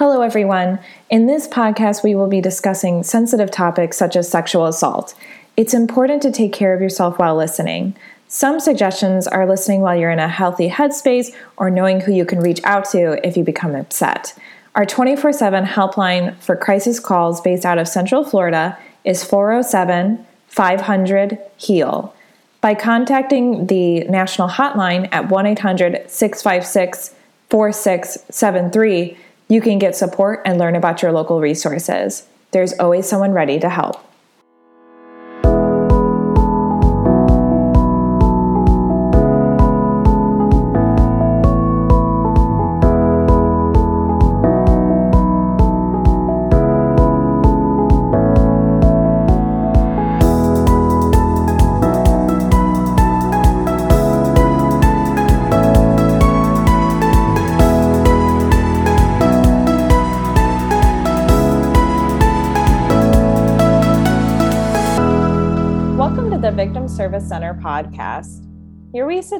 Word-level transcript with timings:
Hello, 0.00 0.22
everyone. 0.22 0.78
In 1.10 1.26
this 1.26 1.46
podcast, 1.46 2.02
we 2.02 2.14
will 2.14 2.26
be 2.26 2.40
discussing 2.40 3.02
sensitive 3.02 3.50
topics 3.50 3.98
such 3.98 4.16
as 4.16 4.30
sexual 4.30 4.64
assault. 4.64 5.14
It's 5.58 5.74
important 5.74 6.22
to 6.22 6.32
take 6.32 6.54
care 6.54 6.72
of 6.72 6.80
yourself 6.80 7.18
while 7.18 7.36
listening. 7.36 7.94
Some 8.26 8.60
suggestions 8.60 9.26
are 9.26 9.46
listening 9.46 9.82
while 9.82 9.94
you're 9.94 10.10
in 10.10 10.18
a 10.18 10.26
healthy 10.26 10.70
headspace 10.70 11.36
or 11.58 11.68
knowing 11.68 12.00
who 12.00 12.12
you 12.12 12.24
can 12.24 12.40
reach 12.40 12.62
out 12.64 12.86
to 12.92 13.20
if 13.28 13.36
you 13.36 13.44
become 13.44 13.74
upset. 13.74 14.34
Our 14.74 14.86
24 14.86 15.34
7 15.34 15.66
helpline 15.66 16.34
for 16.38 16.56
crisis 16.56 16.98
calls 16.98 17.42
based 17.42 17.66
out 17.66 17.76
of 17.76 17.86
Central 17.86 18.24
Florida 18.24 18.78
is 19.04 19.22
407 19.22 20.24
500 20.46 21.38
HEAL. 21.58 22.14
By 22.62 22.74
contacting 22.74 23.66
the 23.66 24.04
national 24.04 24.48
hotline 24.48 25.10
at 25.12 25.28
1 25.28 25.44
800 25.44 26.10
656 26.10 27.14
4673, 27.50 29.18
you 29.50 29.60
can 29.60 29.78
get 29.78 29.96
support 29.96 30.40
and 30.46 30.58
learn 30.58 30.76
about 30.76 31.02
your 31.02 31.12
local 31.12 31.40
resources. 31.40 32.26
There's 32.52 32.72
always 32.78 33.06
someone 33.06 33.32
ready 33.32 33.58
to 33.58 33.68
help. 33.68 34.09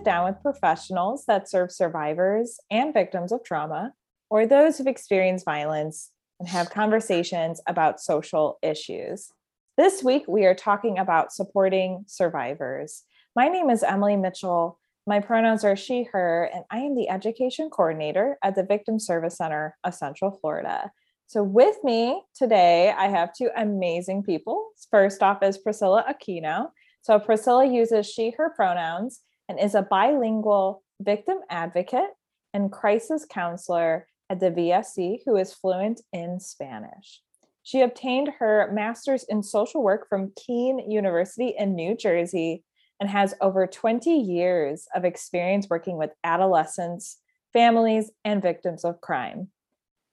Sit 0.01 0.05
down 0.07 0.25
with 0.25 0.41
professionals 0.41 1.27
that 1.27 1.47
serve 1.47 1.71
survivors 1.71 2.59
and 2.71 2.95
victims 2.95 3.33
of 3.33 3.45
trauma 3.45 3.93
or 4.31 4.47
those 4.47 4.79
who've 4.79 4.87
experienced 4.87 5.45
violence 5.45 6.11
and 6.39 6.49
have 6.49 6.71
conversations 6.71 7.61
about 7.67 8.01
social 8.01 8.59
issues. 8.63 9.31
This 9.77 10.03
week, 10.03 10.25
we 10.27 10.47
are 10.47 10.55
talking 10.55 10.99
about 10.99 11.35
supporting 11.35 12.05
survivors. 12.07 13.03
My 13.37 13.49
name 13.49 13.69
is 13.69 13.83
Emily 13.83 14.17
Mitchell. 14.17 14.79
My 15.07 15.21
pronouns 15.21 15.65
are 15.65 15.77
she, 15.77 16.05
her, 16.05 16.51
and 16.55 16.65
I 16.71 16.79
am 16.79 16.97
the 16.97 17.11
education 17.11 17.69
coordinator 17.69 18.39
at 18.43 18.55
the 18.55 18.65
Victim 18.65 18.99
Service 18.99 19.37
Center 19.37 19.77
of 19.85 19.95
Central 19.95 20.31
Florida. 20.31 20.91
So, 21.27 21.43
with 21.43 21.77
me 21.85 22.23
today, 22.35 22.95
I 22.97 23.09
have 23.09 23.35
two 23.35 23.51
amazing 23.55 24.23
people. 24.23 24.71
First 24.91 25.23
off 25.23 25.43
is 25.43 25.59
Priscilla 25.59 26.07
Aquino. 26.09 26.71
So 27.03 27.19
Priscilla 27.19 27.65
uses 27.65 28.11
she, 28.11 28.31
her 28.37 28.51
pronouns 28.51 29.21
and 29.51 29.59
is 29.59 29.75
a 29.75 29.83
bilingual 29.83 30.85
victim 31.01 31.39
advocate 31.51 32.11
and 32.55 32.71
crisis 32.71 33.27
counselor 33.29 34.07
at 34.31 34.39
the 34.39 34.53
VSC 34.53 35.19
who 35.27 35.37
is 35.37 35.53
fluent 35.53 36.01
in 36.13 36.39
Spanish. 36.39 37.21
She 37.65 37.81
obtained 37.81 38.31
her 38.39 38.71
master's 38.73 39.25
in 39.25 39.43
social 39.43 39.83
work 39.83 40.09
from 40.09 40.33
Kean 40.37 40.89
University 40.89 41.53
in 41.59 41.75
New 41.75 41.97
Jersey 41.97 42.63
and 43.01 43.11
has 43.11 43.35
over 43.41 43.67
20 43.67 44.09
years 44.09 44.87
of 44.95 45.05
experience 45.05 45.67
working 45.69 45.97
with 45.97 46.13
adolescents, 46.23 47.19
families, 47.53 48.13
and 48.25 48.41
victims 48.41 48.85
of 48.85 49.01
crime. 49.01 49.49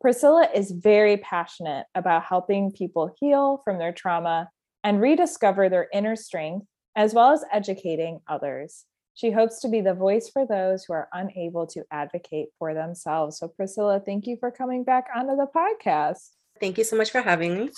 Priscilla 0.02 0.50
is 0.52 0.72
very 0.72 1.18
passionate 1.18 1.86
about 1.94 2.24
helping 2.24 2.72
people 2.72 3.14
heal 3.20 3.62
from 3.64 3.78
their 3.78 3.94
trauma 3.94 4.50
and 4.84 5.00
rediscover 5.00 5.70
their 5.70 5.90
inner 5.94 6.16
strength 6.16 6.66
as 6.96 7.14
well 7.14 7.34
as 7.34 7.46
educating 7.54 8.20
others. 8.28 8.86
She 9.18 9.32
hopes 9.32 9.62
to 9.62 9.68
be 9.68 9.82
the 9.82 9.96
voice 9.96 10.30
for 10.30 10.46
those 10.46 10.86
who 10.86 10.94
are 10.94 11.10
unable 11.12 11.66
to 11.68 11.84
advocate 11.90 12.50
for 12.60 12.76
themselves. 12.76 13.40
So, 13.40 13.48
Priscilla, 13.48 14.00
thank 14.00 14.28
you 14.28 14.38
for 14.40 14.52
coming 14.52 14.84
back 14.84 15.08
onto 15.14 15.36
the 15.36 15.48
podcast. 15.48 16.30
Thank 16.60 16.78
you 16.78 16.84
so 16.84 16.96
much 16.96 17.10
for 17.10 17.22
having 17.22 17.58
me. 17.58 17.72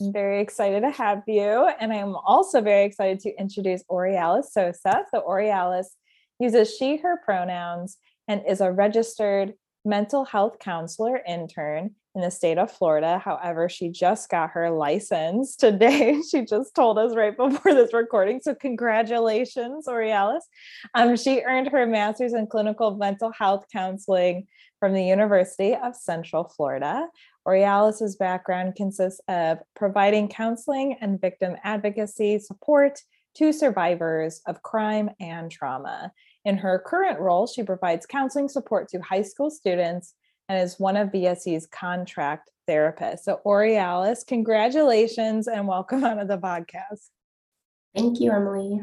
I'm 0.00 0.12
very 0.12 0.40
excited 0.40 0.82
to 0.82 0.90
have 0.90 1.24
you. 1.26 1.68
And 1.80 1.92
I'm 1.92 2.14
also 2.14 2.60
very 2.60 2.84
excited 2.84 3.18
to 3.20 3.34
introduce 3.36 3.82
Aurealis 3.90 4.52
Sosa. 4.52 5.06
So, 5.12 5.24
Aurealis 5.28 5.96
uses 6.38 6.76
she, 6.76 6.98
her 6.98 7.20
pronouns 7.24 7.96
and 8.28 8.40
is 8.48 8.60
a 8.60 8.70
registered 8.70 9.54
mental 9.84 10.24
health 10.24 10.60
counselor 10.60 11.20
intern 11.26 11.96
in 12.14 12.22
the 12.22 12.30
state 12.30 12.58
of 12.58 12.70
Florida. 12.70 13.18
However, 13.18 13.68
she 13.68 13.88
just 13.88 14.28
got 14.28 14.50
her 14.50 14.70
license 14.70 15.56
today. 15.56 16.20
she 16.30 16.44
just 16.44 16.74
told 16.74 16.98
us 16.98 17.14
right 17.14 17.36
before 17.36 17.74
this 17.74 17.92
recording. 17.92 18.40
So, 18.42 18.54
congratulations, 18.54 19.86
Aurealis. 19.86 20.44
Um, 20.94 21.16
she 21.16 21.42
earned 21.42 21.68
her 21.68 21.86
master's 21.86 22.34
in 22.34 22.46
clinical 22.46 22.96
mental 22.96 23.32
health 23.32 23.66
counseling 23.72 24.46
from 24.80 24.94
the 24.94 25.04
University 25.04 25.74
of 25.74 25.94
Central 25.94 26.44
Florida. 26.44 27.06
Aurealis's 27.46 28.16
background 28.16 28.74
consists 28.76 29.20
of 29.28 29.58
providing 29.76 30.28
counseling 30.28 30.96
and 31.00 31.20
victim 31.20 31.56
advocacy 31.64 32.38
support 32.38 33.00
to 33.36 33.52
survivors 33.52 34.40
of 34.46 34.62
crime 34.62 35.10
and 35.20 35.50
trauma. 35.50 36.12
In 36.44 36.56
her 36.56 36.82
current 36.84 37.20
role, 37.20 37.46
she 37.46 37.62
provides 37.62 38.06
counseling 38.06 38.48
support 38.48 38.88
to 38.88 38.98
high 39.00 39.22
school 39.22 39.50
students 39.50 40.14
and 40.50 40.60
is 40.60 40.80
one 40.80 40.96
of 40.96 41.10
VSC's 41.10 41.68
contract 41.68 42.50
therapists. 42.68 43.20
So, 43.20 43.40
Aurealis, 43.46 44.24
congratulations 44.24 45.46
and 45.46 45.68
welcome 45.68 46.02
onto 46.02 46.26
the 46.26 46.38
podcast. 46.38 47.10
Thank 47.94 48.18
you, 48.18 48.32
Emily. 48.32 48.80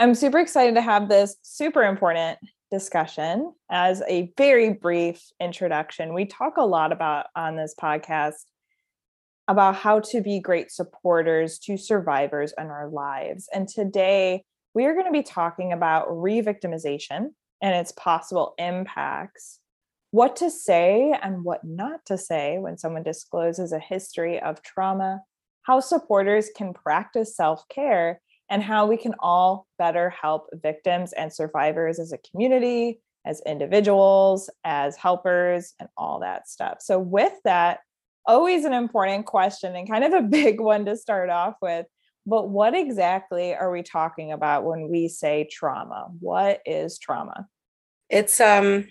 I'm 0.00 0.12
super 0.16 0.40
excited 0.40 0.74
to 0.74 0.82
have 0.82 1.08
this 1.08 1.36
super 1.42 1.84
important 1.84 2.40
discussion. 2.68 3.52
As 3.70 4.02
a 4.08 4.32
very 4.36 4.72
brief 4.72 5.22
introduction, 5.40 6.14
we 6.14 6.26
talk 6.26 6.56
a 6.56 6.66
lot 6.66 6.90
about 6.90 7.26
on 7.36 7.54
this 7.54 7.76
podcast 7.80 8.46
about 9.46 9.76
how 9.76 10.00
to 10.00 10.20
be 10.20 10.40
great 10.40 10.72
supporters 10.72 11.60
to 11.60 11.76
survivors 11.76 12.52
in 12.58 12.66
our 12.66 12.88
lives. 12.88 13.48
And 13.54 13.68
today 13.68 14.42
we 14.74 14.84
are 14.86 14.94
going 14.94 15.06
to 15.06 15.12
be 15.12 15.22
talking 15.22 15.72
about 15.72 16.06
re-victimization 16.10 17.28
and 17.62 17.74
its 17.76 17.92
possible 17.92 18.54
impacts 18.58 19.60
what 20.10 20.36
to 20.36 20.50
say 20.50 21.14
and 21.22 21.44
what 21.44 21.64
not 21.64 22.04
to 22.06 22.18
say 22.18 22.58
when 22.58 22.76
someone 22.76 23.02
discloses 23.02 23.72
a 23.72 23.78
history 23.78 24.40
of 24.40 24.62
trauma, 24.62 25.20
how 25.62 25.80
supporters 25.80 26.50
can 26.56 26.74
practice 26.74 27.36
self 27.36 27.68
care, 27.68 28.20
and 28.48 28.62
how 28.62 28.86
we 28.86 28.96
can 28.96 29.14
all 29.20 29.66
better 29.78 30.10
help 30.10 30.48
victims 30.52 31.12
and 31.12 31.32
survivors 31.32 32.00
as 32.00 32.12
a 32.12 32.18
community, 32.18 33.00
as 33.24 33.40
individuals, 33.46 34.50
as 34.64 34.96
helpers, 34.96 35.74
and 35.78 35.88
all 35.96 36.20
that 36.20 36.48
stuff. 36.48 36.78
So, 36.80 36.98
with 36.98 37.32
that, 37.44 37.80
always 38.26 38.64
an 38.64 38.72
important 38.72 39.26
question 39.26 39.76
and 39.76 39.88
kind 39.88 40.04
of 40.04 40.12
a 40.12 40.22
big 40.28 40.60
one 40.60 40.84
to 40.86 40.96
start 40.96 41.30
off 41.30 41.54
with. 41.62 41.86
But 42.26 42.48
what 42.48 42.74
exactly 42.74 43.54
are 43.54 43.70
we 43.70 43.82
talking 43.82 44.32
about 44.32 44.64
when 44.64 44.88
we 44.88 45.08
say 45.08 45.48
trauma? 45.50 46.08
What 46.18 46.60
is 46.66 46.98
trauma? 46.98 47.46
It's 48.08 48.40
um 48.40 48.88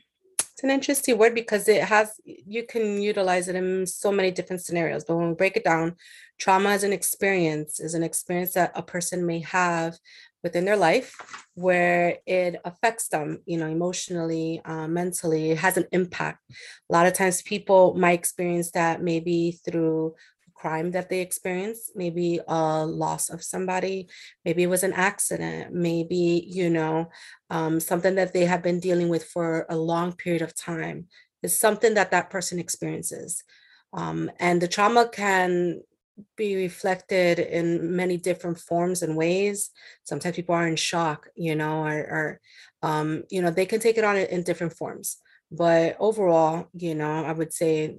it's 0.60 0.66
an 0.66 0.72
interesting 0.72 1.18
word 1.18 1.34
because 1.34 1.70
it 1.70 1.82
has 1.82 2.20
you 2.26 2.64
can 2.64 3.02
utilize 3.02 3.48
it 3.48 3.56
in 3.56 3.88
so 3.88 4.12
many 4.12 4.30
different 4.30 4.62
scenarios 4.62 5.06
but 5.06 5.16
when 5.16 5.30
we 5.30 5.34
break 5.34 5.56
it 5.56 5.64
down 5.64 5.96
trauma 6.38 6.72
is 6.72 6.84
an 6.84 6.92
experience 6.92 7.80
is 7.80 7.94
an 7.94 8.04
experience 8.04 8.56
that 8.56 8.74
a 8.76 8.84
person 8.84 9.26
may 9.26 9.40
have 9.40 9.98
within 10.44 10.66
their 10.66 10.76
life 10.76 11.16
where 11.54 12.18
it 12.26 12.58
affects 12.66 13.08
them 13.08 13.40
you 13.46 13.58
know 13.58 13.68
emotionally 13.68 14.62
uh, 14.66 14.88
mentally 14.88 15.52
it 15.52 15.58
has 15.58 15.78
an 15.78 15.86
impact. 15.92 16.40
A 16.90 16.94
lot 16.94 17.08
of 17.08 17.14
times 17.14 17.42
people 17.42 17.94
might 17.96 18.20
experience 18.20 18.72
that 18.72 19.02
maybe 19.02 19.60
through 19.66 20.16
crime 20.60 20.92
that 20.92 21.10
they 21.10 21.22
experienced, 21.22 21.92
maybe 21.96 22.40
a 22.48 22.86
loss 22.86 23.30
of 23.30 23.44
somebody, 23.44 24.08
maybe 24.44 24.64
it 24.64 24.70
was 24.70 24.84
an 24.84 24.94
accident, 24.94 25.74
maybe, 25.74 26.46
you 26.48 26.70
know, 26.70 27.10
um, 27.50 27.80
something 27.80 28.16
that 28.16 28.34
they 28.34 28.46
have 28.46 28.62
been 28.62 28.80
dealing 28.80 29.10
with 29.10 29.24
for 29.24 29.66
a 29.70 29.78
long 29.78 30.14
period 30.14 30.42
of 30.42 30.56
time. 30.56 31.08
Is 31.42 31.58
something 31.58 31.94
that 31.94 32.12
that 32.12 32.30
person 32.30 32.60
experiences. 32.60 33.44
Um, 33.94 34.30
and 34.40 34.62
the 34.62 34.68
trauma 34.68 35.08
can 35.08 35.82
be 36.36 36.56
reflected 36.56 37.40
in 37.40 37.96
many 37.96 38.18
different 38.18 38.60
forms 38.60 39.02
and 39.02 39.16
ways. 39.16 39.72
Sometimes 40.04 40.36
people 40.36 40.56
are 40.56 40.68
in 40.68 40.76
shock, 40.76 41.30
you 41.36 41.56
know, 41.56 41.86
or, 41.86 41.98
or 41.98 42.40
um, 42.84 43.24
you 43.30 43.42
know, 43.42 43.52
they 43.52 43.66
can 43.66 43.80
take 43.80 43.98
it 43.98 44.04
on 44.04 44.18
in 44.18 44.44
different 44.44 44.74
forms. 44.74 45.18
But 45.50 45.96
overall, 46.00 46.68
you 46.74 46.94
know, 46.94 47.24
I 47.24 47.32
would 47.32 47.54
say 47.54 47.96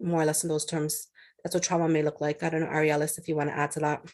more 0.00 0.22
or 0.22 0.24
less 0.24 0.42
in 0.42 0.48
those 0.48 0.64
terms, 0.64 1.08
that's 1.42 1.54
what 1.54 1.62
trauma 1.62 1.88
may 1.88 2.02
look 2.02 2.20
like. 2.20 2.42
I 2.42 2.50
don't 2.50 2.60
know, 2.60 2.66
Aurealis, 2.66 3.18
if 3.18 3.28
you 3.28 3.36
want 3.36 3.50
to 3.50 3.56
add 3.56 3.72
to 3.72 3.80
that. 3.80 4.04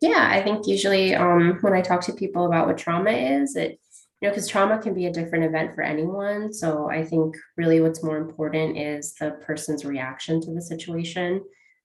Yeah, 0.00 0.28
I 0.30 0.42
think 0.42 0.66
usually 0.66 1.14
um, 1.14 1.58
when 1.62 1.72
I 1.72 1.80
talk 1.80 2.02
to 2.02 2.12
people 2.12 2.46
about 2.46 2.66
what 2.66 2.78
trauma 2.78 3.10
is, 3.10 3.56
it 3.56 3.80
you 4.20 4.28
know, 4.28 4.32
because 4.32 4.48
trauma 4.48 4.78
can 4.78 4.94
be 4.94 5.06
a 5.06 5.12
different 5.12 5.44
event 5.44 5.74
for 5.74 5.82
anyone. 5.82 6.52
So 6.52 6.90
I 6.90 7.04
think 7.04 7.36
really 7.56 7.80
what's 7.80 8.02
more 8.02 8.16
important 8.16 8.78
is 8.78 9.14
the 9.14 9.32
person's 9.44 9.84
reaction 9.84 10.40
to 10.40 10.54
the 10.54 10.62
situation. 10.62 11.42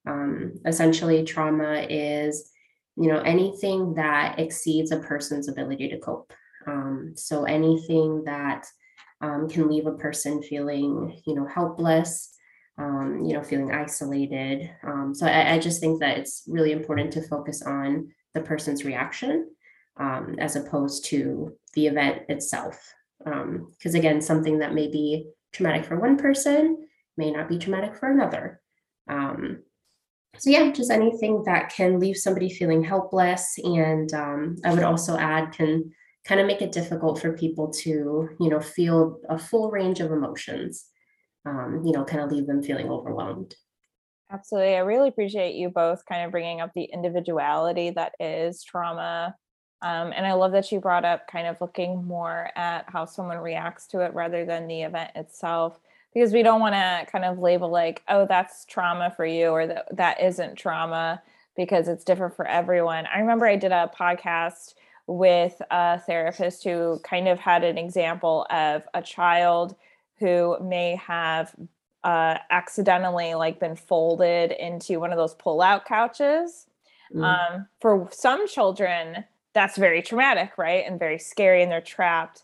Um, 0.08 0.54
essentially, 0.66 1.25
trauma 1.25 1.86
is, 1.90 2.50
you 2.96 3.10
know, 3.10 3.19
anything 3.19 3.96
that 3.96 4.40
exceeds 4.40 4.92
a 4.92 5.00
person's 5.00 5.50
ability 5.50 5.90
to 5.90 6.00
cope. 6.00 6.31
Um, 6.68 7.13
so 7.16 7.44
anything 7.44 8.24
that 8.24 8.66
um, 9.19 9.50
can 9.50 9.69
leave 9.69 9.86
a 9.86 9.98
person 9.98 10.42
feeling, 10.42 11.22
you 11.25 11.36
know, 11.36 11.46
helpless, 11.46 12.34
um, 12.77 13.23
you 13.25 13.33
know, 13.33 13.44
feeling 13.44 13.71
isolated. 13.71 14.69
Um, 14.83 15.13
so 15.13 15.25
I, 15.27 15.53
I, 15.53 15.59
just 15.59 15.79
think 15.79 16.00
that 16.00 16.18
it's 16.18 16.44
really 16.47 16.71
important 16.71 17.12
to 17.13 17.21
focus 17.21 17.62
on 17.62 18.09
the 18.33 18.41
person's 18.41 18.85
reaction 18.85 19.50
um, 19.97 20.35
as 20.39 20.56
opposed 20.56 21.06
to 21.06 21.56
the 21.73 21.88
event 21.88 22.23
itself. 22.29 22.94
Because 23.19 23.94
um, 23.94 23.95
again, 23.95 24.21
something 24.21 24.59
that 24.59 24.73
may 24.73 24.88
be 24.88 25.27
traumatic 25.53 25.85
for 25.85 26.00
one 26.00 26.18
person 26.18 26.88
may 27.18 27.29
not 27.29 27.50
be 27.50 27.57
traumatic 27.57 27.95
for 27.95 28.09
another. 28.09 28.62
Um, 29.07 29.63
so 30.38 30.50
yeah, 30.50 30.71
just 30.71 30.91
anything 30.91 31.44
that 31.44 31.74
can 31.74 32.00
leave 32.00 32.17
somebody 32.17 32.50
feeling 32.50 32.83
helpless, 32.83 33.59
and 33.63 34.12
um, 34.13 34.56
I 34.63 34.74
would 34.74 34.83
also 34.83 35.17
add 35.17 35.51
can 35.51 35.91
kind 36.24 36.39
of 36.39 36.47
make 36.47 36.62
it 36.62 36.71
difficult 36.71 37.19
for 37.19 37.33
people 37.33 37.69
to, 37.71 38.29
you 38.39 38.50
know, 38.50 38.62
feel 38.62 39.19
a 39.27 39.38
full 39.38 39.71
range 39.71 40.00
of 40.00 40.12
emotions 40.12 40.85
um, 41.45 41.81
you 41.85 41.91
know, 41.91 42.03
kind 42.03 42.23
of 42.23 42.31
leave 42.31 42.47
them 42.47 42.61
feeling 42.61 42.89
overwhelmed. 42.89 43.55
Absolutely. 44.31 44.75
I 44.75 44.79
really 44.79 45.09
appreciate 45.09 45.55
you 45.55 45.69
both 45.69 46.05
kind 46.05 46.23
of 46.23 46.31
bringing 46.31 46.61
up 46.61 46.71
the 46.73 46.85
individuality 46.85 47.89
that 47.89 48.13
is 48.19 48.63
trauma. 48.63 49.35
Um, 49.81 50.13
and 50.15 50.25
I 50.25 50.33
love 50.33 50.51
that 50.53 50.71
you 50.71 50.79
brought 50.79 51.03
up 51.03 51.27
kind 51.27 51.47
of 51.47 51.59
looking 51.59 52.05
more 52.05 52.49
at 52.55 52.85
how 52.88 53.05
someone 53.05 53.39
reacts 53.39 53.88
to 53.88 54.01
it 54.01 54.13
rather 54.13 54.45
than 54.45 54.67
the 54.67 54.83
event 54.83 55.11
itself, 55.15 55.79
because 56.13 56.31
we 56.31 56.43
don't 56.43 56.61
want 56.61 56.75
to 56.75 57.11
kind 57.11 57.25
of 57.25 57.39
label 57.39 57.69
like, 57.69 58.03
oh, 58.07 58.25
that's 58.25 58.63
trauma 58.65 59.11
for 59.15 59.25
you 59.25 59.47
or 59.47 59.67
that, 59.67 59.88
that 59.97 60.21
isn't 60.21 60.55
trauma 60.55 61.21
because 61.57 61.88
it's 61.88 62.05
different 62.05 62.35
for 62.35 62.47
everyone. 62.47 63.05
I 63.13 63.19
remember 63.19 63.47
I 63.47 63.57
did 63.57 63.71
a 63.71 63.91
podcast 63.99 64.75
with 65.07 65.61
a 65.71 65.99
therapist 65.99 66.63
who 66.63 66.99
kind 67.03 67.27
of 67.27 67.39
had 67.39 67.63
an 67.63 67.77
example 67.77 68.45
of 68.49 68.83
a 68.93 69.01
child 69.01 69.75
who 70.21 70.57
may 70.62 70.95
have 70.95 71.53
uh, 72.03 72.38
accidentally 72.50 73.33
like 73.33 73.59
been 73.59 73.75
folded 73.75 74.51
into 74.51 75.00
one 75.00 75.12
of 75.12 75.18
those 75.18 75.33
pull-out 75.33 75.85
couches. 75.85 76.68
Mm. 77.13 77.23
Um, 77.23 77.68
for 77.81 78.07
some 78.12 78.47
children, 78.47 79.25
that's 79.53 79.77
very 79.77 80.01
traumatic, 80.01 80.57
right, 80.57 80.85
and 80.88 80.97
very 80.97 81.19
scary, 81.19 81.62
and 81.62 81.71
they're 81.71 81.81
trapped. 81.81 82.44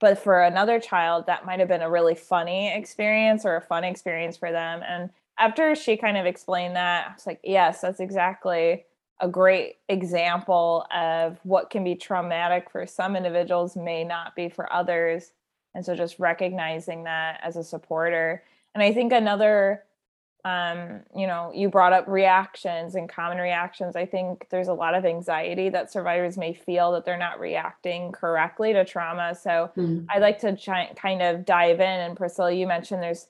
But 0.00 0.18
for 0.18 0.42
another 0.42 0.78
child, 0.78 1.26
that 1.26 1.44
might 1.44 1.58
have 1.58 1.68
been 1.68 1.82
a 1.82 1.90
really 1.90 2.14
funny 2.14 2.72
experience 2.72 3.44
or 3.44 3.56
a 3.56 3.60
fun 3.60 3.84
experience 3.84 4.36
for 4.36 4.52
them. 4.52 4.82
And 4.86 5.10
after 5.38 5.74
she 5.74 5.96
kind 5.96 6.16
of 6.16 6.26
explained 6.26 6.76
that, 6.76 7.08
I 7.08 7.12
was 7.14 7.26
like, 7.26 7.40
yes, 7.42 7.80
that's 7.80 8.00
exactly 8.00 8.84
a 9.20 9.28
great 9.28 9.76
example 9.88 10.86
of 10.94 11.38
what 11.44 11.70
can 11.70 11.84
be 11.84 11.94
traumatic 11.94 12.70
for 12.70 12.86
some 12.86 13.16
individuals 13.16 13.76
may 13.76 14.04
not 14.04 14.34
be 14.34 14.48
for 14.48 14.72
others 14.72 15.32
and 15.74 15.84
so 15.84 15.94
just 15.94 16.18
recognizing 16.18 17.04
that 17.04 17.40
as 17.42 17.56
a 17.56 17.64
supporter. 17.64 18.42
And 18.74 18.82
i 18.82 18.92
think 18.92 19.12
another 19.12 19.84
um, 20.44 21.00
you 21.16 21.26
know 21.26 21.50
you 21.54 21.70
brought 21.70 21.94
up 21.94 22.06
reactions 22.06 22.94
and 22.94 23.08
common 23.08 23.38
reactions. 23.38 23.96
I 23.96 24.04
think 24.04 24.46
there's 24.50 24.68
a 24.68 24.74
lot 24.74 24.94
of 24.94 25.04
anxiety 25.06 25.70
that 25.70 25.90
survivors 25.90 26.36
may 26.36 26.52
feel 26.52 26.92
that 26.92 27.06
they're 27.06 27.16
not 27.16 27.40
reacting 27.40 28.12
correctly 28.12 28.74
to 28.74 28.84
trauma. 28.84 29.34
So 29.34 29.70
mm-hmm. 29.76 30.04
i'd 30.10 30.20
like 30.20 30.38
to 30.40 30.56
kind 30.96 31.22
of 31.22 31.46
dive 31.46 31.80
in. 31.80 32.00
And 32.00 32.16
priscilla 32.16 32.52
you 32.52 32.66
mentioned 32.66 33.02
there's 33.02 33.28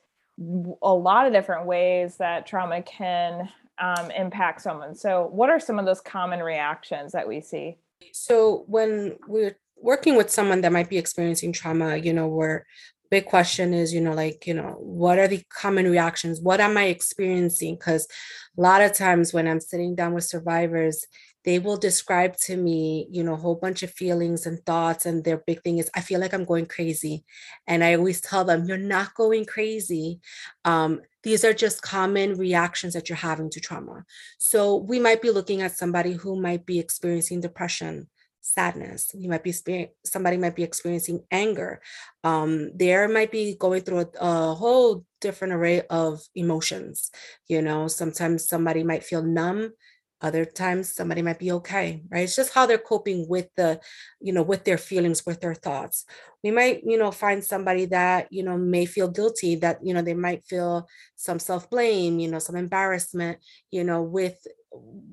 a 0.83 0.93
lot 0.93 1.27
of 1.27 1.33
different 1.33 1.67
ways 1.67 2.17
that 2.17 2.47
trauma 2.47 2.83
can 2.83 3.49
um, 3.79 4.11
impact 4.11 4.63
someone. 4.63 4.97
So 4.97 5.29
what 5.31 5.51
are 5.51 5.61
some 5.61 5.79
of 5.79 5.85
those 5.85 6.01
common 6.01 6.41
reactions 6.41 7.13
that 7.13 7.29
we 7.29 7.41
see? 7.41 7.77
So 8.13 8.65
when 8.67 9.17
we're 9.29 9.57
working 9.85 10.17
with 10.17 10.31
someone 10.31 10.63
that 10.63 10.73
might 10.73 10.89
be 10.89 10.97
experiencing 10.97 11.53
trauma, 11.53 11.97
you 11.97 12.13
know, 12.13 12.27
where 12.27 12.65
big 13.11 13.27
question 13.27 13.75
is, 13.75 13.93
you 13.93 14.01
know, 14.01 14.15
like, 14.15 14.47
you 14.47 14.55
know, 14.55 14.77
what 14.81 15.19
are 15.19 15.29
the 15.29 15.43
common 15.51 15.89
reactions? 15.91 16.41
What 16.41 16.59
am 16.59 16.79
I 16.79 16.85
experiencing? 16.85 17.75
Because 17.75 18.09
a 18.57 18.61
lot 18.61 18.81
of 18.81 18.95
times 18.95 19.35
when 19.35 19.47
I'm 19.47 19.61
sitting 19.61 19.95
down 19.95 20.15
with 20.15 20.25
survivors, 20.25 21.05
they 21.45 21.59
will 21.59 21.77
describe 21.77 22.35
to 22.39 22.57
me, 22.57 23.07
you 23.11 23.23
know, 23.23 23.35
a 23.35 23.37
whole 23.37 23.57
bunch 23.57 23.83
of 23.83 23.91
feelings 23.91 24.47
and 24.47 24.65
thoughts. 24.65 25.05
And 25.05 25.23
their 25.23 25.43
big 25.47 25.63
thing 25.63 25.77
is, 25.77 25.91
I 25.95 26.01
feel 26.01 26.19
like 26.19 26.33
I'm 26.33 26.47
going 26.47 26.65
crazy. 26.65 27.23
And 27.67 27.85
I 27.85 27.95
always 27.95 28.23
tell 28.23 28.47
them, 28.47 28.65
you're 28.65 28.79
not 28.79 29.15
going 29.15 29.45
crazy. 29.45 30.21
Um, 30.65 31.03
these 31.23 31.45
are 31.45 31.53
just 31.53 31.83
common 31.83 32.39
reactions 32.39 32.95
that 32.95 33.11
you're 33.11 33.17
having 33.17 33.51
to 33.51 33.61
trauma. 33.61 34.05
So 34.39 34.77
we 34.77 34.99
might 34.99 35.21
be 35.21 35.31
looking 35.31 35.61
at 35.61 35.77
somebody 35.77 36.15
who 36.15 36.41
might 36.41 36.65
be 36.65 36.79
experiencing 36.79 37.43
depression 37.43 38.09
sadness. 38.45 39.11
You 39.15 39.31
might 39.31 39.43
be 39.43 39.55
somebody 40.05 40.37
might 40.37 40.55
be 40.55 40.63
experiencing 40.63 41.25
anger. 41.31 41.81
Um 42.23 42.71
there 42.77 43.09
might 43.09 43.33
be 43.33 43.57
going 43.57 43.83
through 43.83 44.01
a, 44.01 44.09
a, 44.21 44.55
whole 44.55 45.05
different 45.21 45.55
array 45.55 45.83
of 45.89 46.21
emotions 46.35 47.11
you 47.49 47.63
know? 47.63 47.89
Sometimes 47.89 48.47
somebody 48.47 48.85
might 48.85 49.03
feel 49.03 49.23
numb 49.23 49.73
other 50.21 50.45
times 50.45 50.95
somebody 50.95 51.23
might 51.23 51.39
be 51.39 51.53
okay 51.53 52.03
right? 52.11 52.25
It's 52.25 52.37
just 52.37 52.53
how 52.55 52.67
they're 52.67 52.79
coping 52.79 53.27
with 53.29 53.49
the 53.57 53.81
you 54.21 54.33
know 54.33 54.43
with 54.43 54.65
their 54.65 54.79
feelings 54.79 55.25
with 55.27 55.41
their 55.41 55.55
thoughts. 55.55 56.05
We 56.43 56.51
might 56.51 56.83
you 56.85 56.99
know 56.99 57.11
find 57.11 57.43
somebody 57.43 57.87
that 57.87 58.29
you 58.31 58.43
know 58.43 58.57
may 58.57 58.85
feel 58.87 59.09
guilty 59.09 59.57
that 59.57 59.79
you 59.83 59.95
know 59.95 60.03
they 60.03 60.15
might 60.15 60.45
feel 60.45 60.87
some 61.17 61.39
self 61.39 61.71
blame 61.71 62.19
you 62.19 62.29
know 62.29 62.39
some 62.39 62.57
embarrassment 62.57 63.39
you 63.71 63.85
know 63.85 64.03
with 64.03 64.37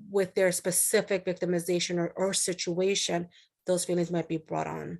with 0.09 0.33
their 0.35 0.51
specific 0.51 1.25
victimization 1.25 1.97
or, 1.97 2.13
or 2.15 2.33
situation, 2.33 3.29
those 3.65 3.85
feelings 3.85 4.11
might 4.11 4.27
be 4.27 4.37
brought 4.37 4.67
on. 4.67 4.99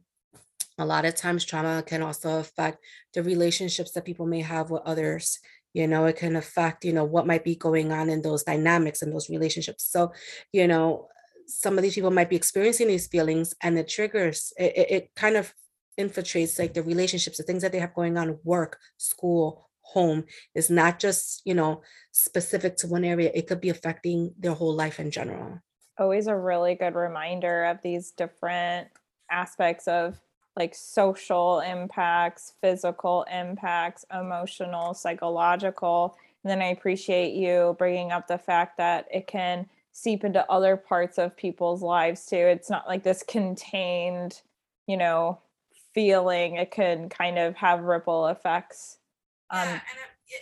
A 0.78 0.86
lot 0.86 1.06
of 1.06 1.16
times, 1.16 1.44
trauma 1.44 1.84
can 1.86 2.02
also 2.02 2.40
affect 2.40 2.80
the 3.14 3.24
relationships 3.24 3.92
that 3.92 4.06
people 4.06 4.26
may 4.26 4.42
have 4.42 4.72
with 4.72 4.82
others. 4.86 5.40
You 5.74 5.88
know, 5.88 6.06
it 6.06 6.18
can 6.18 6.36
affect, 6.36 6.86
you 6.86 6.94
know, 6.94 7.04
what 7.04 7.28
might 7.28 7.44
be 7.44 7.56
going 7.56 7.92
on 7.92 8.10
in 8.10 8.22
those 8.22 8.44
dynamics 8.44 9.02
and 9.02 9.14
those 9.14 9.30
relationships. 9.30 9.90
So, 9.90 10.12
you 10.52 10.68
know, 10.68 11.08
some 11.48 11.78
of 11.78 11.84
these 11.84 11.96
people 11.96 12.12
might 12.12 12.30
be 12.30 12.36
experiencing 12.36 12.88
these 12.88 13.08
feelings 13.08 13.54
and 13.62 13.78
it 13.78 13.88
triggers, 13.88 14.54
it, 14.58 14.74
it, 14.76 14.92
it 14.92 15.12
kind 15.16 15.36
of 15.36 15.54
infiltrates 16.00 16.58
like 16.58 16.74
the 16.74 16.84
relationships, 16.84 17.38
the 17.38 17.44
things 17.44 17.62
that 17.62 17.72
they 17.72 17.80
have 17.80 17.94
going 17.94 18.18
on, 18.18 18.40
work, 18.44 18.80
school, 18.98 19.70
home 19.82 20.26
is 20.56 20.70
not 20.70 21.00
just 21.00 21.42
you 21.46 21.54
know 21.54 21.82
specific 22.12 22.78
to 22.78 22.88
one 22.88 23.04
area 23.04 23.32
it 23.34 23.48
could 23.48 23.62
be 23.62 23.70
affecting 23.70 24.34
their 24.38 24.54
whole 24.54 24.76
life 24.76 25.00
in 25.00 25.12
general. 25.12 25.60
Always 25.98 26.28
a 26.28 26.36
really 26.36 26.76
good 26.76 26.96
reminder 26.96 27.66
of 27.66 27.82
these 27.82 28.12
different 28.12 28.88
aspects 29.30 29.88
of 29.88 30.20
like 30.58 30.76
social 30.76 31.62
impacts 31.62 32.54
physical 32.62 33.26
impacts 33.32 34.06
emotional 34.14 34.94
psychological 34.94 36.18
and 36.44 36.52
then 36.52 36.62
i 36.62 36.66
appreciate 36.66 37.34
you 37.34 37.74
bringing 37.80 38.12
up 38.12 38.28
the 38.28 38.38
fact 38.38 38.76
that 38.78 39.08
it 39.10 39.28
can 39.28 39.66
seep 39.92 40.24
into 40.24 40.50
other 40.50 40.78
parts 40.78 41.18
of 41.18 41.36
people's 41.36 41.82
lives 41.82 42.26
too. 42.26 42.38
It's 42.38 42.70
not 42.70 42.88
like 42.88 43.04
this 43.04 43.24
contained 43.24 44.42
you 44.88 44.98
know 44.98 45.40
feeling 45.94 46.56
it 46.56 46.72
can 46.72 47.10
kind 47.10 47.38
of 47.38 47.56
have 47.56 47.82
ripple 47.82 48.28
effects 48.28 48.98
um, 49.52 49.68
yeah, 49.68 49.74
and 49.74 49.82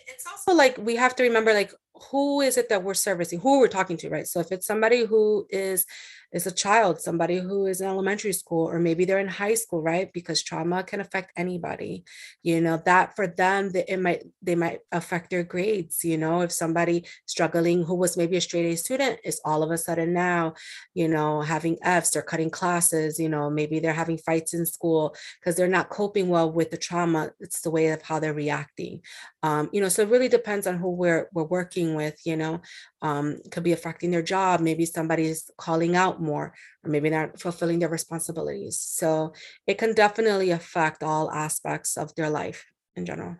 it's 0.07 0.25
also 0.27 0.53
like 0.53 0.77
we 0.77 0.95
have 0.95 1.15
to 1.15 1.23
remember 1.23 1.53
like 1.53 1.73
who 2.11 2.41
is 2.41 2.57
it 2.57 2.69
that 2.69 2.83
we're 2.83 2.93
servicing? 2.93 3.39
Who 3.39 3.59
we're 3.59 3.67
talking 3.67 3.97
to 3.97 4.09
right? 4.09 4.27
So 4.27 4.39
if 4.39 4.51
it's 4.51 4.65
somebody 4.65 5.05
who 5.05 5.45
is 5.49 5.85
is 6.31 6.45
a 6.45 6.51
child, 6.51 7.01
somebody 7.01 7.37
who 7.39 7.65
is 7.65 7.81
in 7.81 7.87
elementary 7.87 8.33
school, 8.33 8.67
or 8.67 8.79
maybe 8.79 9.05
they're 9.05 9.19
in 9.19 9.27
high 9.27 9.55
school, 9.55 9.81
right? 9.81 10.11
Because 10.13 10.43
trauma 10.43 10.83
can 10.83 11.01
affect 11.01 11.31
anybody. 11.35 12.03
You 12.43 12.61
know, 12.61 12.81
that 12.85 13.15
for 13.15 13.27
them, 13.27 13.71
that 13.71 13.91
it 13.91 13.99
might 13.99 14.23
they 14.41 14.55
might 14.55 14.79
affect 14.91 15.29
their 15.29 15.43
grades. 15.43 16.03
You 16.03 16.17
know, 16.17 16.41
if 16.41 16.51
somebody 16.51 17.05
struggling 17.25 17.83
who 17.83 17.95
was 17.95 18.17
maybe 18.17 18.37
a 18.37 18.41
straight 18.41 18.65
A 18.65 18.77
student 18.77 19.19
is 19.23 19.41
all 19.43 19.63
of 19.63 19.71
a 19.71 19.77
sudden 19.77 20.13
now, 20.13 20.53
you 20.93 21.07
know, 21.07 21.41
having 21.41 21.77
Fs 21.81 22.15
or 22.15 22.21
cutting 22.21 22.49
classes, 22.49 23.19
you 23.19 23.29
know, 23.29 23.49
maybe 23.49 23.79
they're 23.79 23.93
having 23.93 24.17
fights 24.17 24.53
in 24.53 24.65
school 24.65 25.15
because 25.39 25.55
they're 25.55 25.67
not 25.67 25.89
coping 25.89 26.29
well 26.29 26.51
with 26.51 26.69
the 26.69 26.77
trauma. 26.77 27.31
It's 27.39 27.61
the 27.61 27.71
way 27.71 27.87
of 27.87 28.01
how 28.01 28.19
they're 28.19 28.33
reacting. 28.33 29.01
Um, 29.41 29.69
you 29.71 29.81
know, 29.81 29.89
so 29.89 30.03
it 30.03 30.09
really 30.09 30.27
depends 30.27 30.67
on 30.67 30.77
who 30.77 30.91
we're 30.91 31.29
we're 31.33 31.43
working 31.43 31.95
with, 31.95 32.19
you 32.25 32.35
know. 32.35 32.61
Um, 33.01 33.37
could 33.51 33.63
be 33.63 33.71
affecting 33.71 34.11
their 34.11 34.21
job. 34.21 34.59
Maybe 34.59 34.85
somebody's 34.85 35.49
calling 35.57 35.95
out 35.95 36.18
more 36.19 36.53
or 36.83 36.89
maybe 36.89 37.09
not 37.09 37.39
fulfilling 37.39 37.79
their 37.79 37.89
responsibilities. 37.89 38.79
So 38.79 39.33
it 39.67 39.77
can 39.77 39.93
definitely 39.93 40.51
affect 40.51 41.03
all 41.03 41.31
aspects 41.31 41.97
of 41.97 42.15
their 42.15 42.29
life 42.29 42.65
in 42.95 43.05
general. 43.05 43.37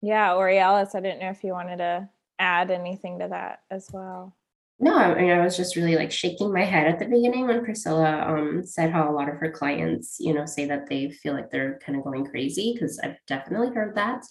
Yeah 0.00 0.34
Aurealis 0.34 0.96
i 0.96 1.00
didn't 1.00 1.20
know 1.20 1.30
if 1.30 1.44
you 1.44 1.52
wanted 1.52 1.76
to 1.76 2.08
add 2.42 2.70
anything 2.70 3.20
to 3.20 3.28
that 3.28 3.60
as 3.70 3.88
well. 3.92 4.36
No, 4.80 4.96
I 4.96 5.14
mean, 5.14 5.30
I 5.30 5.44
was 5.44 5.56
just 5.56 5.76
really 5.76 5.94
like 5.94 6.10
shaking 6.10 6.52
my 6.52 6.64
head 6.64 6.88
at 6.88 6.98
the 6.98 7.04
beginning 7.04 7.46
when 7.46 7.64
Priscilla 7.64 8.24
um, 8.26 8.64
said 8.64 8.90
how 8.90 9.08
a 9.08 9.14
lot 9.14 9.28
of 9.28 9.36
her 9.36 9.50
clients, 9.50 10.16
you 10.18 10.34
know, 10.34 10.44
say 10.44 10.64
that 10.66 10.88
they 10.88 11.10
feel 11.10 11.34
like 11.34 11.50
they're 11.50 11.78
kind 11.86 11.96
of 11.96 12.02
going 12.02 12.26
crazy 12.26 12.72
because 12.74 12.98
I've 12.98 13.18
definitely 13.28 13.72
heard 13.72 13.94
that. 13.94 14.24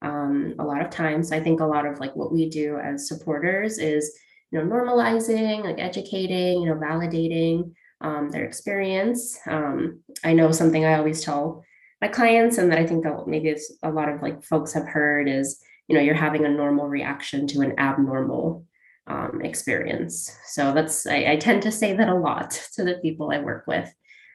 Um, 0.00 0.54
a 0.58 0.64
lot 0.64 0.80
of 0.80 0.88
times. 0.88 1.32
I 1.32 1.40
think 1.40 1.60
a 1.60 1.66
lot 1.66 1.84
of 1.84 2.00
like 2.00 2.16
what 2.16 2.32
we 2.32 2.48
do 2.48 2.78
as 2.78 3.08
supporters 3.08 3.76
is, 3.76 4.18
you 4.50 4.58
know, 4.58 4.64
normalizing, 4.64 5.64
like 5.64 5.78
educating, 5.78 6.62
you 6.62 6.66
know, 6.66 6.74
validating 6.74 7.72
um, 8.00 8.30
their 8.30 8.44
experience. 8.44 9.38
Um, 9.46 10.00
I 10.24 10.32
know 10.32 10.52
something 10.52 10.84
I 10.84 10.98
always 10.98 11.22
tell 11.22 11.64
my 12.00 12.08
clients, 12.08 12.58
and 12.58 12.70
that 12.72 12.78
I 12.78 12.86
think 12.86 13.04
that 13.04 13.26
maybe 13.26 13.54
a 13.82 13.90
lot 13.90 14.08
of 14.08 14.22
like 14.22 14.42
folks 14.42 14.72
have 14.72 14.86
heard 14.86 15.28
is, 15.28 15.60
you 15.86 15.94
know, 15.94 16.02
you're 16.02 16.14
having 16.14 16.44
a 16.44 16.50
normal 16.50 16.88
reaction 16.88 17.46
to 17.48 17.60
an 17.60 17.78
abnormal 17.78 18.64
um, 19.06 19.40
experience. 19.42 20.30
So 20.46 20.72
that's 20.72 21.06
I, 21.06 21.32
I, 21.32 21.36
tend 21.36 21.62
to 21.62 21.72
say 21.72 21.94
that 21.94 22.08
a 22.08 22.14
lot 22.14 22.50
to 22.74 22.84
the 22.84 22.94
people 23.02 23.30
I 23.30 23.38
work 23.38 23.64
with. 23.66 23.92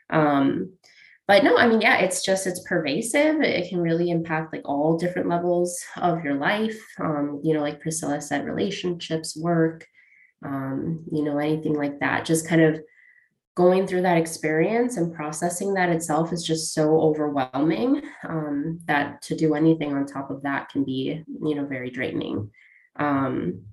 Um, 0.09 0.73
but 1.27 1.43
no, 1.43 1.57
I 1.57 1.67
mean, 1.67 1.81
yeah, 1.81 1.97
it's 1.97 2.23
just 2.23 2.45
it's 2.45 2.63
pervasive. 2.67 3.41
It 3.41 3.69
can 3.69 3.79
really 3.79 4.11
impact 4.11 4.53
like 4.53 4.61
all 4.65 4.97
different 4.97 5.27
levels 5.27 5.79
of 5.97 6.23
your 6.23 6.35
life. 6.35 6.79
Um, 6.99 7.41
you 7.43 7.53
know, 7.53 7.61
like 7.61 7.81
Priscilla 7.81 8.21
said, 8.21 8.45
relationships, 8.45 9.35
work, 9.35 9.87
um, 10.43 11.03
you 11.11 11.23
know, 11.23 11.37
anything 11.37 11.73
like 11.73 11.99
that. 11.99 12.25
Just 12.25 12.47
kind 12.47 12.61
of 12.61 12.81
going 13.55 13.87
through 13.87 14.01
that 14.01 14.17
experience 14.17 14.97
and 14.97 15.13
processing 15.13 15.73
that 15.73 15.89
itself 15.89 16.33
is 16.33 16.43
just 16.43 16.73
so 16.73 16.99
overwhelming 16.99 18.01
um, 18.27 18.79
that 18.85 19.21
to 19.21 19.35
do 19.35 19.55
anything 19.55 19.93
on 19.93 20.05
top 20.05 20.29
of 20.29 20.41
that 20.41 20.69
can 20.69 20.83
be, 20.83 21.23
you 21.41 21.55
know, 21.55 21.65
very 21.65 21.89
draining. 21.89 22.51
Um, 22.97 23.63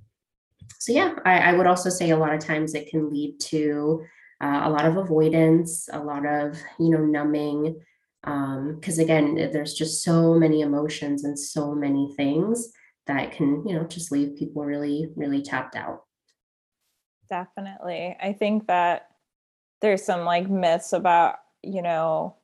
so 0.78 0.92
yeah, 0.92 1.14
I, 1.24 1.38
I, 1.38 1.52
would 1.52 1.66
also 1.66 1.90
say 1.90 2.10
a 2.10 2.16
lot 2.16 2.34
of 2.34 2.40
times 2.40 2.74
it 2.74 2.88
can 2.88 3.10
lead 3.10 3.38
to 3.40 4.04
uh, 4.40 4.62
a 4.64 4.70
lot 4.70 4.84
of 4.84 4.96
avoidance, 4.96 5.88
a 5.92 5.98
lot 6.00 6.26
of 6.26 6.58
you 6.78 6.90
know 6.90 7.04
numbing, 7.04 7.80
because 8.22 8.98
um, 8.98 9.04
again, 9.04 9.34
there's 9.52 9.74
just 9.74 10.02
so 10.02 10.34
many 10.34 10.60
emotions 10.62 11.24
and 11.24 11.38
so 11.38 11.74
many 11.74 12.12
things 12.16 12.72
that 13.06 13.32
can 13.32 13.66
you 13.66 13.74
know 13.74 13.84
just 13.84 14.10
leave 14.10 14.36
people 14.36 14.64
really 14.64 15.08
really 15.14 15.42
tapped 15.42 15.76
out. 15.76 16.02
Definitely, 17.32 18.14
I 18.22 18.34
think 18.34 18.66
that 18.66 19.08
there's 19.80 20.04
some 20.04 20.26
like 20.26 20.50
myths 20.50 20.92
about 20.92 21.36
you 21.62 21.80
know, 21.80 22.36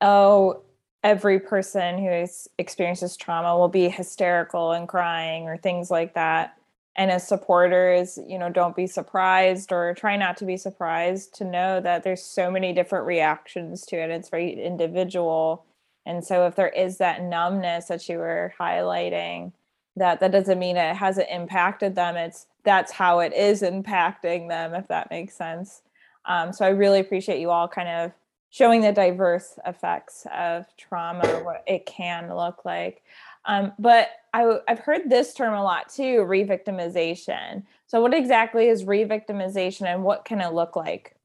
oh 0.00 0.62
every 1.02 1.40
person 1.40 1.98
who 1.98 2.26
experiences 2.56 3.16
trauma 3.16 3.58
will 3.58 3.68
be 3.68 3.88
hysterical 3.88 4.70
and 4.70 4.86
crying 4.86 5.48
or 5.48 5.56
things 5.56 5.90
like 5.90 6.14
that. 6.14 6.56
And 6.94 7.10
as 7.10 7.26
supporters 7.26 8.20
you 8.24 8.38
know 8.38 8.50
don't 8.50 8.76
be 8.76 8.86
surprised 8.86 9.72
or 9.72 9.94
try 9.94 10.16
not 10.16 10.36
to 10.36 10.44
be 10.44 10.56
surprised 10.56 11.34
to 11.38 11.44
know 11.44 11.80
that 11.80 12.04
there's 12.04 12.22
so 12.22 12.52
many 12.52 12.72
different 12.72 13.06
reactions 13.06 13.84
to 13.86 13.96
it. 13.96 14.10
It's 14.10 14.28
very 14.28 14.52
individual. 14.52 15.64
And 16.06 16.24
so 16.24 16.46
if 16.46 16.54
there 16.54 16.68
is 16.68 16.98
that 16.98 17.24
numbness 17.24 17.86
that 17.86 18.08
you 18.08 18.18
were 18.18 18.54
highlighting 18.60 19.54
that 20.00 20.18
that 20.20 20.32
doesn't 20.32 20.58
mean 20.58 20.76
it 20.76 20.96
hasn't 20.96 21.28
impacted 21.30 21.94
them 21.94 22.16
it's 22.16 22.46
that's 22.64 22.90
how 22.90 23.20
it 23.20 23.32
is 23.32 23.62
impacting 23.62 24.48
them 24.48 24.74
if 24.74 24.88
that 24.88 25.10
makes 25.10 25.36
sense 25.36 25.82
um, 26.24 26.52
so 26.52 26.64
i 26.64 26.68
really 26.68 27.00
appreciate 27.00 27.40
you 27.40 27.50
all 27.50 27.68
kind 27.68 27.88
of 27.88 28.12
showing 28.50 28.80
the 28.80 28.92
diverse 28.92 29.58
effects 29.66 30.26
of 30.36 30.66
trauma 30.76 31.24
what 31.44 31.62
it 31.66 31.86
can 31.86 32.34
look 32.34 32.64
like 32.64 33.02
um, 33.46 33.72
but 33.78 34.08
I, 34.32 34.58
I've 34.68 34.80
heard 34.80 35.08
this 35.08 35.34
term 35.34 35.54
a 35.54 35.62
lot 35.62 35.88
too 35.88 36.22
re-victimization. 36.24 37.64
So, 37.86 38.00
what 38.00 38.14
exactly 38.14 38.68
is 38.68 38.84
re-victimization 38.84 39.86
and 39.86 40.04
what 40.04 40.24
can 40.24 40.40
it 40.40 40.52
look 40.52 40.76
like? 40.76 41.16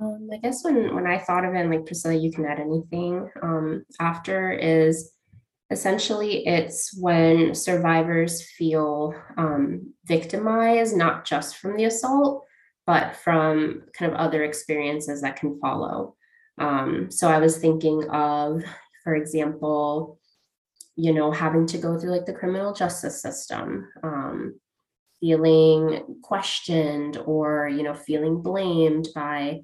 Um, 0.00 0.30
I 0.32 0.38
guess 0.38 0.64
when, 0.64 0.94
when 0.94 1.06
I 1.06 1.18
thought 1.18 1.44
of 1.44 1.54
it, 1.54 1.58
and 1.58 1.70
like 1.70 1.84
Priscilla, 1.84 2.14
you 2.14 2.32
can 2.32 2.46
add 2.46 2.58
anything 2.58 3.30
um, 3.42 3.84
after, 4.00 4.50
is 4.50 5.12
essentially 5.70 6.46
it's 6.46 6.96
when 6.98 7.54
survivors 7.54 8.42
feel 8.42 9.14
um, 9.36 9.94
victimized, 10.04 10.96
not 10.96 11.24
just 11.24 11.56
from 11.56 11.76
the 11.76 11.84
assault, 11.84 12.44
but 12.86 13.14
from 13.16 13.82
kind 13.92 14.12
of 14.12 14.18
other 14.18 14.42
experiences 14.42 15.22
that 15.22 15.36
can 15.36 15.60
follow. 15.60 16.16
Um, 16.58 17.10
so 17.10 17.28
I 17.28 17.38
was 17.38 17.58
thinking 17.58 18.08
of, 18.10 18.64
for 19.04 19.14
example, 19.14 20.18
you 20.96 21.14
know, 21.14 21.30
having 21.30 21.66
to 21.68 21.78
go 21.78 21.98
through 21.98 22.10
like 22.10 22.26
the 22.26 22.32
criminal 22.32 22.74
justice 22.74 23.22
system, 23.22 23.88
um, 24.02 24.60
feeling 25.20 26.16
questioned 26.22 27.16
or, 27.18 27.68
you 27.68 27.82
know, 27.82 27.94
feeling 27.94 28.42
blamed 28.42 29.08
by 29.14 29.60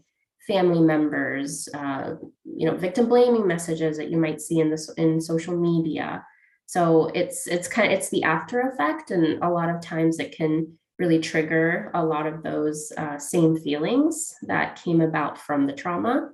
family 0.47 0.81
members, 0.81 1.69
uh, 1.75 2.15
you 2.45 2.67
know, 2.67 2.77
victim 2.77 3.09
blaming 3.09 3.47
messages 3.47 3.97
that 3.97 4.11
you 4.11 4.17
might 4.17 4.41
see 4.41 4.61
in 4.61 4.71
this 4.71 4.89
in 4.97 5.21
social 5.21 5.57
media. 5.57 6.25
So 6.67 7.07
it's 7.15 7.47
it's 7.47 7.69
kind 7.69 7.93
of 7.93 7.99
it's 7.99 8.11
the 8.11 8.23
after 8.23 8.61
effect, 8.63 9.11
and 9.11 9.43
a 9.43 9.51
lot 9.51 9.71
of 9.71 9.81
times 9.81 10.19
it 10.19 10.37
can 10.37 10.79
really 10.99 11.19
trigger 11.19 11.91
a 11.95 12.05
lot 12.05 12.27
of 12.27 12.43
those 12.43 12.91
uh, 12.97 13.19
same 13.19 13.57
feelings 13.57 14.35
that 14.43 14.81
came 14.83 15.01
about 15.01 15.39
from 15.39 15.67
the 15.67 15.73
trauma. 15.73 16.31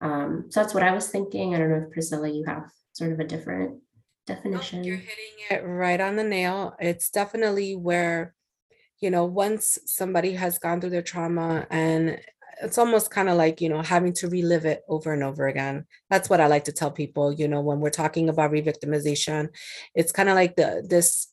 Um, 0.00 0.46
so 0.48 0.60
that's 0.60 0.74
what 0.74 0.82
I 0.82 0.92
was 0.92 1.08
thinking. 1.08 1.54
I 1.54 1.58
don't 1.58 1.70
know 1.70 1.84
if 1.86 1.92
Priscilla, 1.92 2.28
you 2.28 2.44
have 2.46 2.64
sort 2.92 3.12
of 3.12 3.20
a 3.20 3.24
different 3.24 3.78
definition. 4.26 4.84
You're 4.84 4.96
hitting 4.96 5.34
it 5.50 5.62
right 5.64 6.00
on 6.00 6.16
the 6.16 6.24
nail. 6.24 6.74
It's 6.80 7.10
definitely 7.10 7.76
where, 7.76 8.34
you 9.00 9.10
know, 9.10 9.24
once 9.24 9.78
somebody 9.84 10.32
has 10.32 10.58
gone 10.58 10.80
through 10.80 10.90
their 10.90 11.02
trauma 11.02 11.66
and 11.70 12.18
it's 12.62 12.78
almost 12.78 13.10
kind 13.10 13.28
of 13.28 13.36
like, 13.36 13.60
you 13.60 13.68
know, 13.68 13.82
having 13.82 14.12
to 14.14 14.28
relive 14.28 14.64
it 14.64 14.82
over 14.88 15.12
and 15.12 15.22
over 15.22 15.46
again. 15.46 15.86
That's 16.10 16.30
what 16.30 16.40
I 16.40 16.46
like 16.46 16.64
to 16.64 16.72
tell 16.72 16.90
people, 16.90 17.32
you 17.32 17.48
know, 17.48 17.60
when 17.60 17.80
we're 17.80 17.90
talking 17.90 18.28
about 18.28 18.50
re-victimization, 18.50 19.48
it's 19.94 20.12
kind 20.12 20.28
of 20.28 20.34
like 20.34 20.56
the 20.56 20.84
this 20.88 21.32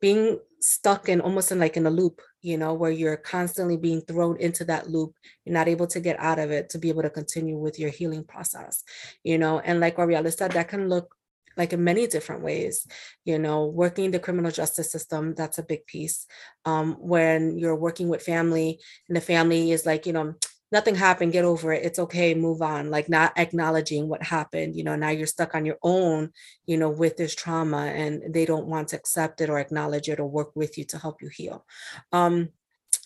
being 0.00 0.38
stuck 0.60 1.08
in 1.08 1.20
almost 1.20 1.52
in 1.52 1.58
like 1.58 1.76
in 1.76 1.86
a 1.86 1.90
loop, 1.90 2.20
you 2.42 2.58
know, 2.58 2.74
where 2.74 2.90
you're 2.90 3.16
constantly 3.16 3.76
being 3.76 4.00
thrown 4.02 4.36
into 4.38 4.64
that 4.64 4.90
loop. 4.90 5.12
You're 5.44 5.54
not 5.54 5.68
able 5.68 5.86
to 5.88 6.00
get 6.00 6.18
out 6.18 6.38
of 6.38 6.50
it 6.50 6.70
to 6.70 6.78
be 6.78 6.88
able 6.88 7.02
to 7.02 7.10
continue 7.10 7.56
with 7.56 7.78
your 7.78 7.90
healing 7.90 8.24
process, 8.24 8.82
you 9.22 9.38
know. 9.38 9.60
And 9.60 9.80
like 9.80 9.98
Aurealis 9.98 10.36
said, 10.36 10.52
that 10.52 10.68
can 10.68 10.88
look 10.88 11.16
like 11.56 11.72
in 11.72 11.82
many 11.82 12.06
different 12.06 12.42
ways 12.42 12.86
you 13.24 13.38
know 13.38 13.66
working 13.66 14.10
the 14.10 14.18
criminal 14.18 14.50
justice 14.50 14.92
system 14.92 15.34
that's 15.34 15.58
a 15.58 15.62
big 15.62 15.86
piece 15.86 16.26
um, 16.64 16.96
when 16.98 17.58
you're 17.58 17.76
working 17.76 18.08
with 18.08 18.22
family 18.22 18.78
and 19.08 19.16
the 19.16 19.20
family 19.20 19.72
is 19.72 19.86
like 19.86 20.06
you 20.06 20.12
know 20.12 20.34
nothing 20.72 20.94
happened 20.94 21.32
get 21.32 21.44
over 21.44 21.72
it 21.72 21.84
it's 21.84 21.98
okay 21.98 22.34
move 22.34 22.60
on 22.60 22.90
like 22.90 23.08
not 23.08 23.32
acknowledging 23.36 24.08
what 24.08 24.22
happened 24.22 24.74
you 24.74 24.82
know 24.82 24.96
now 24.96 25.10
you're 25.10 25.26
stuck 25.26 25.54
on 25.54 25.64
your 25.64 25.78
own 25.82 26.30
you 26.66 26.76
know 26.76 26.90
with 26.90 27.16
this 27.16 27.34
trauma 27.34 27.86
and 27.86 28.34
they 28.34 28.44
don't 28.44 28.66
want 28.66 28.88
to 28.88 28.96
accept 28.96 29.40
it 29.40 29.50
or 29.50 29.58
acknowledge 29.58 30.08
it 30.08 30.20
or 30.20 30.26
work 30.26 30.50
with 30.54 30.78
you 30.78 30.84
to 30.84 30.98
help 30.98 31.22
you 31.22 31.28
heal. 31.28 31.64
Um, 32.12 32.50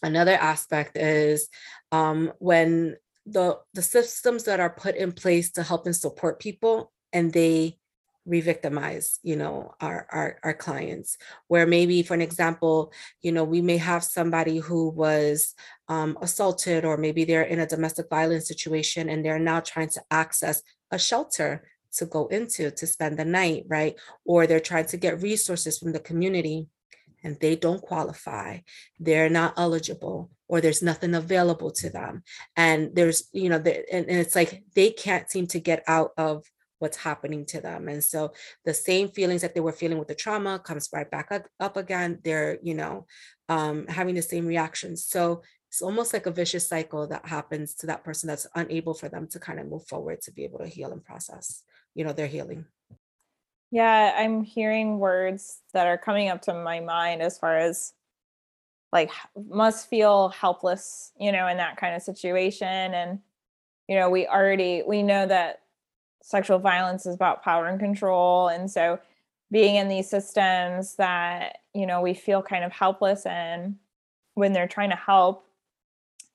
another 0.02 0.32
aspect 0.32 0.96
is 0.96 1.48
um, 1.92 2.32
when 2.38 2.96
the 3.26 3.58
the 3.74 3.82
systems 3.82 4.44
that 4.44 4.60
are 4.60 4.70
put 4.70 4.96
in 4.96 5.12
place 5.12 5.52
to 5.52 5.62
help 5.62 5.86
and 5.86 5.96
support 5.96 6.40
people 6.40 6.92
and 7.12 7.32
they 7.32 7.78
re-victimize 8.30 9.18
you 9.22 9.36
know 9.36 9.74
our, 9.80 10.06
our 10.10 10.38
our 10.42 10.54
clients. 10.54 11.18
Where 11.48 11.66
maybe 11.66 12.02
for 12.02 12.14
an 12.14 12.22
example 12.22 12.92
you 13.20 13.32
know 13.32 13.44
we 13.44 13.60
may 13.60 13.76
have 13.76 14.04
somebody 14.04 14.58
who 14.58 14.88
was 14.90 15.54
um, 15.88 16.16
assaulted 16.22 16.84
or 16.84 16.96
maybe 16.96 17.24
they're 17.24 17.42
in 17.42 17.60
a 17.60 17.66
domestic 17.66 18.08
violence 18.08 18.46
situation 18.48 19.08
and 19.08 19.24
they're 19.24 19.38
now 19.38 19.60
trying 19.60 19.90
to 19.90 20.02
access 20.10 20.62
a 20.90 20.98
shelter 20.98 21.64
to 21.96 22.06
go 22.06 22.28
into 22.28 22.70
to 22.70 22.86
spend 22.86 23.18
the 23.18 23.24
night 23.24 23.64
right? 23.68 23.96
Or 24.24 24.46
they're 24.46 24.60
trying 24.60 24.86
to 24.86 24.96
get 24.96 25.20
resources 25.20 25.78
from 25.78 25.92
the 25.92 26.00
community 26.00 26.68
and 27.22 27.38
they 27.40 27.56
don't 27.56 27.82
qualify. 27.82 28.58
They're 28.98 29.28
not 29.28 29.54
eligible 29.56 30.30
or 30.48 30.60
there's 30.60 30.82
nothing 30.82 31.14
available 31.14 31.70
to 31.70 31.90
them. 31.90 32.22
And 32.56 32.94
there's 32.94 33.28
you 33.32 33.48
know 33.48 33.58
the, 33.58 33.92
and, 33.92 34.06
and 34.08 34.18
it's 34.18 34.34
like 34.34 34.62
they 34.74 34.90
can't 34.90 35.30
seem 35.30 35.46
to 35.48 35.60
get 35.60 35.82
out 35.86 36.10
of 36.16 36.44
what's 36.80 36.96
happening 36.96 37.46
to 37.46 37.60
them. 37.60 37.88
And 37.88 38.02
so 38.02 38.32
the 38.64 38.74
same 38.74 39.08
feelings 39.08 39.42
that 39.42 39.54
they 39.54 39.60
were 39.60 39.72
feeling 39.72 39.98
with 39.98 40.08
the 40.08 40.14
trauma 40.14 40.58
comes 40.58 40.88
right 40.92 41.08
back 41.08 41.30
up, 41.30 41.76
again. 41.76 42.18
They're, 42.24 42.58
you 42.62 42.74
know, 42.74 43.06
um, 43.48 43.86
having 43.86 44.16
the 44.16 44.22
same 44.22 44.46
reactions. 44.46 45.04
So 45.04 45.42
it's 45.68 45.82
almost 45.82 46.12
like 46.12 46.26
a 46.26 46.32
vicious 46.32 46.66
cycle 46.66 47.06
that 47.06 47.26
happens 47.26 47.74
to 47.76 47.86
that 47.86 48.02
person 48.02 48.26
that's 48.26 48.46
unable 48.56 48.94
for 48.94 49.08
them 49.08 49.28
to 49.28 49.38
kind 49.38 49.60
of 49.60 49.68
move 49.68 49.86
forward 49.86 50.20
to 50.22 50.32
be 50.32 50.42
able 50.42 50.58
to 50.58 50.66
heal 50.66 50.90
and 50.90 51.04
process, 51.04 51.62
you 51.94 52.04
know, 52.04 52.12
their 52.12 52.26
healing. 52.26 52.64
Yeah, 53.70 54.14
I'm 54.16 54.42
hearing 54.42 54.98
words 54.98 55.60
that 55.74 55.86
are 55.86 55.98
coming 55.98 56.28
up 56.28 56.42
to 56.42 56.54
my 56.54 56.80
mind 56.80 57.22
as 57.22 57.38
far 57.38 57.56
as 57.56 57.92
like 58.90 59.10
must 59.48 59.88
feel 59.88 60.30
helpless, 60.30 61.12
you 61.20 61.30
know, 61.30 61.46
in 61.46 61.58
that 61.58 61.76
kind 61.76 61.94
of 61.94 62.02
situation. 62.02 62.66
And, 62.66 63.20
you 63.86 63.96
know, 63.96 64.10
we 64.10 64.26
already 64.26 64.82
we 64.84 65.04
know 65.04 65.26
that 65.26 65.60
sexual 66.22 66.58
violence 66.58 67.06
is 67.06 67.14
about 67.14 67.42
power 67.42 67.66
and 67.66 67.80
control. 67.80 68.48
And 68.48 68.70
so 68.70 68.98
being 69.50 69.76
in 69.76 69.88
these 69.88 70.08
systems 70.08 70.94
that 70.96 71.58
you 71.74 71.86
know 71.86 72.00
we 72.00 72.14
feel 72.14 72.42
kind 72.42 72.64
of 72.64 72.72
helpless 72.72 73.26
in 73.26 73.76
when 74.34 74.52
they're 74.52 74.68
trying 74.68 74.90
to 74.90 74.96
help 74.96 75.44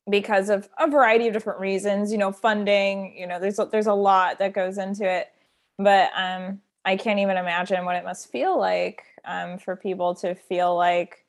because 0.09 0.49
of 0.49 0.69
a 0.79 0.87
variety 0.89 1.27
of 1.27 1.33
different 1.33 1.59
reasons 1.59 2.11
you 2.11 2.17
know 2.17 2.31
funding 2.31 3.15
you 3.17 3.25
know 3.25 3.39
there's 3.39 3.59
there's 3.71 3.87
a 3.87 3.93
lot 3.93 4.39
that 4.39 4.53
goes 4.53 4.77
into 4.77 5.09
it. 5.09 5.31
But 5.77 6.09
um 6.15 6.61
i 6.85 6.95
can't 6.95 7.19
even 7.19 7.37
imagine 7.37 7.85
what 7.85 7.95
it 7.95 8.03
must 8.03 8.31
feel 8.31 8.57
like 8.59 9.03
um 9.25 9.57
for 9.57 9.75
people 9.75 10.13
to 10.15 10.35
feel 10.35 10.75
like 10.75 11.25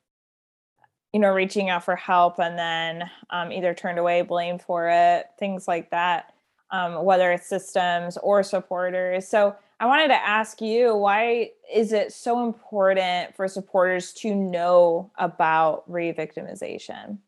you 1.13 1.19
know 1.19 1.31
reaching 1.31 1.69
out 1.69 1.83
for 1.83 1.95
help 1.95 2.39
and 2.39 2.57
then 2.59 3.09
um, 3.29 3.51
either 3.51 3.73
turned 3.73 3.97
away 3.97 4.21
blamed 4.21 4.61
for 4.61 4.87
it 4.89 5.25
things 5.39 5.67
like 5.67 5.89
that 5.91 6.33
um, 6.71 7.03
whether 7.03 7.31
it's 7.31 7.47
systems 7.47 8.17
or 8.17 8.43
supporters. 8.43 9.27
So 9.27 9.55
i 9.79 9.85
wanted 9.85 10.07
to 10.07 10.27
ask 10.27 10.59
you 10.59 10.95
why 10.95 11.51
is 11.71 11.93
it 11.93 12.11
so 12.11 12.43
important 12.43 13.35
for 13.35 13.47
supporters 13.47 14.11
to 14.13 14.33
know 14.33 15.11
about 15.17 15.83
re-victimization? 15.87 17.19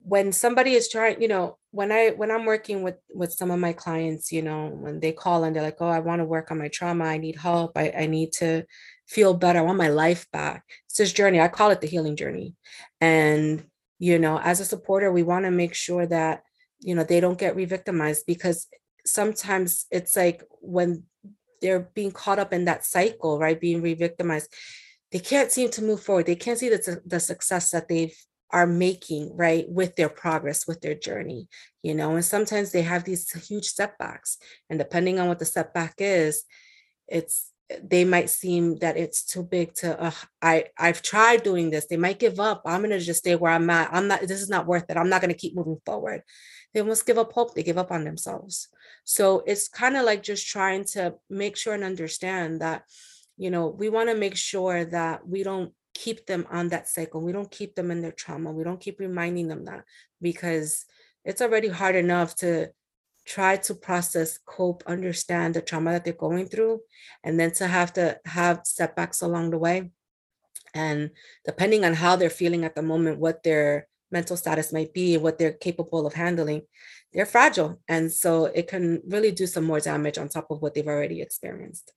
When 0.00 0.32
somebody 0.32 0.74
is 0.74 0.88
trying 0.88 1.20
you 1.20 1.28
know 1.28 1.56
when 1.70 1.90
i 1.90 2.10
when 2.10 2.30
i'm 2.30 2.44
working 2.44 2.82
with 2.82 2.96
with 3.14 3.32
some 3.32 3.50
of 3.50 3.58
my 3.58 3.72
clients 3.72 4.30
you 4.30 4.42
know 4.42 4.68
when 4.68 5.00
they 5.00 5.12
call 5.12 5.44
and 5.44 5.56
they're 5.56 5.62
like 5.62 5.78
oh 5.80 5.88
i 5.88 5.98
want 5.98 6.20
to 6.20 6.26
work 6.26 6.50
on 6.50 6.58
my 6.58 6.68
trauma. 6.68 7.04
I 7.04 7.16
need 7.16 7.36
help. 7.36 7.72
I, 7.76 7.90
I 7.98 8.06
need 8.06 8.32
to 8.34 8.64
feel 9.06 9.34
better. 9.34 9.58
I 9.58 9.62
want 9.62 9.78
my 9.78 9.88
life 9.88 10.26
back. 10.30 10.64
It's 10.86 10.96
this 10.98 11.12
journey. 11.12 11.40
I 11.40 11.48
call 11.48 11.70
it 11.70 11.80
the 11.80 11.86
healing 11.86 12.16
journey. 12.16 12.54
And 13.00 13.64
you 13.98 14.18
know 14.18 14.38
as 14.38 14.60
a 14.60 14.64
supporter 14.64 15.10
we 15.10 15.22
want 15.22 15.46
to 15.46 15.50
make 15.50 15.74
sure 15.74 16.06
that 16.06 16.43
you 16.84 16.94
know 16.94 17.04
they 17.04 17.20
don't 17.20 17.38
get 17.38 17.56
re-victimized 17.56 18.24
because 18.26 18.66
sometimes 19.06 19.86
it's 19.90 20.16
like 20.16 20.44
when 20.60 21.04
they're 21.60 21.90
being 21.94 22.12
caught 22.12 22.38
up 22.38 22.52
in 22.52 22.66
that 22.66 22.84
cycle 22.84 23.38
right 23.38 23.60
being 23.60 23.82
re-victimized 23.82 24.52
they 25.12 25.20
can't 25.20 25.52
seem 25.52 25.70
to 25.70 25.82
move 25.82 26.02
forward. 26.02 26.26
They 26.26 26.34
can't 26.34 26.58
see 26.58 26.68
the, 26.68 27.00
the 27.06 27.20
success 27.20 27.70
that 27.70 27.86
they've 27.86 28.16
are 28.50 28.66
making 28.66 29.36
right 29.36 29.64
with 29.68 29.96
their 29.96 30.08
progress 30.08 30.66
with 30.66 30.80
their 30.80 30.94
journey 30.94 31.48
you 31.82 31.92
know 31.92 32.14
and 32.14 32.24
sometimes 32.24 32.70
they 32.70 32.82
have 32.82 33.02
these 33.02 33.28
huge 33.48 33.64
setbacks 33.64 34.38
and 34.70 34.78
depending 34.78 35.18
on 35.18 35.26
what 35.26 35.40
the 35.40 35.44
setback 35.44 35.94
is 35.98 36.44
it's 37.08 37.50
they 37.82 38.04
might 38.04 38.28
seem 38.28 38.76
that 38.76 38.96
it's 38.96 39.24
too 39.24 39.42
big 39.42 39.72
to 39.74 39.98
uh, 40.00 40.10
i 40.42 40.64
i've 40.78 41.00
tried 41.02 41.42
doing 41.42 41.70
this. 41.70 41.86
They 41.86 41.96
might 41.96 42.18
give 42.18 42.38
up. 42.38 42.62
I'm 42.66 42.80
going 42.80 42.90
to 42.90 43.00
just 43.00 43.20
stay 43.20 43.36
where 43.36 43.52
i'm 43.52 43.70
at. 43.70 43.88
I'm 43.92 44.08
not 44.08 44.20
this 44.22 44.42
is 44.42 44.50
not 44.50 44.66
worth 44.66 44.84
it. 44.88 44.96
I'm 44.96 45.08
not 45.08 45.20
going 45.20 45.32
to 45.32 45.38
keep 45.38 45.56
moving 45.56 45.80
forward. 45.86 46.22
They 46.72 46.80
almost 46.80 47.06
give 47.06 47.18
up 47.18 47.32
hope. 47.32 47.54
They 47.54 47.62
give 47.62 47.78
up 47.78 47.90
on 47.90 48.04
themselves. 48.04 48.68
So 49.04 49.42
it's 49.46 49.68
kind 49.68 49.96
of 49.96 50.04
like 50.04 50.22
just 50.22 50.46
trying 50.46 50.84
to 50.92 51.14
make 51.30 51.56
sure 51.56 51.74
and 51.74 51.84
understand 51.84 52.60
that 52.60 52.82
you 53.36 53.50
know 53.50 53.68
we 53.68 53.88
want 53.88 54.10
to 54.10 54.14
make 54.14 54.36
sure 54.36 54.84
that 54.84 55.26
we 55.26 55.42
don't 55.42 55.72
keep 55.94 56.26
them 56.26 56.46
on 56.50 56.68
that 56.68 56.88
cycle. 56.88 57.22
We 57.22 57.32
don't 57.32 57.50
keep 57.50 57.74
them 57.76 57.90
in 57.90 58.02
their 58.02 58.12
trauma. 58.12 58.52
We 58.52 58.64
don't 58.64 58.80
keep 58.80 59.00
reminding 59.00 59.48
them 59.48 59.64
that 59.64 59.84
because 60.20 60.84
it's 61.24 61.40
already 61.40 61.68
hard 61.68 61.96
enough 61.96 62.34
to 62.36 62.68
try 63.24 63.56
to 63.56 63.74
process, 63.74 64.38
cope, 64.46 64.82
understand 64.86 65.54
the 65.54 65.62
trauma 65.62 65.92
that 65.92 66.04
they're 66.04 66.12
going 66.12 66.46
through, 66.46 66.80
and 67.22 67.38
then 67.38 67.52
to 67.52 67.66
have 67.66 67.92
to 67.94 68.18
have 68.24 68.60
setbacks 68.64 69.22
along 69.22 69.50
the 69.50 69.58
way. 69.58 69.90
And 70.74 71.10
depending 71.44 71.84
on 71.84 71.94
how 71.94 72.16
they're 72.16 72.30
feeling 72.30 72.64
at 72.64 72.74
the 72.74 72.82
moment, 72.82 73.18
what 73.18 73.42
their 73.42 73.86
mental 74.10 74.36
status 74.36 74.72
might 74.72 74.92
be, 74.92 75.16
what 75.16 75.38
they're 75.38 75.52
capable 75.52 76.06
of 76.06 76.14
handling, 76.14 76.62
they're 77.12 77.26
fragile. 77.26 77.80
And 77.88 78.12
so 78.12 78.46
it 78.46 78.68
can 78.68 79.02
really 79.06 79.30
do 79.30 79.46
some 79.46 79.64
more 79.64 79.80
damage 79.80 80.18
on 80.18 80.28
top 80.28 80.50
of 80.50 80.60
what 80.60 80.74
they've 80.74 80.86
already 80.86 81.20
experienced. 81.22 81.92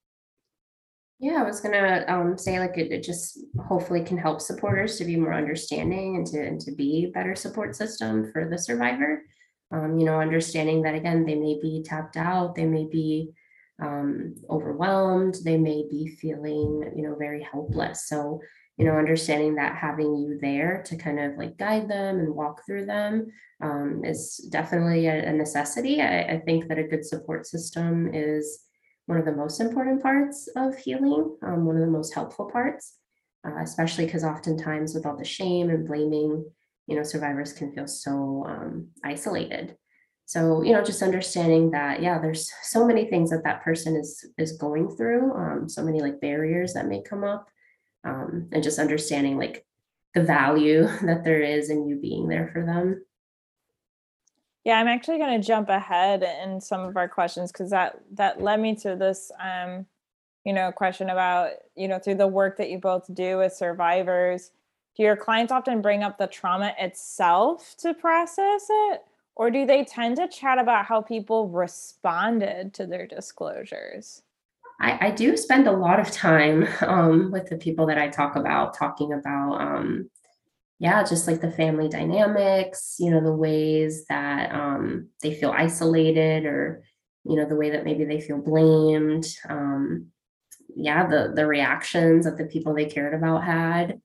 Yeah, 1.19 1.41
I 1.41 1.43
was 1.43 1.62
gonna 1.62 2.05
um, 2.07 2.38
say 2.38 2.60
like 2.60 2.77
it, 2.77 2.91
it 2.91 3.01
just 3.01 3.39
hopefully 3.67 4.03
can 4.03 4.19
help 4.19 4.39
supporters 4.39 4.98
to 4.98 5.05
be 5.05 5.15
more 5.15 5.34
understanding 5.34 6.15
and 6.15 6.27
to 6.27 6.46
and 6.46 6.62
to 6.62 6.72
be 6.72 7.07
better 7.12 7.36
support 7.36 7.75
system 7.75 8.31
for 8.31 8.48
the 8.48 8.57
survivor. 8.57 9.24
Um, 9.71 10.00
you 10.00 10.05
know, 10.05 10.19
understanding 10.19 10.83
that 10.83 10.95
again, 10.95 11.25
they 11.25 11.36
may 11.36 11.59
be 11.62 11.83
tapped 11.83 12.15
out, 12.15 12.55
they 12.55 12.65
may 12.65 12.86
be 12.86 13.33
um, 13.81 14.36
overwhelmed, 14.50 15.36
they 15.43 15.57
may 15.57 15.86
be 15.89 16.07
feeling, 16.07 16.91
you 16.95 17.03
know, 17.03 17.15
very 17.15 17.43
helpless. 17.43 18.07
So, 18.07 18.39
you 18.77 18.86
know, 18.86 18.93
understanding 18.93 19.55
that 19.55 19.75
having 19.75 20.15
you 20.15 20.38
there 20.41 20.83
to 20.86 20.95
kind 20.95 21.19
of 21.19 21.38
like 21.38 21.58
guide 21.58 21.89
them 21.89 22.19
and 22.19 22.34
walk 22.34 22.62
through 22.65 22.86
them 22.86 23.27
um, 23.62 24.03
is 24.06 24.38
definitely 24.51 25.08
a, 25.08 25.30
a 25.30 25.34
necessity. 25.34 26.01
I, 26.01 26.21
I 26.21 26.39
think 26.45 26.67
that 26.67 26.80
a 26.80 26.84
good 26.88 27.06
support 27.06 27.45
system 27.45 28.13
is 28.13 28.63
one 29.08 29.17
of 29.17 29.25
the 29.25 29.32
most 29.32 29.60
important 29.60 30.01
parts 30.01 30.47
of 30.56 30.77
healing, 30.77 31.36
um, 31.41 31.65
one 31.65 31.75
of 31.75 31.82
the 31.82 31.91
most 31.91 32.13
helpful 32.13 32.49
parts, 32.51 32.95
uh, 33.45 33.62
especially 33.62 34.06
because 34.06 34.23
oftentimes 34.23 34.93
with 34.93 35.06
all 35.06 35.17
the 35.17 35.25
shame 35.25 35.69
and 35.69 35.88
blaming, 35.88 36.45
you 36.88 36.95
know, 36.95 37.04
survivors 37.04 37.54
can 37.54 37.73
feel 37.73 37.88
so 37.88 38.45
um, 38.47 38.88
isolated. 39.04 39.78
So, 40.26 40.62
you 40.62 40.73
know, 40.73 40.84
just 40.84 41.02
understanding 41.02 41.71
that, 41.71 42.02
yeah, 42.02 42.19
there's 42.19 42.52
so 42.63 42.86
many 42.86 43.06
things 43.06 43.30
that 43.30 43.43
that 43.43 43.63
person 43.63 43.95
is 43.95 44.26
is 44.38 44.58
going 44.58 44.89
through, 44.89 45.34
um, 45.34 45.69
so 45.69 45.84
many 45.84 46.02
like 46.02 46.19
barriers 46.19 46.73
that 46.73 46.88
may 46.88 47.02
come 47.02 47.23
up, 47.23 47.47
um, 48.04 48.50
and 48.52 48.63
just 48.63 48.80
understanding 48.80 49.38
like 49.38 49.65
the 50.13 50.23
value 50.23 50.84
that 51.04 51.23
there 51.23 51.41
is 51.41 51.69
in 51.69 51.88
you 51.88 51.97
being 51.97 52.28
there 52.28 52.50
for 52.52 52.65
them. 52.65 53.04
Yeah, 54.65 54.80
I'm 54.80 54.89
actually 54.89 55.17
going 55.17 55.39
to 55.39 55.47
jump 55.47 55.69
ahead 55.69 56.23
in 56.43 56.60
some 56.60 56.82
of 56.82 56.97
our 56.97 57.08
questions 57.08 57.54
because 57.54 57.69
that 57.69 58.02
that 58.13 58.41
led 58.41 58.60
me 58.60 58.76
to 58.78 58.97
this, 58.97 59.32
um, 59.39 59.86
you 60.43 60.52
know, 60.52 60.73
question 60.73 61.10
about 61.10 61.52
you 61.76 61.88
know 61.88 62.00
through 62.00 62.15
the 62.15 62.28
work 62.28 62.58
that 62.58 62.69
you 62.69 62.80
both 62.80 63.13
do 63.13 63.38
with 63.38 63.54
survivors. 63.54 64.52
Do 64.97 65.03
your 65.03 65.15
clients 65.15 65.51
often 65.51 65.81
bring 65.81 66.01
up 66.01 66.17
the 66.17 66.25
trauma 66.25 66.73
itself 66.79 67.75
to 67.77 67.93
process 67.93 68.65
it, 68.67 69.01
or 69.36 69.51
do 69.51 69.67
they 69.67 69.86
tend 69.86 70.15
to 70.15 70.27
chat 70.27 70.57
about 70.57 70.86
how 70.86 71.01
people 71.01 71.49
responded 71.49 72.73
to 72.73 72.88
their 72.88 73.05
disclosures? 73.05 74.23
I, 74.81 75.07
I 75.07 75.12
do 75.12 75.38
spend 75.38 75.67
a 75.67 75.71
lot 75.71 75.99
of 75.99 76.10
time 76.10 76.67
um, 76.81 77.31
with 77.31 77.47
the 77.47 77.57
people 77.57 77.86
that 77.86 77.99
I 77.99 78.10
talk 78.10 78.36
about, 78.36 78.75
talking 78.75 79.13
about 79.13 79.62
um, 79.62 80.10
yeah, 80.79 81.03
just 81.03 81.27
like 81.27 81.41
the 81.41 81.51
family 81.51 81.89
dynamics, 81.89 82.97
you 82.99 83.10
know, 83.10 83.21
the 83.21 83.33
ways 83.33 84.05
that 84.05 84.53
um, 84.53 85.10
they 85.23 85.33
feel 85.33 85.51
isolated 85.51 86.45
or, 86.45 86.83
you 87.23 87.36
know, 87.36 87.45
the 87.45 87.55
way 87.55 87.71
that 87.71 87.83
maybe 87.83 88.05
they 88.05 88.21
feel 88.21 88.38
blamed. 88.38 89.25
Um, 89.49 90.07
yeah, 90.75 91.07
the 91.07 91.33
the 91.36 91.47
reactions 91.47 92.25
that 92.25 92.38
the 92.38 92.45
people 92.45 92.73
they 92.73 92.86
cared 92.86 93.15
about 93.15 93.43
had. 93.43 94.01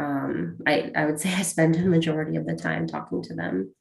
Um, 0.00 0.58
I, 0.66 0.90
I 0.96 1.06
would 1.06 1.20
say 1.22 1.32
I 1.34 1.42
spend 1.42 1.76
a 1.76 1.80
majority 1.80 2.36
of 2.36 2.46
the 2.46 2.56
time 2.56 2.86
talking 2.86 3.22
to 3.22 3.34
them, 3.34 3.74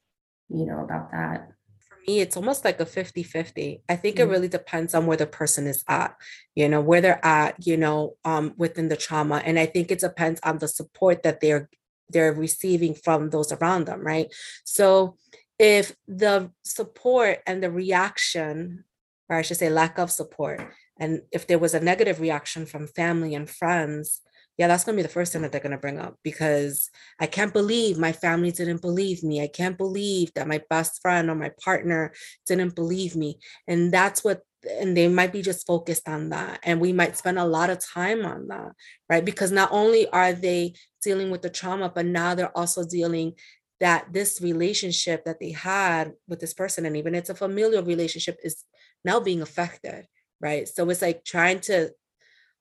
you 0.49 0.65
know, 0.65 0.83
about 0.83 1.11
that 1.11 1.49
For 1.87 1.97
me 2.07 2.19
it's 2.19 2.37
almost 2.37 2.65
like 2.65 2.79
a 2.79 2.85
50 2.85 3.23
50 3.23 3.83
i 3.87 3.95
think 3.95 4.15
mm-hmm. 4.15 4.29
it 4.29 4.31
really 4.31 4.47
depends 4.47 4.93
on 4.93 5.05
where 5.05 5.17
the 5.17 5.27
person 5.27 5.67
is 5.67 5.83
at 5.87 6.15
you 6.55 6.67
know 6.67 6.81
where 6.81 7.01
they're 7.01 7.25
at 7.25 7.55
you 7.65 7.77
know 7.77 8.15
um 8.25 8.53
within 8.57 8.89
the 8.89 8.97
trauma 8.97 9.37
and 9.45 9.57
i 9.59 9.65
think 9.65 9.91
it 9.91 9.99
depends 9.99 10.39
on 10.43 10.57
the 10.57 10.67
support 10.67 11.23
that 11.23 11.39
they're 11.39 11.69
they're 12.09 12.33
receiving 12.33 12.93
from 12.93 13.29
those 13.29 13.51
around 13.51 13.85
them, 13.85 14.01
right? 14.01 14.33
So 14.63 15.15
if 15.57 15.95
the 16.07 16.51
support 16.63 17.39
and 17.45 17.61
the 17.63 17.71
reaction, 17.71 18.83
or 19.29 19.37
I 19.37 19.41
should 19.41 19.57
say 19.57 19.69
lack 19.69 19.97
of 19.97 20.11
support, 20.11 20.61
and 20.99 21.21
if 21.31 21.47
there 21.47 21.59
was 21.59 21.73
a 21.73 21.79
negative 21.79 22.19
reaction 22.19 22.65
from 22.65 22.87
family 22.87 23.35
and 23.35 23.49
friends, 23.49 24.21
yeah, 24.59 24.67
that's 24.67 24.83
going 24.83 24.97
to 24.97 25.01
be 25.01 25.07
the 25.07 25.13
first 25.13 25.31
thing 25.31 25.41
that 25.43 25.53
they're 25.53 25.61
going 25.61 25.71
to 25.71 25.77
bring 25.77 25.99
up 25.99 26.17
because 26.21 26.89
I 27.17 27.27
can't 27.27 27.53
believe 27.53 27.97
my 27.97 28.11
family 28.11 28.51
didn't 28.51 28.81
believe 28.81 29.23
me. 29.23 29.41
I 29.41 29.47
can't 29.47 29.77
believe 29.77 30.33
that 30.35 30.49
my 30.49 30.61
best 30.69 31.01
friend 31.01 31.29
or 31.29 31.35
my 31.35 31.51
partner 31.63 32.11
didn't 32.45 32.75
believe 32.75 33.15
me. 33.15 33.39
And 33.69 33.89
that's 33.89 34.21
what 34.21 34.41
and 34.79 34.97
they 34.97 35.07
might 35.07 35.31
be 35.31 35.41
just 35.41 35.65
focused 35.65 36.09
on 36.09 36.31
that 36.31 36.59
and 36.63 36.81
we 36.81 36.91
might 36.91 37.15
spend 37.15 37.39
a 37.39 37.45
lot 37.45 37.69
of 37.69 37.79
time 37.79 38.25
on 38.25 38.49
that 38.49 38.73
right 39.09 39.23
because 39.23 39.53
not 39.53 39.69
only 39.71 40.05
are 40.09 40.33
they 40.33 40.73
dealing 41.01 41.31
with 41.31 41.41
the 41.41 41.49
trauma 41.49 41.89
but 41.95 42.05
now 42.05 42.35
they're 42.35 42.57
also 42.57 42.85
dealing 42.85 43.31
that 43.79 44.11
this 44.11 44.41
relationship 44.41 45.23
that 45.23 45.39
they 45.39 45.51
had 45.51 46.11
with 46.27 46.41
this 46.41 46.53
person 46.53 46.85
and 46.85 46.97
even 46.97 47.15
it's 47.15 47.29
a 47.29 47.33
familial 47.33 47.83
relationship 47.83 48.37
is 48.43 48.65
now 49.05 49.17
being 49.17 49.41
affected 49.41 50.05
right 50.41 50.67
so 50.67 50.89
it's 50.89 51.01
like 51.01 51.23
trying 51.23 51.61
to 51.61 51.89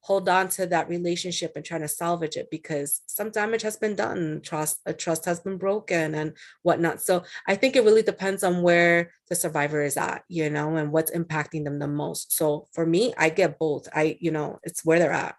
hold 0.00 0.28
on 0.28 0.48
to 0.48 0.66
that 0.66 0.88
relationship 0.88 1.52
and 1.56 1.64
trying 1.64 1.80
to 1.80 1.88
salvage 1.88 2.36
it 2.36 2.48
because 2.50 3.02
some 3.06 3.30
damage 3.30 3.62
has 3.62 3.76
been 3.76 3.94
done 3.94 4.40
trust 4.42 4.80
a 4.86 4.92
trust 4.92 5.24
has 5.24 5.40
been 5.40 5.58
broken 5.58 6.14
and 6.14 6.32
whatnot. 6.62 7.00
So 7.00 7.24
i 7.46 7.54
think 7.54 7.76
it 7.76 7.84
really 7.84 8.02
depends 8.02 8.44
on 8.44 8.62
where 8.62 9.10
the 9.28 9.34
survivor 9.34 9.82
is 9.82 9.96
at 9.96 10.22
you 10.28 10.48
know 10.50 10.76
and 10.76 10.92
what's 10.92 11.10
impacting 11.10 11.64
them 11.64 11.78
the 11.78 11.88
most. 11.88 12.32
So 12.32 12.68
for 12.72 12.86
me 12.86 13.12
i 13.18 13.28
get 13.28 13.58
both. 13.58 13.88
I 13.94 14.16
you 14.20 14.30
know 14.30 14.58
it's 14.62 14.84
where 14.84 14.98
they're 14.98 15.12
at. 15.12 15.36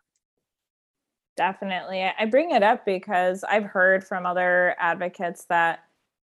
Definitely. 1.37 2.03
I 2.03 2.25
bring 2.25 2.51
it 2.51 2.63
up 2.63 2.85
because 2.85 3.43
i've 3.43 3.63
heard 3.63 4.03
from 4.03 4.25
other 4.25 4.75
advocates 4.77 5.45
that 5.45 5.79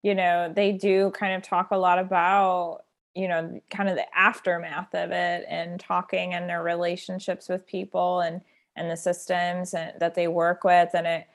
you 0.02 0.14
know 0.14 0.52
they 0.54 0.72
do 0.72 1.10
kind 1.12 1.34
of 1.34 1.42
talk 1.42 1.68
a 1.70 1.76
lot 1.76 1.98
about 1.98 2.82
you 3.18 3.26
know 3.26 3.60
kind 3.68 3.88
of 3.88 3.96
the 3.96 4.06
aftermath 4.16 4.94
of 4.94 5.10
it 5.10 5.44
and 5.48 5.80
talking 5.80 6.34
and 6.34 6.48
their 6.48 6.62
relationships 6.62 7.48
with 7.48 7.66
people 7.66 8.20
and 8.20 8.40
and 8.76 8.88
the 8.88 8.96
systems 8.96 9.74
and, 9.74 9.92
that 9.98 10.14
they 10.14 10.28
work 10.28 10.62
with. 10.62 10.90
And 10.94 11.06
it 11.06 11.26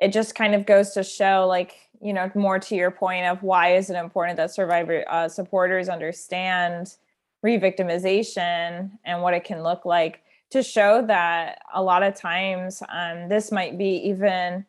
it 0.00 0.12
just 0.12 0.34
kind 0.34 0.54
of 0.54 0.64
goes 0.64 0.90
to 0.92 1.04
show 1.04 1.46
like 1.46 1.74
you 2.00 2.14
know 2.14 2.30
more 2.34 2.58
to 2.58 2.74
your 2.74 2.90
point 2.90 3.26
of 3.26 3.42
why 3.42 3.74
is 3.74 3.90
it 3.90 3.96
important 3.96 4.38
that 4.38 4.50
survivor 4.50 5.04
uh, 5.08 5.28
supporters 5.28 5.90
understand 5.90 6.96
re-victimization 7.42 8.90
and 9.04 9.22
what 9.22 9.34
it 9.34 9.44
can 9.44 9.62
look 9.62 9.84
like 9.84 10.22
to 10.50 10.62
show 10.62 11.04
that 11.06 11.58
a 11.74 11.82
lot 11.82 12.02
of 12.02 12.14
times 12.14 12.82
um, 12.88 13.28
this 13.28 13.52
might 13.52 13.78
be 13.78 14.08
even 14.08 14.64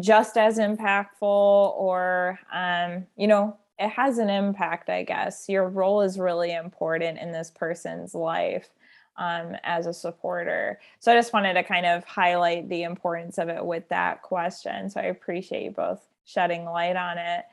just 0.00 0.36
as 0.36 0.58
impactful 0.58 1.20
or 1.22 2.38
um, 2.52 3.06
you 3.16 3.26
know 3.26 3.56
it 3.78 3.88
has 3.88 4.18
an 4.18 4.30
impact 4.30 4.88
i 4.88 5.02
guess. 5.02 5.48
Your 5.48 5.68
role 5.68 6.00
is 6.00 6.18
really 6.18 6.52
important 6.54 7.18
in 7.18 7.32
this 7.32 7.50
person's 7.50 8.14
life 8.14 8.68
um, 9.16 9.56
as 9.62 9.86
a 9.86 9.94
supporter. 9.94 10.80
So 11.00 11.12
i 11.12 11.14
just 11.14 11.32
wanted 11.32 11.54
to 11.54 11.62
kind 11.62 11.86
of 11.86 12.04
highlight 12.04 12.68
the 12.68 12.82
importance 12.82 13.38
of 13.38 13.48
it 13.48 13.64
with 13.64 13.88
that 13.88 14.22
question. 14.22 14.90
So 14.90 15.00
i 15.00 15.04
appreciate 15.04 15.64
you 15.64 15.70
both 15.70 16.00
shedding 16.24 16.64
light 16.64 16.96
on 16.96 17.18
it. 17.18 17.44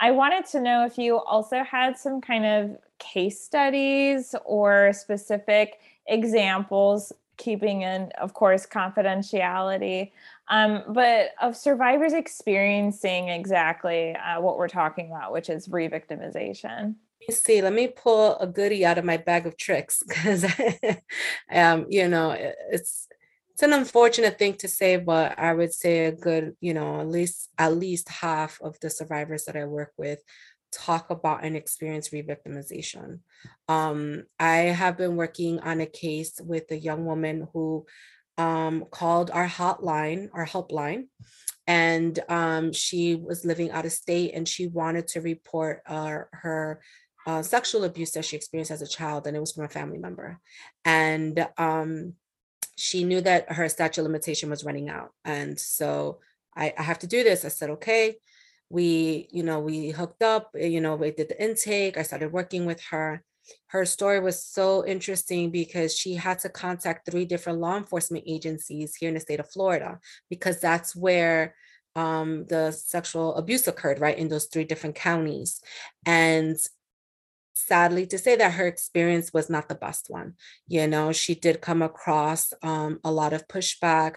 I 0.00 0.12
wanted 0.12 0.46
to 0.46 0.60
know 0.60 0.84
if 0.84 0.96
you 0.96 1.18
also 1.18 1.64
had 1.64 1.98
some 1.98 2.20
kind 2.20 2.46
of 2.46 2.76
case 2.98 3.40
studies 3.40 4.34
or 4.44 4.92
specific 4.92 5.80
examples 6.06 7.12
keeping 7.38 7.82
in 7.82 8.10
of 8.20 8.34
course 8.34 8.66
confidentiality 8.66 10.10
um, 10.48 10.82
but 10.88 11.30
of 11.40 11.56
survivors 11.56 12.12
experiencing 12.12 13.28
exactly 13.28 14.16
uh, 14.16 14.40
what 14.40 14.56
we're 14.56 14.68
talking 14.68 15.10
about, 15.10 15.32
which 15.32 15.50
is 15.50 15.68
re 15.68 15.88
victimization. 15.88 16.94
Let 17.20 17.28
me 17.28 17.34
see, 17.34 17.62
let 17.62 17.72
me 17.72 17.88
pull 17.88 18.38
a 18.38 18.46
goodie 18.46 18.86
out 18.86 18.98
of 18.98 19.04
my 19.04 19.18
bag 19.18 19.46
of 19.46 19.56
tricks 19.56 20.02
because, 20.08 20.44
um, 21.52 21.86
you 21.90 22.08
know, 22.08 22.34
it's 22.70 23.08
it's 23.52 23.62
an 23.62 23.72
unfortunate 23.72 24.38
thing 24.38 24.54
to 24.54 24.68
say, 24.68 24.96
but 24.96 25.36
I 25.38 25.52
would 25.52 25.74
say 25.74 26.06
a 26.06 26.12
good, 26.12 26.56
you 26.60 26.72
know, 26.72 27.00
at 27.00 27.08
least 27.08 27.50
at 27.58 27.76
least 27.76 28.08
half 28.08 28.58
of 28.62 28.78
the 28.80 28.88
survivors 28.88 29.44
that 29.44 29.56
I 29.56 29.64
work 29.66 29.92
with 29.98 30.20
talk 30.72 31.10
about 31.10 31.44
and 31.44 31.56
experience 31.56 32.12
re-victimization. 32.12 33.20
Um, 33.68 34.24
I 34.38 34.56
have 34.56 34.96
been 34.96 35.16
working 35.16 35.60
on 35.60 35.80
a 35.80 35.86
case 35.86 36.40
with 36.42 36.70
a 36.70 36.78
young 36.78 37.04
woman 37.06 37.48
who 37.52 37.86
um, 38.36 38.84
called 38.90 39.30
our 39.30 39.48
hotline, 39.48 40.28
our 40.32 40.46
helpline, 40.46 41.08
and 41.66 42.18
um, 42.28 42.72
she 42.72 43.14
was 43.14 43.44
living 43.44 43.70
out 43.70 43.84
of 43.84 43.92
state 43.92 44.32
and 44.34 44.48
she 44.48 44.68
wanted 44.68 45.08
to 45.08 45.20
report 45.20 45.82
uh, 45.86 46.20
her 46.32 46.80
uh, 47.26 47.42
sexual 47.42 47.84
abuse 47.84 48.12
that 48.12 48.24
she 48.24 48.36
experienced 48.36 48.70
as 48.70 48.80
a 48.80 48.86
child, 48.86 49.26
and 49.26 49.36
it 49.36 49.40
was 49.40 49.52
from 49.52 49.64
a 49.64 49.68
family 49.68 49.98
member. 49.98 50.38
And 50.84 51.46
um, 51.58 52.14
she 52.76 53.04
knew 53.04 53.20
that 53.20 53.52
her 53.52 53.68
statute 53.68 54.02
limitation 54.02 54.48
was 54.48 54.64
running 54.64 54.88
out, 54.88 55.10
and 55.24 55.58
so 55.58 56.20
I, 56.56 56.72
I 56.78 56.82
have 56.82 57.00
to 57.00 57.06
do 57.06 57.22
this. 57.22 57.44
I 57.44 57.48
said, 57.48 57.70
okay. 57.70 58.16
We, 58.70 59.28
you 59.30 59.42
know, 59.42 59.60
we 59.60 59.90
hooked 59.90 60.22
up. 60.22 60.50
You 60.54 60.80
know, 60.80 60.96
we 60.96 61.10
did 61.10 61.28
the 61.28 61.42
intake. 61.42 61.96
I 61.96 62.02
started 62.02 62.32
working 62.32 62.66
with 62.66 62.80
her, 62.90 63.22
her 63.68 63.84
story 63.84 64.20
was 64.20 64.42
so 64.44 64.86
interesting 64.86 65.50
because 65.50 65.96
she 65.96 66.14
had 66.14 66.38
to 66.40 66.48
contact 66.48 67.10
three 67.10 67.24
different 67.24 67.60
law 67.60 67.76
enforcement 67.76 68.24
agencies 68.26 68.94
here 68.94 69.08
in 69.08 69.14
the 69.14 69.20
state 69.20 69.40
of 69.40 69.50
Florida 69.50 69.98
because 70.28 70.60
that's 70.60 70.94
where 70.94 71.54
um, 71.96 72.44
the 72.48 72.70
sexual 72.70 73.34
abuse 73.36 73.66
occurred, 73.66 74.00
right, 74.00 74.18
in 74.18 74.28
those 74.28 74.46
three 74.46 74.64
different 74.64 74.94
counties. 74.94 75.60
And 76.06 76.56
sadly 77.58 78.06
to 78.06 78.18
say 78.18 78.36
that 78.36 78.52
her 78.52 78.66
experience 78.66 79.32
was 79.32 79.50
not 79.50 79.68
the 79.68 79.74
best 79.74 80.06
one. 80.08 80.34
You 80.68 80.86
know, 80.86 81.12
she 81.12 81.34
did 81.34 81.60
come 81.60 81.82
across 81.82 82.52
um, 82.62 83.00
a 83.04 83.10
lot 83.10 83.32
of 83.32 83.48
pushback 83.48 84.16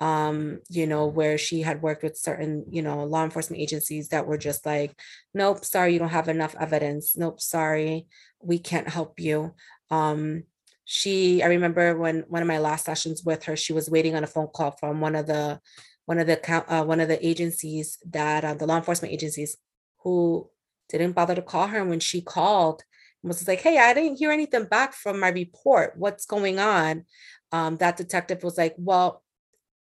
um, 0.00 0.60
you 0.68 0.86
know, 0.86 1.06
where 1.06 1.38
she 1.38 1.62
had 1.62 1.82
worked 1.82 2.02
with 2.02 2.16
certain, 2.16 2.64
you 2.70 2.82
know, 2.82 3.04
law 3.04 3.24
enforcement 3.24 3.62
agencies 3.62 4.08
that 4.08 4.26
were 4.26 4.38
just 4.38 4.66
like, 4.66 4.98
nope, 5.32 5.64
sorry, 5.64 5.92
you 5.92 5.98
don't 5.98 6.08
have 6.08 6.28
enough 6.28 6.56
evidence. 6.58 7.16
Nope, 7.16 7.40
sorry, 7.40 8.06
we 8.40 8.58
can't 8.58 8.88
help 8.88 9.20
you. 9.20 9.54
Um, 9.90 10.44
she, 10.84 11.42
I 11.42 11.46
remember 11.46 11.96
when 11.96 12.24
one 12.28 12.42
of 12.42 12.48
my 12.48 12.58
last 12.58 12.84
sessions 12.84 13.22
with 13.24 13.44
her, 13.44 13.56
she 13.56 13.72
was 13.72 13.88
waiting 13.88 14.16
on 14.16 14.24
a 14.24 14.26
phone 14.26 14.48
call 14.48 14.72
from 14.72 15.00
one 15.00 15.14
of 15.14 15.26
the, 15.26 15.60
one 16.06 16.18
of 16.18 16.26
the 16.26 16.72
uh, 16.72 16.84
one 16.84 17.00
of 17.00 17.08
the 17.08 17.24
agencies 17.26 17.98
that 18.10 18.44
uh, 18.44 18.54
the 18.54 18.66
law 18.66 18.76
enforcement 18.76 19.14
agencies 19.14 19.56
who 19.98 20.50
didn't 20.88 21.12
bother 21.12 21.34
to 21.34 21.42
call 21.42 21.68
her. 21.68 21.78
And 21.78 21.88
when 21.88 22.00
she 22.00 22.20
called, 22.20 22.82
was 23.22 23.46
like, 23.46 23.60
"Hey, 23.60 23.78
I 23.78 23.94
didn't 23.94 24.18
hear 24.18 24.32
anything 24.32 24.64
back 24.64 24.94
from 24.94 25.20
my 25.20 25.28
report. 25.28 25.94
What's 25.96 26.26
going 26.26 26.58
on?" 26.58 27.04
Um, 27.52 27.76
that 27.76 27.96
detective 27.96 28.42
was 28.42 28.58
like, 28.58 28.74
"Well, 28.76 29.22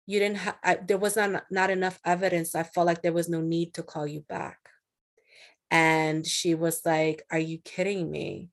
you 0.06 0.18
didn't 0.18 0.38
have 0.38 0.86
there 0.86 0.98
was 0.98 1.16
not 1.16 1.44
not 1.50 1.70
enough 1.70 1.98
evidence 2.04 2.54
i 2.54 2.62
felt 2.62 2.86
like 2.86 3.02
there 3.02 3.12
was 3.12 3.28
no 3.28 3.40
need 3.40 3.74
to 3.74 3.82
call 3.82 4.06
you 4.06 4.20
back. 4.28 4.58
And 5.70 6.26
she 6.26 6.54
was 6.54 6.82
like 6.84 7.24
are 7.30 7.38
you 7.38 7.58
kidding 7.58 8.10
me? 8.10 8.50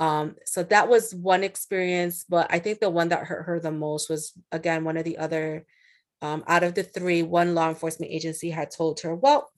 Um 0.00 0.36
so 0.44 0.62
that 0.64 0.88
was 0.88 1.14
one 1.14 1.44
experience 1.44 2.24
but 2.28 2.46
i 2.50 2.58
think 2.58 2.80
the 2.80 2.90
one 2.90 3.08
that 3.10 3.24
hurt 3.24 3.44
her 3.44 3.60
the 3.60 3.70
most 3.70 4.10
was 4.10 4.32
again 4.50 4.84
one 4.84 4.96
of 4.96 5.04
the 5.04 5.18
other 5.18 5.66
um, 6.22 6.42
out 6.46 6.64
of 6.64 6.74
the 6.74 6.82
three 6.82 7.22
one 7.22 7.54
law 7.54 7.68
enforcement 7.68 8.10
agency 8.10 8.50
had 8.50 8.70
told 8.70 9.00
her 9.00 9.14
well 9.14 9.50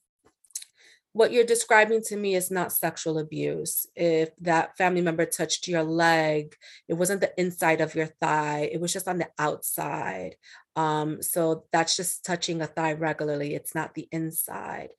what 1.17 1.33
you're 1.33 1.45
describing 1.45 2.03
to 2.03 2.15
me 2.15 2.35
is 2.35 2.51
not 2.51 2.73
sexual 2.73 3.19
abuse. 3.19 3.87
If 3.97 4.37
that 4.43 4.77
family 4.77 5.01
member 5.01 5.25
touched 5.25 5.67
your 5.67 5.83
leg, 5.83 6.55
it 6.89 6.95
wasn't 6.95 7.23
the 7.23 7.33
inside 7.41 7.81
of 7.81 7.95
your 7.95 8.09
thigh, 8.21 8.69
it 8.71 8.83
was 8.83 8.93
just 8.93 9.09
on 9.09 9.17
the 9.17 9.29
outside. 9.39 10.37
Um, 10.77 11.23
so 11.23 11.65
that's 11.73 11.97
just 11.97 12.23
touching 12.23 12.61
a 12.61 12.67
thigh 12.67 12.93
regularly, 12.93 13.55
it's 13.55 13.75
not 13.75 13.95
the 13.95 14.07
inside. 14.13 14.91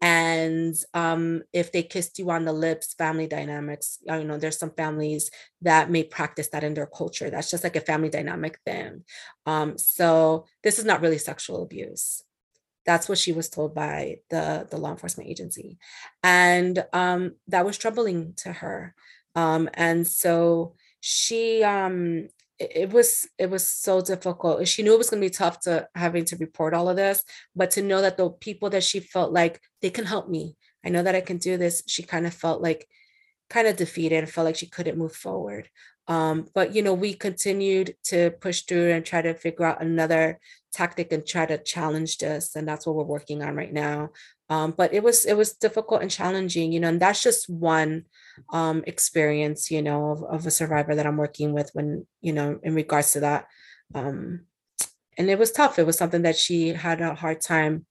And 0.00 0.74
um, 0.94 1.42
if 1.52 1.72
they 1.72 1.82
kissed 1.82 2.18
you 2.18 2.30
on 2.30 2.46
the 2.46 2.54
lips, 2.54 2.94
family 2.94 3.26
dynamics, 3.26 3.98
you 4.06 4.24
know, 4.24 4.38
there's 4.38 4.58
some 4.58 4.70
families 4.70 5.30
that 5.60 5.90
may 5.90 6.04
practice 6.04 6.48
that 6.48 6.64
in 6.64 6.72
their 6.72 6.86
culture. 6.86 7.28
That's 7.28 7.50
just 7.50 7.64
like 7.64 7.76
a 7.76 7.80
family 7.82 8.08
dynamic 8.08 8.60
thing. 8.64 9.04
Um, 9.44 9.76
so 9.76 10.46
this 10.62 10.78
is 10.78 10.86
not 10.86 11.02
really 11.02 11.18
sexual 11.18 11.62
abuse 11.62 12.22
that's 12.86 13.08
what 13.08 13.18
she 13.18 13.32
was 13.32 13.48
told 13.48 13.74
by 13.74 14.20
the 14.30 14.66
the 14.70 14.78
law 14.78 14.92
enforcement 14.92 15.28
agency. 15.28 15.78
And 16.22 16.84
um, 16.92 17.34
that 17.48 17.66
was 17.66 17.76
troubling 17.76 18.34
to 18.38 18.52
her. 18.52 18.94
Um, 19.34 19.68
and 19.74 20.06
so 20.06 20.74
she 21.00 21.62
um, 21.62 22.28
it, 22.58 22.90
was 22.90 23.28
it 23.38 23.50
was 23.50 23.66
so 23.66 24.00
difficult. 24.00 24.66
She 24.66 24.82
knew 24.82 24.94
it 24.94 24.98
was 24.98 25.10
going 25.10 25.20
to 25.20 25.26
be 25.26 25.30
tough 25.30 25.60
to 25.60 25.88
having 25.94 26.24
to 26.26 26.36
report 26.36 26.74
all 26.74 26.88
of 26.88 26.96
this 26.96 27.22
but 27.54 27.72
to 27.72 27.82
know 27.82 28.00
that 28.00 28.16
the 28.16 28.30
people 28.30 28.70
that 28.70 28.84
she 28.84 29.00
felt 29.00 29.32
like 29.32 29.60
they 29.82 29.90
can 29.90 30.04
help 30.04 30.28
me. 30.28 30.56
I 30.84 30.88
know 30.88 31.02
that 31.02 31.16
i 31.16 31.20
can 31.20 31.38
do 31.38 31.56
this 31.56 31.82
she 31.88 32.04
kind 32.04 32.26
of 32.28 32.34
felt 32.34 32.62
like 32.62 32.86
kind 33.50 33.66
of 33.66 33.76
defeated 33.76 34.18
and 34.18 34.30
felt 34.30 34.44
like 34.44 34.56
she 34.56 34.68
couldn't 34.68 34.98
move 34.98 35.14
forward. 35.14 35.68
Um, 36.08 36.46
but 36.54 36.74
you 36.74 36.82
know 36.82 36.94
we 36.94 37.14
continued 37.14 37.96
to 38.04 38.30
push 38.40 38.62
through 38.62 38.92
and 38.92 39.04
try 39.04 39.22
to 39.22 39.34
figure 39.34 39.64
out 39.66 39.82
another 39.82 40.38
tactic 40.76 41.10
and 41.10 41.26
try 41.26 41.46
to 41.46 41.56
challenge 41.58 42.18
this 42.18 42.54
and 42.54 42.68
that's 42.68 42.86
what 42.86 42.94
we're 42.94 43.04
working 43.04 43.42
on 43.42 43.56
right 43.56 43.72
now. 43.72 44.10
Um, 44.48 44.74
but 44.76 44.92
it 44.92 45.02
was 45.02 45.24
it 45.24 45.36
was 45.36 45.54
difficult 45.54 46.02
and 46.02 46.10
challenging 46.10 46.70
you 46.70 46.78
know 46.78 46.88
and 46.88 47.00
that's 47.00 47.22
just 47.22 47.48
one 47.48 48.04
um, 48.52 48.84
experience 48.86 49.70
you 49.70 49.82
know 49.82 50.10
of, 50.10 50.22
of 50.24 50.46
a 50.46 50.52
survivor 50.52 50.94
that 50.94 51.06
i'm 51.06 51.16
working 51.16 51.52
with 51.52 51.70
when 51.72 52.06
you 52.20 52.32
know 52.32 52.60
in 52.62 52.74
regards 52.74 53.12
to 53.12 53.20
that. 53.20 53.46
Um, 53.94 54.42
and 55.18 55.30
it 55.30 55.38
was 55.38 55.50
tough. 55.50 55.78
It 55.78 55.86
was 55.86 55.96
something 55.96 56.22
that 56.22 56.36
she 56.36 56.68
had 56.68 57.00
a 57.00 57.14
hard 57.14 57.40
time 57.40 57.86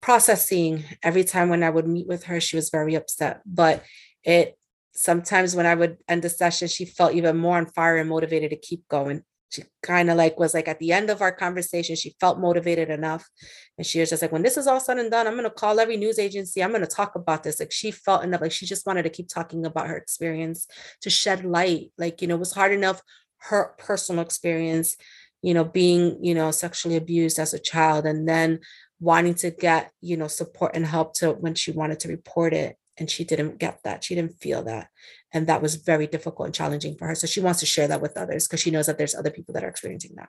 processing. 0.00 0.84
Every 1.02 1.24
time 1.24 1.48
when 1.50 1.62
i 1.62 1.70
would 1.70 1.86
meet 1.86 2.08
with 2.08 2.24
her 2.24 2.40
she 2.40 2.56
was 2.56 2.70
very 2.70 2.94
upset 2.94 3.42
but 3.44 3.84
it 4.24 4.56
sometimes 4.94 5.56
when 5.56 5.66
i 5.66 5.74
would 5.74 5.96
end 6.08 6.22
the 6.22 6.28
session 6.28 6.68
she 6.68 6.84
felt 6.84 7.14
even 7.14 7.36
more 7.36 7.56
on 7.56 7.66
fire 7.66 7.96
and 7.96 8.08
motivated 8.08 8.50
to 8.50 8.56
keep 8.56 8.86
going 8.88 9.22
she 9.52 9.64
kind 9.82 10.10
of 10.10 10.16
like 10.16 10.38
was 10.38 10.54
like 10.54 10.68
at 10.68 10.78
the 10.78 10.92
end 10.92 11.10
of 11.10 11.20
our 11.20 11.32
conversation 11.32 11.94
she 11.94 12.16
felt 12.18 12.38
motivated 12.38 12.88
enough 12.88 13.28
and 13.76 13.86
she 13.86 14.00
was 14.00 14.10
just 14.10 14.22
like 14.22 14.32
when 14.32 14.42
this 14.42 14.56
is 14.56 14.66
all 14.66 14.80
said 14.80 14.98
and 14.98 15.10
done 15.10 15.26
i'm 15.26 15.34
going 15.34 15.44
to 15.44 15.50
call 15.50 15.78
every 15.78 15.96
news 15.96 16.18
agency 16.18 16.62
i'm 16.62 16.70
going 16.70 16.80
to 16.80 16.86
talk 16.86 17.14
about 17.14 17.42
this 17.42 17.60
like 17.60 17.72
she 17.72 17.90
felt 17.90 18.24
enough 18.24 18.40
like 18.40 18.52
she 18.52 18.66
just 18.66 18.86
wanted 18.86 19.02
to 19.02 19.10
keep 19.10 19.28
talking 19.28 19.66
about 19.66 19.86
her 19.86 19.96
experience 19.96 20.66
to 21.00 21.10
shed 21.10 21.44
light 21.44 21.92
like 21.98 22.22
you 22.22 22.28
know 22.28 22.36
it 22.36 22.40
was 22.40 22.52
hard 22.52 22.72
enough 22.72 23.02
her 23.38 23.74
personal 23.78 24.22
experience 24.22 24.96
you 25.42 25.52
know 25.52 25.64
being 25.64 26.18
you 26.24 26.34
know 26.34 26.50
sexually 26.50 26.96
abused 26.96 27.38
as 27.38 27.52
a 27.52 27.58
child 27.58 28.06
and 28.06 28.28
then 28.28 28.60
wanting 29.00 29.34
to 29.34 29.50
get 29.50 29.90
you 30.00 30.16
know 30.16 30.28
support 30.28 30.72
and 30.74 30.86
help 30.86 31.12
to 31.14 31.32
when 31.32 31.54
she 31.54 31.72
wanted 31.72 32.00
to 32.00 32.08
report 32.08 32.54
it 32.54 32.76
and 32.96 33.10
she 33.10 33.24
didn't 33.24 33.58
get 33.58 33.78
that 33.84 34.04
she 34.04 34.14
didn't 34.14 34.40
feel 34.40 34.62
that 34.62 34.88
and 35.32 35.46
that 35.46 35.62
was 35.62 35.76
very 35.76 36.06
difficult 36.06 36.46
and 36.46 36.54
challenging 36.54 36.94
for 36.96 37.06
her. 37.06 37.14
So 37.14 37.26
she 37.26 37.40
wants 37.40 37.60
to 37.60 37.66
share 37.66 37.88
that 37.88 38.02
with 38.02 38.16
others 38.16 38.46
because 38.46 38.60
she 38.60 38.70
knows 38.70 38.86
that 38.86 38.98
there's 38.98 39.14
other 39.14 39.30
people 39.30 39.54
that 39.54 39.64
are 39.64 39.68
experiencing 39.68 40.16
that. 40.16 40.28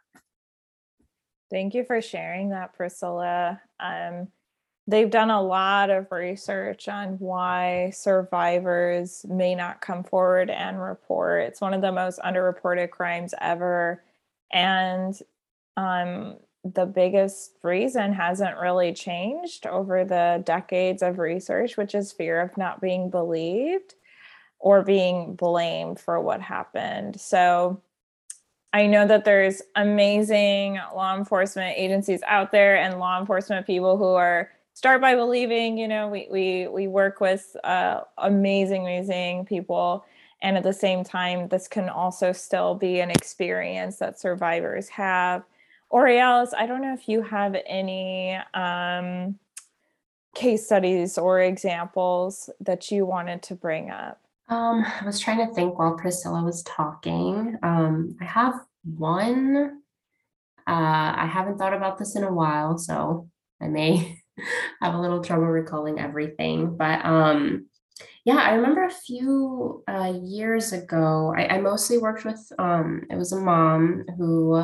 Thank 1.52 1.74
you 1.74 1.84
for 1.84 2.02
sharing 2.02 2.50
that 2.50 2.74
priscilla. 2.74 3.62
Um, 3.80 4.30
they've 4.88 5.10
done 5.10 5.30
a 5.30 5.42
lot 5.42 5.90
of 5.90 6.12
research 6.12 6.88
on 6.88 7.20
why 7.20 7.92
survivors 7.94 9.26
may 9.30 9.56
not 9.56 9.82
come 9.82 10.04
forward 10.04 10.50
and 10.50 10.82
report. 10.82 11.44
It's 11.44 11.62
one 11.62 11.74
of 11.74 11.82
the 11.82 11.92
most 11.92 12.20
underreported 12.20 12.90
crimes 12.90 13.34
ever. 13.40 14.04
And 14.52 15.16
um, 15.78 16.38
the 16.64 16.86
biggest 16.86 17.58
reason 17.62 18.14
hasn't 18.14 18.58
really 18.58 18.94
changed 18.94 19.68
over 19.68 20.06
the 20.06 20.42
decades 20.46 21.04
of 21.04 21.20
research, 21.20 21.78
which 21.78 21.94
is 21.94 22.12
fear 22.12 22.42
of 22.42 22.58
not 22.58 22.82
being 22.82 23.10
believed 23.10 23.96
or 24.64 24.82
being 24.82 25.36
blamed 25.36 26.00
for 26.00 26.22
what 26.22 26.40
happened. 26.40 27.20
So 27.20 27.82
I 28.72 28.88
know 28.88 29.06
that 29.06 29.26
there's 29.26 29.62
amazing 29.76 30.80
law 30.96 31.18
enforcement 31.18 31.76
agencies 31.78 32.22
out 32.26 32.54
there 32.54 32.78
and 32.78 32.98
law 32.98 33.20
enforcement 33.20 33.68
people 33.68 33.98
who 33.98 34.14
are 34.14 34.50
start 34.74 35.02
by 35.02 35.16
believing, 35.16 35.78
you 35.78 35.90
know, 35.90 36.08
we 36.08 36.30
we 36.32 36.68
we 36.70 36.88
work 36.88 37.20
with 37.20 37.58
uh, 37.66 38.02
amazing, 38.18 38.84
amazing 38.84 39.46
people. 39.46 40.06
And 40.42 40.56
at 40.56 40.64
the 40.64 40.74
same 40.74 41.04
time, 41.04 41.50
this 41.50 41.68
can 41.68 41.90
also 41.90 42.32
still 42.32 42.74
be 42.74 43.02
an 43.02 43.12
experience 43.12 43.98
that 43.98 44.18
survivors 44.18 44.88
have. 44.90 45.44
Aurealis, 45.92 46.54
I 46.54 46.66
don't 46.66 46.82
know 46.82 46.94
if 46.94 47.10
you 47.10 47.22
have 47.22 47.56
any 47.66 48.40
um, 48.54 49.38
case 50.36 50.66
studies 50.66 51.18
or 51.18 51.42
examples 51.42 52.50
that 52.62 52.92
you 52.92 53.06
wanted 53.06 53.44
to 53.44 53.56
bring 53.56 53.92
up. 53.92 54.23
Um, 54.54 54.86
I 54.86 55.04
was 55.04 55.20
trying 55.20 55.40
to 55.40 55.52
think 55.56 55.80
while 55.80 55.96
Priscilla 55.96 56.44
was 56.44 56.62
talking. 56.62 57.58
Um, 57.64 58.16
I 58.22 58.26
have 58.26 58.54
one. 58.84 59.82
Uh, 60.68 61.14
I 61.16 61.26
haven't 61.26 61.58
thought 61.58 61.74
about 61.74 61.98
this 61.98 62.16
in 62.16 62.24
a 62.24 62.32
while, 62.32 62.78
so 62.78 63.30
I 63.60 63.68
may 63.68 64.20
have 64.82 64.94
a 64.94 65.02
little 65.02 65.24
trouble 65.24 65.48
recalling 65.48 66.00
everything. 66.00 66.78
But 66.78 67.04
um, 67.04 67.66
yeah, 68.26 68.36
I 68.36 68.54
remember 68.54 68.84
a 68.84 68.92
few 68.92 69.84
uh, 69.88 70.14
years 70.24 70.72
ago. 70.72 71.34
I, 71.36 71.56
I 71.56 71.58
mostly 71.60 71.98
worked 71.98 72.24
with. 72.24 72.40
Um, 72.60 73.08
it 73.10 73.16
was 73.16 73.32
a 73.32 73.42
mom 73.42 74.06
who 74.20 74.64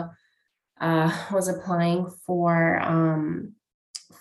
uh, 0.79 1.25
was 1.31 1.47
applying 1.47 2.11
for 2.27 2.79
um, 2.79 3.55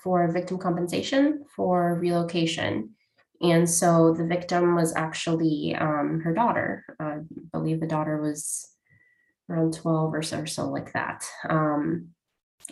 for 0.02 0.32
victim 0.32 0.56
compensation 0.56 1.44
for 1.54 1.94
relocation 2.00 2.94
and 3.40 3.68
so 3.68 4.14
the 4.14 4.24
victim 4.24 4.74
was 4.74 4.94
actually 4.96 5.74
um, 5.76 6.20
her 6.24 6.34
daughter. 6.34 6.84
I 6.98 7.18
believe 7.52 7.80
the 7.80 7.86
daughter 7.86 8.20
was 8.20 8.68
around 9.48 9.74
12 9.74 10.14
or 10.14 10.22
so, 10.22 10.40
or 10.40 10.46
so 10.46 10.68
like 10.68 10.92
that. 10.92 11.24
Um, 11.48 12.08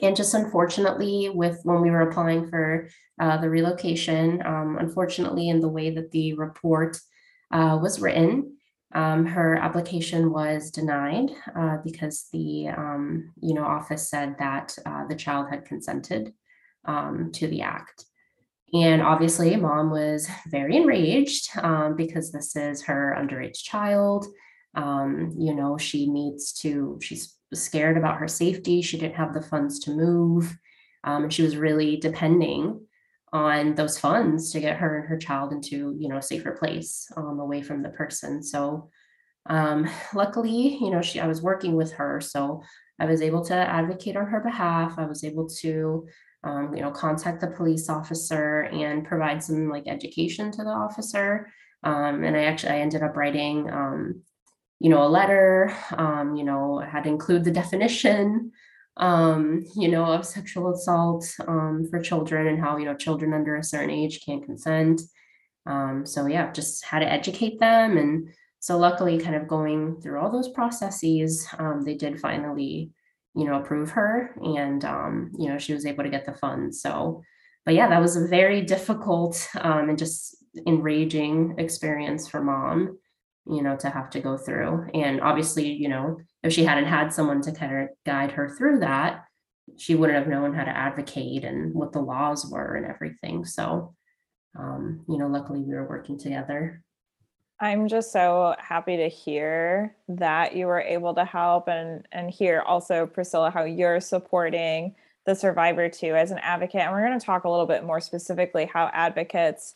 and 0.03 0.15
just 0.15 0.35
unfortunately, 0.35 1.31
with 1.33 1.61
when 1.63 1.81
we 1.81 1.91
were 1.91 2.03
applying 2.03 2.49
for 2.49 2.89
uh, 3.21 3.39
the 3.39 3.49
relocation, 3.49 4.43
um, 4.45 4.77
unfortunately, 4.79 5.49
in 5.49 5.61
the 5.61 5.69
way 5.69 5.91
that 5.91 6.11
the 6.11 6.35
report 6.35 6.99
uh, 7.51 7.79
was 7.81 8.01
written, 8.01 8.57
um, 8.95 9.25
her 9.27 9.57
application 9.57 10.33
was 10.33 10.71
denied 10.71 11.31
uh, 11.59 11.79
because 11.83 12.27
the 12.33 12.69
um, 12.69 13.33
you 13.41 13.55
know 13.55 13.65
office 13.65 14.11
said 14.11 14.37
that 14.39 14.77
uh, 14.85 15.07
the 15.07 15.17
child 15.17 15.49
had 15.49 15.65
consented 15.65 16.35
um, 16.85 17.31
to 17.33 17.47
the 17.47 17.63
act. 17.63 18.05
And 18.75 19.01
obviously, 19.01 19.55
mom 19.57 19.91
was 19.91 20.29
very 20.49 20.77
enraged 20.77 21.51
um, 21.63 21.95
because 21.95 22.33
this 22.33 22.57
is 22.57 22.83
her 22.83 23.17
underage 23.19 23.63
child. 23.63 24.27
Um, 24.75 25.35
you 25.39 25.55
know, 25.55 25.79
she 25.79 26.11
needs 26.11 26.53
to, 26.61 26.99
she's 27.01 27.37
scared 27.55 27.97
about 27.97 28.19
her 28.19 28.29
safety. 28.29 28.83
She 28.83 28.99
didn't 28.99 29.15
have 29.15 29.33
the 29.33 29.43
funds 29.43 29.79
to 29.81 29.93
move. 29.93 30.57
Um, 31.05 31.31
she 31.31 31.43
was 31.43 31.57
really 31.57 31.97
depending 31.97 32.81
on 33.33 33.75
those 33.75 33.99
funds 33.99 34.51
to 34.53 34.61
get 34.61 34.77
her 34.77 34.99
and 34.99 35.09
her 35.09 35.19
child 35.19 35.53
into, 35.53 35.95
you 35.99 36.09
know, 36.09 36.19
a 36.19 36.23
safer 36.23 36.53
place 36.53 37.09
um, 37.17 37.39
away 37.39 37.63
from 37.63 37.83
the 37.83 37.91
person. 37.91 38.43
So, 38.43 38.91
um, 39.49 39.89
luckily, 40.15 40.77
you 40.81 40.91
know, 40.91 41.03
she, 41.03 41.21
I 41.21 41.27
was 41.27 41.43
working 41.43 41.77
with 41.77 41.93
her. 41.93 42.21
So 42.21 42.63
I 42.99 43.07
was 43.07 43.23
able 43.23 43.45
to 43.47 43.55
advocate 43.55 44.17
on 44.17 44.27
her 44.27 44.41
behalf. 44.41 44.95
I 44.99 45.07
was 45.07 45.23
able 45.23 45.49
to 45.61 46.07
um, 46.45 46.75
you 46.75 46.83
know, 46.83 46.91
contact 46.91 47.41
the 47.41 47.49
police 47.49 47.89
officer 47.89 48.63
and 48.63 49.05
provide 49.05 49.43
some 49.43 49.69
like 49.69 49.85
education 49.87 50.51
to 50.53 50.65
the 50.65 50.71
officer. 50.71 51.49
Um, 51.83 52.25
and 52.25 52.37
I 52.37 52.45
actually 52.45 52.73
I 52.73 52.79
ended 52.79 53.03
up 53.03 53.17
writing, 53.17 53.71
um, 53.71 54.23
you 54.81 54.91
know, 54.91 55.05
a 55.05 55.09
letter. 55.09 55.75
Um, 55.93 56.37
you 56.37 56.45
know, 56.45 56.79
had 56.79 57.05
to 57.05 57.09
include 57.09 57.45
the 57.45 57.51
definition, 57.63 58.53
um, 58.97 59.65
you 59.75 59.89
know, 59.89 60.05
of 60.05 60.25
sexual 60.25 60.73
assault 60.73 61.27
um, 61.47 61.87
for 61.91 62.01
children 62.01 62.47
and 62.47 62.61
how 62.61 62.77
you 62.77 62.85
know 62.85 62.95
children 62.97 63.33
under 63.35 63.57
a 63.57 63.65
certain 63.65 63.91
age 63.91 64.25
can't 64.25 64.45
consent. 64.45 65.03
so 66.05 66.27
yeah, 66.27 66.53
just 66.53 66.85
had 66.85 67.01
to 67.01 67.13
educate 67.13 67.59
them, 67.59 67.97
and 67.97 68.29
so 68.61 68.79
luckily, 68.79 69.19
kind 69.19 69.37
of 69.37 69.49
going 69.49 70.01
through 70.01 70.21
all 70.21 70.31
those 70.31 70.49
processes, 70.49 71.47
they 71.85 71.95
did 71.95 72.21
finally 72.21 72.91
you 73.37 73.45
know, 73.45 73.61
approve 73.61 73.91
her 73.91 74.35
and, 74.43 74.85
um, 74.85 75.31
you 75.39 75.49
know, 75.49 75.59
she 75.59 75.75
was 75.75 75.85
able 75.85 76.03
to 76.03 76.11
get 76.11 76.25
the 76.25 76.33
funds. 76.33 76.81
So, 76.81 77.23
but 77.65 77.75
yeah, 77.75 77.89
that 77.89 78.01
was 78.01 78.17
a 78.17 78.27
very 78.27 78.63
difficult 78.63 79.47
um, 79.61 79.91
and 79.91 79.99
just 79.99 80.37
enraging 80.67 81.55
experience 81.59 82.29
for 82.29 82.43
mom, 82.43 82.99
you 83.47 83.63
know, 83.63 83.77
to 83.77 83.91
have 83.91 84.09
to 84.11 84.21
go 84.21 84.39
through. 84.39 84.87
And 84.95 85.21
obviously, 85.21 85.71
you 85.71 85.89
know, 85.89 86.19
if 86.43 86.53
she 86.53 86.65
hadn't 86.65 86.87
had 86.87 87.13
someone 87.13 87.43
to 87.43 87.53
kind 87.53 87.83
of 87.83 87.89
guide 88.07 88.33
her 88.33 88.49
through 88.49 88.81
that, 88.81 89.25
she 89.77 89.95
wouldn't 89.95 90.19
have 90.19 90.29
known 90.29 90.55
how 90.55 90.65
to 90.65 90.71
advocate 90.71 91.45
and 91.45 91.75
what 91.75 91.93
the 91.93 92.01
laws 92.01 92.49
were 92.51 92.77
and 92.77 92.87
everything. 92.87 93.45
So, 93.45 93.95
um, 94.59 95.05
you 95.09 95.19
know, 95.19 95.27
luckily 95.27 95.61
we 95.61 95.75
were 95.75 95.89
working 95.89 96.19
together. 96.19 96.83
I'm 97.59 97.89
just 97.89 98.13
so 98.13 98.55
happy 98.59 98.99
to 98.99 99.09
hear 99.09 99.97
that 100.09 100.55
you 100.55 100.67
were 100.67 100.81
able 100.81 101.15
to 101.15 101.25
help 101.25 101.69
and 101.69 102.07
and 102.13 102.31
hear 102.31 102.61
also 102.61 103.07
Priscilla 103.07 103.51
how 103.51 103.65
you're 103.65 104.01
supporting 104.01 104.95
the 105.25 105.35
survivor 105.35 105.89
too 105.89 106.15
as 106.15 106.31
an 106.31 106.39
advocate 106.39 106.83
and 106.83 106.93
we're 106.93 107.07
going 107.07 107.19
to 107.19 107.25
talk 107.25 107.45
a 107.45 107.51
little 107.51 107.67
bit 107.67 107.83
more 107.85 108.01
specifically 108.01 108.67
how 108.67 108.91
advocates 108.93 109.75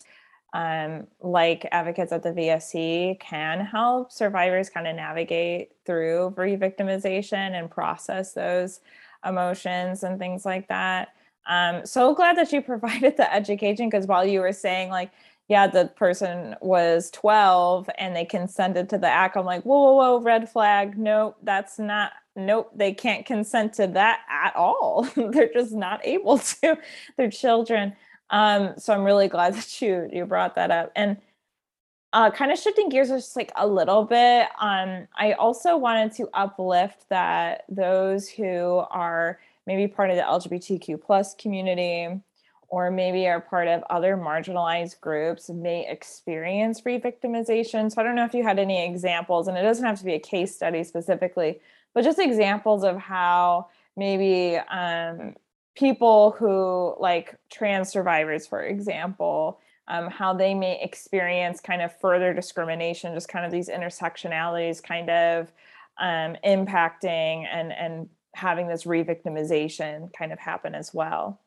um, 0.53 1.07
like 1.21 1.67
advocates 1.71 2.13
at 2.13 2.23
the 2.23 2.31
VSC 2.31 3.19
can 3.21 3.61
help 3.65 4.13
survivors 4.13 4.69
kind 4.69 4.87
of 4.87 4.97
navigate 4.97 5.71
through 5.87 6.35
re-victimization 6.37 7.59
and 7.59 7.71
process 7.71 8.33
those 8.33 8.81
emotions 9.25 10.03
and 10.03 10.19
things 10.19 10.45
like 10.45 10.67
that. 10.69 11.15
Um, 11.47 11.87
so 11.87 12.15
glad 12.15 12.37
that 12.37 12.53
you 12.53 12.63
provided 12.63 13.17
the 13.17 13.33
education 13.33 13.89
because 13.89 14.07
while 14.07 14.25
you 14.25 14.41
were 14.41 14.53
saying 14.53 14.91
like 14.91 15.13
yeah, 15.51 15.67
the 15.67 15.87
person 15.87 16.55
was 16.61 17.11
12 17.11 17.91
and 17.99 18.15
they 18.15 18.25
consented 18.25 18.89
to 18.91 18.99
the 18.99 19.09
act. 19.09 19.37
I'm 19.37 19.45
like, 19.45 19.65
whoa, 19.65 19.83
whoa, 19.83 19.95
whoa, 19.95 20.21
red 20.21 20.49
flag. 20.49 20.97
Nope, 20.97 21.39
that's 21.43 21.77
not, 21.77 22.13
nope, 22.37 22.71
they 22.73 22.95
can't 22.95 23.27
consent 23.27 23.73
to 23.75 23.89
that 23.89 24.21
at 24.31 24.55
all. 24.55 25.09
They're 25.17 25.53
just 25.53 25.73
not 25.73 26.07
able 26.07 26.39
to. 26.63 26.79
They're 27.17 27.33
children. 27.33 27.97
Um, 28.31 28.75
so 28.79 28.95
I'm 28.95 29.03
really 29.03 29.27
glad 29.27 29.55
that 29.57 29.83
you 29.83 30.09
you 30.13 30.25
brought 30.25 30.55
that 30.55 30.71
up. 30.71 30.93
And 30.95 31.17
uh, 32.13 32.31
kind 32.31 32.53
of 32.53 32.59
shifting 32.59 32.89
gears 32.89 33.09
just 33.09 33.35
like 33.35 33.51
a 33.57 33.67
little 33.67 34.05
bit. 34.05 34.47
Um, 34.61 35.09
I 35.17 35.33
also 35.33 35.77
wanted 35.77 36.13
to 36.15 36.29
uplift 36.33 37.09
that 37.09 37.65
those 37.69 38.29
who 38.29 38.85
are 38.91 39.41
maybe 39.67 39.89
part 39.89 40.11
of 40.11 40.17
the 40.17 40.23
LGBTQ 40.23 41.03
plus 41.03 41.35
community 41.35 42.21
or 42.71 42.89
maybe 42.89 43.27
are 43.27 43.41
part 43.41 43.67
of 43.67 43.83
other 43.91 44.17
marginalized 44.17 45.01
groups 45.01 45.51
may 45.51 45.89
experience 45.89 46.83
re-victimization. 46.85 47.93
So 47.93 48.01
I 48.01 48.05
don't 48.05 48.15
know 48.15 48.25
if 48.25 48.33
you 48.33 48.45
had 48.45 48.61
any 48.61 48.85
examples, 48.85 49.49
and 49.49 49.59
it 49.59 49.63
doesn't 49.63 49.85
have 49.85 49.99
to 49.99 50.05
be 50.05 50.15
a 50.15 50.21
case 50.21 50.55
study 50.55 50.85
specifically, 50.85 51.61
but 51.95 52.05
just 52.05 52.21
examples 52.21 52.85
of 52.85 52.97
how 52.97 53.67
maybe 53.97 54.57
um, 54.71 55.35
people 55.75 56.31
who 56.39 56.95
like 57.01 57.35
trans 57.51 57.89
survivors, 57.89 58.47
for 58.47 58.63
example, 58.63 59.59
um, 59.89 60.09
how 60.09 60.33
they 60.33 60.55
may 60.55 60.81
experience 60.81 61.61
kind 61.61 61.83
of 61.83 61.99
further 62.01 62.33
discrimination, 62.33 63.15
just 63.15 63.29
kind 63.29 63.45
of 63.45 63.51
these 63.51 63.69
intersectionalities 63.69 64.81
kind 64.81 65.11
of 65.11 65.51
um, 65.99 66.37
impacting 66.47 67.47
and 67.53 67.73
and 67.73 68.09
having 68.33 68.69
this 68.69 68.87
re-victimization 68.87 70.13
kind 70.13 70.33
of 70.33 70.39
happen 70.39 70.73
as 70.73 70.95
well 70.95 71.41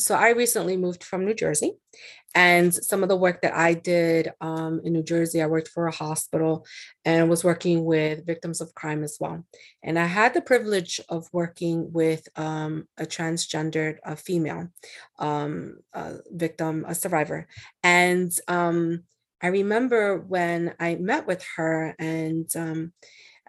so 0.00 0.14
I 0.14 0.30
recently 0.30 0.76
moved 0.76 1.04
from 1.04 1.24
New 1.24 1.34
Jersey, 1.34 1.74
and 2.34 2.72
some 2.72 3.02
of 3.02 3.08
the 3.08 3.16
work 3.16 3.42
that 3.42 3.54
I 3.54 3.74
did 3.74 4.32
um, 4.40 4.80
in 4.84 4.92
New 4.92 5.02
Jersey, 5.02 5.42
I 5.42 5.46
worked 5.46 5.68
for 5.68 5.86
a 5.86 5.94
hospital 5.94 6.64
and 7.04 7.28
was 7.28 7.44
working 7.44 7.84
with 7.84 8.26
victims 8.26 8.60
of 8.60 8.74
crime 8.74 9.02
as 9.02 9.16
well. 9.20 9.44
And 9.82 9.98
I 9.98 10.06
had 10.06 10.32
the 10.32 10.40
privilege 10.40 11.00
of 11.08 11.28
working 11.32 11.92
with 11.92 12.28
um, 12.36 12.86
a 12.96 13.04
transgendered 13.04 13.98
female 14.18 14.68
um, 15.18 15.78
victim, 16.30 16.84
a 16.88 16.94
survivor, 16.94 17.46
and 17.82 18.32
um, 18.48 19.04
I 19.42 19.48
remember 19.48 20.18
when 20.18 20.74
I 20.78 20.96
met 20.96 21.26
with 21.26 21.44
her 21.56 21.94
and 21.98 22.48
um, 22.56 22.92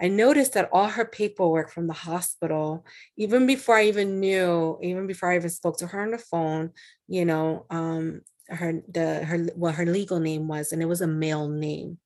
I 0.02 0.08
noticed 0.08 0.54
that 0.54 0.70
all 0.74 0.88
her 0.88 1.06
paperwork 1.06 1.70
from 1.70 1.88
the 1.88 1.94
hospital, 1.94 2.86
even 3.18 3.46
before 3.46 3.76
I 3.76 3.86
even 3.86 4.20
knew, 4.20 4.80
even 4.82 5.06
before 5.06 5.32
I 5.32 5.36
even 5.36 5.50
spoke 5.50 5.78
to 5.78 5.88
her 5.88 6.02
on 6.02 6.12
the 6.12 6.18
phone, 6.18 6.72
you 7.08 7.26
know, 7.26 7.66
um, 7.70 8.22
her 8.48 8.82
the 8.90 9.24
her 9.24 9.38
what 9.56 9.76
her 9.76 9.86
legal 9.86 10.20
name 10.20 10.48
was, 10.48 10.72
and 10.72 10.82
it 10.82 10.88
was 10.88 11.02
a 11.02 11.08
male 11.08 11.48
name. 11.48 12.00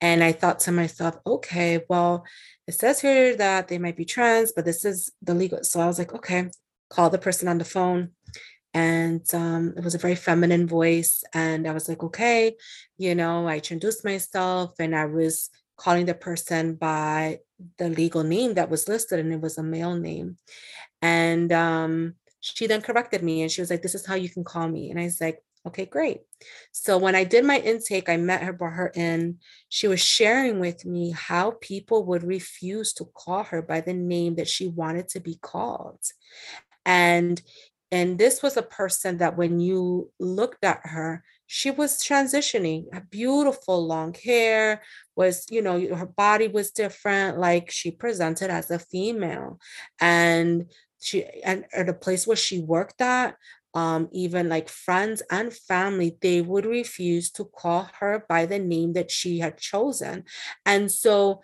And 0.00 0.22
I 0.22 0.32
thought 0.32 0.60
to 0.60 0.72
myself, 0.72 1.18
okay, 1.26 1.84
well, 1.88 2.24
it 2.66 2.74
says 2.74 3.00
here 3.00 3.36
that 3.36 3.68
they 3.68 3.78
might 3.78 3.96
be 3.96 4.04
trans, 4.04 4.52
but 4.52 4.64
this 4.64 4.84
is 4.84 5.12
the 5.22 5.34
legal. 5.34 5.64
So 5.64 5.80
I 5.80 5.86
was 5.86 5.98
like, 5.98 6.14
okay, 6.14 6.50
call 6.88 7.10
the 7.10 7.18
person 7.18 7.48
on 7.48 7.58
the 7.58 7.64
phone 7.64 8.10
and 8.74 9.22
um, 9.32 9.72
it 9.76 9.84
was 9.84 9.94
a 9.94 9.98
very 9.98 10.16
feminine 10.16 10.66
voice 10.66 11.22
and 11.32 11.66
i 11.66 11.72
was 11.72 11.88
like 11.88 12.02
okay 12.02 12.56
you 12.98 13.14
know 13.14 13.46
i 13.46 13.56
introduced 13.56 14.04
myself 14.04 14.72
and 14.78 14.94
i 14.94 15.04
was 15.04 15.48
calling 15.76 16.06
the 16.06 16.14
person 16.14 16.74
by 16.74 17.38
the 17.78 17.88
legal 17.88 18.22
name 18.22 18.54
that 18.54 18.70
was 18.70 18.88
listed 18.88 19.18
and 19.18 19.32
it 19.32 19.40
was 19.40 19.58
a 19.58 19.62
male 19.62 19.94
name. 19.94 20.36
And 21.02 21.52
um, 21.52 22.14
she 22.40 22.66
then 22.66 22.82
corrected 22.82 23.22
me 23.22 23.42
and 23.42 23.50
she 23.50 23.60
was 23.60 23.70
like 23.70 23.82
this 23.82 23.94
is 23.94 24.06
how 24.06 24.14
you 24.14 24.28
can 24.28 24.44
call 24.44 24.68
me. 24.68 24.90
And 24.90 25.00
i 25.00 25.04
was 25.04 25.20
like 25.20 25.42
okay 25.66 25.86
great. 25.86 26.20
So 26.72 26.98
when 26.98 27.14
i 27.14 27.24
did 27.24 27.44
my 27.44 27.58
intake 27.58 28.08
i 28.08 28.16
met 28.16 28.42
her 28.42 28.52
brought 28.52 28.74
her 28.74 28.92
in. 28.94 29.38
She 29.70 29.88
was 29.88 30.00
sharing 30.00 30.60
with 30.60 30.84
me 30.84 31.10
how 31.10 31.56
people 31.60 32.04
would 32.04 32.22
refuse 32.22 32.92
to 32.94 33.06
call 33.14 33.44
her 33.44 33.62
by 33.62 33.80
the 33.80 33.94
name 33.94 34.36
that 34.36 34.48
she 34.48 34.66
wanted 34.68 35.08
to 35.08 35.20
be 35.20 35.38
called. 35.40 36.00
And 36.84 37.40
and 37.90 38.18
this 38.18 38.42
was 38.42 38.56
a 38.56 38.62
person 38.62 39.18
that 39.18 39.36
when 39.36 39.60
you 39.60 40.10
looked 40.18 40.64
at 40.64 40.80
her, 40.84 41.22
she 41.46 41.70
was 41.70 42.02
transitioning, 42.02 42.92
her 42.92 43.06
beautiful 43.10 43.86
long 43.86 44.14
hair, 44.14 44.82
was, 45.16 45.46
you 45.50 45.62
know, 45.62 45.78
her 45.94 46.06
body 46.06 46.48
was 46.48 46.70
different. 46.70 47.38
Like 47.38 47.70
she 47.70 47.90
presented 47.90 48.50
as 48.50 48.70
a 48.70 48.78
female. 48.78 49.58
And 50.00 50.70
she, 51.00 51.24
and 51.44 51.66
at 51.72 51.86
the 51.86 51.94
place 51.94 52.26
where 52.26 52.36
she 52.36 52.60
worked 52.60 53.00
at, 53.00 53.36
um, 53.74 54.08
even 54.12 54.48
like 54.48 54.68
friends 54.68 55.22
and 55.30 55.52
family, 55.52 56.16
they 56.20 56.40
would 56.40 56.64
refuse 56.64 57.30
to 57.32 57.44
call 57.44 57.90
her 57.98 58.24
by 58.28 58.46
the 58.46 58.58
name 58.58 58.92
that 58.94 59.10
she 59.10 59.40
had 59.40 59.58
chosen. 59.58 60.24
And 60.64 60.90
so 60.90 61.42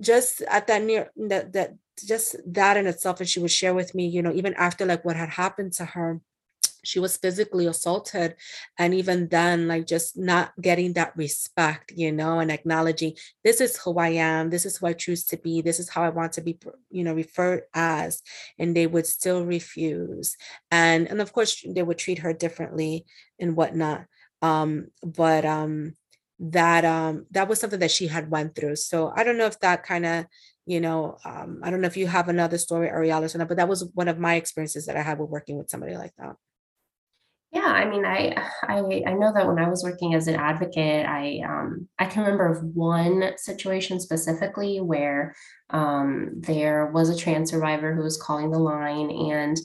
just 0.00 0.42
at 0.42 0.66
that 0.68 0.82
near 0.82 1.10
that 1.16 1.52
that 1.52 1.74
just 2.06 2.36
that 2.46 2.76
in 2.76 2.86
itself 2.86 3.20
and 3.20 3.28
she 3.28 3.40
would 3.40 3.50
share 3.50 3.74
with 3.74 3.94
me 3.94 4.06
you 4.06 4.22
know 4.22 4.32
even 4.32 4.54
after 4.54 4.86
like 4.86 5.04
what 5.04 5.16
had 5.16 5.28
happened 5.28 5.72
to 5.72 5.84
her 5.84 6.20
she 6.88 6.98
was 6.98 7.18
physically 7.18 7.66
assaulted 7.66 8.34
and 8.78 8.94
even 8.94 9.28
then 9.28 9.68
like 9.68 9.86
just 9.86 10.16
not 10.16 10.52
getting 10.60 10.94
that 10.94 11.14
respect 11.16 11.92
you 11.94 12.10
know 12.10 12.38
and 12.38 12.50
acknowledging 12.50 13.12
this 13.44 13.60
is 13.60 13.76
who 13.76 13.98
i 13.98 14.08
am. 14.08 14.48
This 14.48 14.64
is 14.64 14.78
who 14.78 14.86
i 14.86 14.94
choose 14.94 15.24
to 15.26 15.36
be. 15.36 15.60
This 15.60 15.78
is 15.78 15.90
how 15.90 16.02
i 16.02 16.08
want 16.08 16.32
to 16.34 16.40
be 16.40 16.58
you 16.90 17.04
know 17.04 17.14
referred 17.14 17.62
as 17.74 18.22
and 18.58 18.74
they 18.74 18.86
would 18.86 19.06
still 19.06 19.44
refuse. 19.44 20.36
And 20.70 21.08
and 21.08 21.20
of 21.20 21.32
course 21.32 21.62
they 21.66 21.82
would 21.82 21.98
treat 21.98 22.20
her 22.20 22.32
differently 22.32 23.04
and 23.38 23.54
whatnot. 23.54 24.06
Um 24.40 24.88
but 25.02 25.44
um 25.44 25.94
that 26.40 26.84
um 26.84 27.26
that 27.32 27.48
was 27.48 27.60
something 27.60 27.80
that 27.80 27.90
she 27.90 28.06
had 28.06 28.30
went 28.30 28.54
through. 28.54 28.76
So 28.76 29.12
i 29.14 29.24
don't 29.24 29.38
know 29.38 29.46
if 29.52 29.60
that 29.60 29.82
kind 29.82 30.06
of 30.06 30.26
you 30.68 30.80
know, 30.80 31.16
um, 31.24 31.60
I 31.62 31.70
don't 31.70 31.80
know 31.80 31.86
if 31.86 31.96
you 31.96 32.06
have 32.06 32.28
another 32.28 32.58
story, 32.58 32.88
Ariel, 32.90 33.24
or 33.24 33.28
something, 33.28 33.48
but 33.48 33.56
that 33.56 33.70
was 33.70 33.88
one 33.94 34.06
of 34.06 34.18
my 34.18 34.34
experiences 34.34 34.84
that 34.84 34.98
I 34.98 35.02
had 35.02 35.18
with 35.18 35.30
working 35.30 35.56
with 35.56 35.70
somebody 35.70 35.96
like 35.96 36.12
that. 36.18 36.36
I 37.72 37.88
mean, 37.88 38.04
I 38.04 38.34
I 38.62 38.78
I 39.06 39.14
know 39.14 39.32
that 39.32 39.46
when 39.46 39.58
I 39.58 39.68
was 39.68 39.82
working 39.82 40.14
as 40.14 40.28
an 40.28 40.36
advocate, 40.36 41.06
I 41.06 41.40
um 41.44 41.88
I 41.98 42.06
can 42.06 42.22
remember 42.22 42.46
of 42.46 42.62
one 42.74 43.32
situation 43.36 44.00
specifically 44.00 44.80
where 44.80 45.34
um 45.70 46.32
there 46.36 46.86
was 46.92 47.08
a 47.10 47.16
trans 47.16 47.50
survivor 47.50 47.94
who 47.94 48.02
was 48.02 48.20
calling 48.20 48.50
the 48.50 48.58
line 48.58 49.10
and 49.10 49.58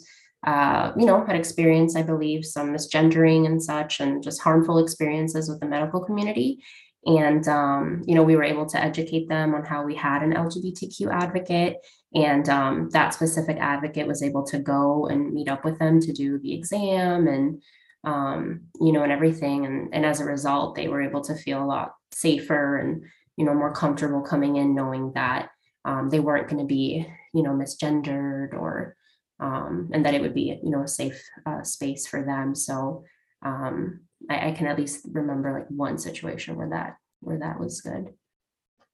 uh, 0.45 0.91
you 0.97 1.05
know, 1.05 1.25
had 1.25 1.37
experienced, 1.37 1.97
I 1.97 2.01
believe, 2.01 2.45
some 2.45 2.73
misgendering 2.73 3.45
and 3.45 3.63
such, 3.63 4.01
and 4.01 4.21
just 4.21 4.41
harmful 4.41 4.77
experiences 4.77 5.49
with 5.49 5.61
the 5.61 5.65
medical 5.65 6.03
community. 6.03 6.59
And, 7.05 7.47
um, 7.47 8.01
you 8.05 8.15
know, 8.15 8.23
we 8.23 8.35
were 8.35 8.43
able 8.43 8.65
to 8.67 8.81
educate 8.81 9.29
them 9.29 9.55
on 9.55 9.63
how 9.63 9.85
we 9.85 9.95
had 9.95 10.21
an 10.21 10.33
LGBTQ 10.33 11.13
advocate. 11.13 11.77
And 12.13 12.47
um, 12.49 12.89
that 12.91 13.13
specific 13.13 13.57
advocate 13.57 14.05
was 14.05 14.21
able 14.21 14.43
to 14.47 14.59
go 14.59 15.07
and 15.07 15.33
meet 15.33 15.49
up 15.49 15.63
with 15.63 15.79
them 15.79 15.99
to 16.01 16.11
do 16.11 16.39
the 16.39 16.53
exam 16.53 17.27
and, 17.27 17.61
um, 18.03 18.61
you 18.81 18.91
know, 18.91 19.03
and 19.03 19.11
everything. 19.11 19.65
And, 19.65 19.93
and 19.93 20.05
as 20.05 20.19
a 20.19 20.25
result, 20.25 20.75
they 20.75 20.87
were 20.87 21.01
able 21.01 21.21
to 21.21 21.35
feel 21.35 21.63
a 21.63 21.65
lot 21.65 21.93
safer 22.11 22.77
and, 22.77 23.03
you 23.37 23.45
know, 23.45 23.53
more 23.53 23.73
comfortable 23.73 24.21
coming 24.21 24.57
in 24.57 24.75
knowing 24.75 25.13
that 25.13 25.49
um, 25.85 26.09
they 26.09 26.19
weren't 26.19 26.47
going 26.49 26.61
to 26.61 26.67
be, 26.67 27.07
you 27.33 27.43
know, 27.43 27.51
misgendered 27.51 28.53
or, 28.53 28.95
um, 29.39 29.89
and 29.93 30.05
that 30.05 30.13
it 30.13 30.21
would 30.21 30.33
be, 30.33 30.59
you 30.63 30.69
know, 30.69 30.83
a 30.83 30.87
safe 30.87 31.21
uh, 31.45 31.63
space 31.63 32.07
for 32.07 32.23
them. 32.23 32.55
So, 32.55 33.03
um, 33.43 34.01
I, 34.29 34.49
I 34.49 34.51
can 34.51 34.67
at 34.67 34.77
least 34.77 35.05
remember 35.11 35.51
like 35.53 35.67
one 35.69 35.97
situation 35.97 36.55
where 36.55 36.69
that 36.69 36.97
where 37.19 37.39
that 37.39 37.59
was 37.59 37.81
good. 37.81 38.13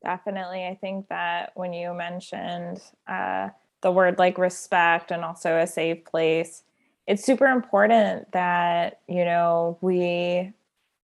Definitely. 0.03 0.65
I 0.65 0.75
think 0.75 1.07
that 1.09 1.51
when 1.55 1.73
you 1.73 1.93
mentioned 1.93 2.81
uh, 3.07 3.49
the 3.81 3.91
word 3.91 4.17
like 4.17 4.37
respect 4.37 5.11
and 5.11 5.23
also 5.23 5.57
a 5.57 5.67
safe 5.67 6.05
place, 6.05 6.63
it's 7.09 7.25
super 7.25 7.47
important 7.47 8.31
that, 8.33 8.99
you 9.07 9.25
know, 9.25 9.79
we 9.81 10.53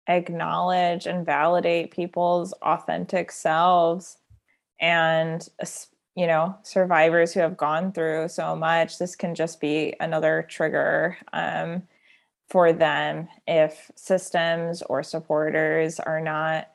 acknowledge 0.08 1.06
and 1.06 1.26
validate 1.26 1.90
people's 1.90 2.54
authentic 2.62 3.30
selves 3.30 4.16
and, 4.80 5.46
you 6.16 6.26
know, 6.26 6.56
survivors 6.62 7.34
who 7.34 7.40
have 7.40 7.58
gone 7.58 7.92
through 7.92 8.28
so 8.28 8.56
much. 8.56 8.98
This 8.98 9.14
can 9.14 9.34
just 9.34 9.60
be 9.60 9.94
another 10.00 10.46
trigger 10.48 11.18
um, 11.34 11.82
for 12.48 12.72
them 12.72 13.28
if 13.46 13.90
systems 13.94 14.80
or 14.88 15.02
supporters 15.02 16.00
are 16.00 16.22
not 16.22 16.70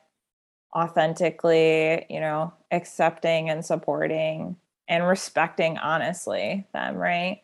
authentically, 0.76 2.06
you 2.08 2.20
know, 2.20 2.52
accepting 2.70 3.50
and 3.50 3.64
supporting 3.64 4.54
and 4.86 5.08
respecting 5.08 5.76
honestly 5.76 6.68
them, 6.72 6.94
right? 6.94 7.42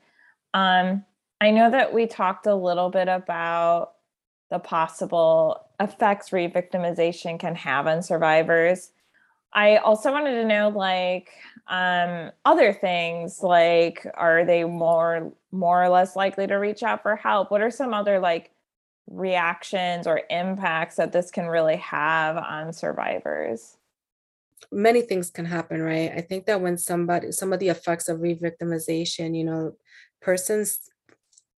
Um, 0.54 1.04
I 1.44 1.50
know 1.50 1.70
that 1.70 1.92
we 1.92 2.06
talked 2.06 2.46
a 2.46 2.54
little 2.54 2.88
bit 2.88 3.06
about 3.06 3.96
the 4.50 4.58
possible 4.58 5.68
effects 5.78 6.32
re-victimization 6.32 7.38
can 7.38 7.54
have 7.54 7.86
on 7.86 8.02
survivors. 8.02 8.92
I 9.52 9.76
also 9.76 10.10
wanted 10.10 10.40
to 10.40 10.46
know 10.46 10.70
like 10.70 11.28
um, 11.66 12.30
other 12.46 12.72
things 12.72 13.42
like 13.42 14.06
are 14.14 14.46
they 14.46 14.64
more 14.64 15.34
more 15.52 15.84
or 15.84 15.90
less 15.90 16.16
likely 16.16 16.46
to 16.46 16.54
reach 16.54 16.82
out 16.82 17.02
for 17.02 17.14
help? 17.14 17.50
What 17.50 17.60
are 17.60 17.70
some 17.70 17.92
other 17.92 18.20
like 18.20 18.50
reactions 19.06 20.06
or 20.06 20.22
impacts 20.30 20.96
that 20.96 21.12
this 21.12 21.30
can 21.30 21.44
really 21.44 21.76
have 21.76 22.38
on 22.38 22.72
survivors? 22.72 23.76
Many 24.72 25.02
things 25.02 25.28
can 25.28 25.44
happen, 25.44 25.82
right? 25.82 26.10
I 26.10 26.22
think 26.22 26.46
that 26.46 26.62
when 26.62 26.78
somebody 26.78 27.32
some 27.32 27.52
of 27.52 27.60
the 27.60 27.68
effects 27.68 28.08
of 28.08 28.22
re-victimization, 28.22 29.36
you 29.36 29.44
know, 29.44 29.76
persons 30.22 30.88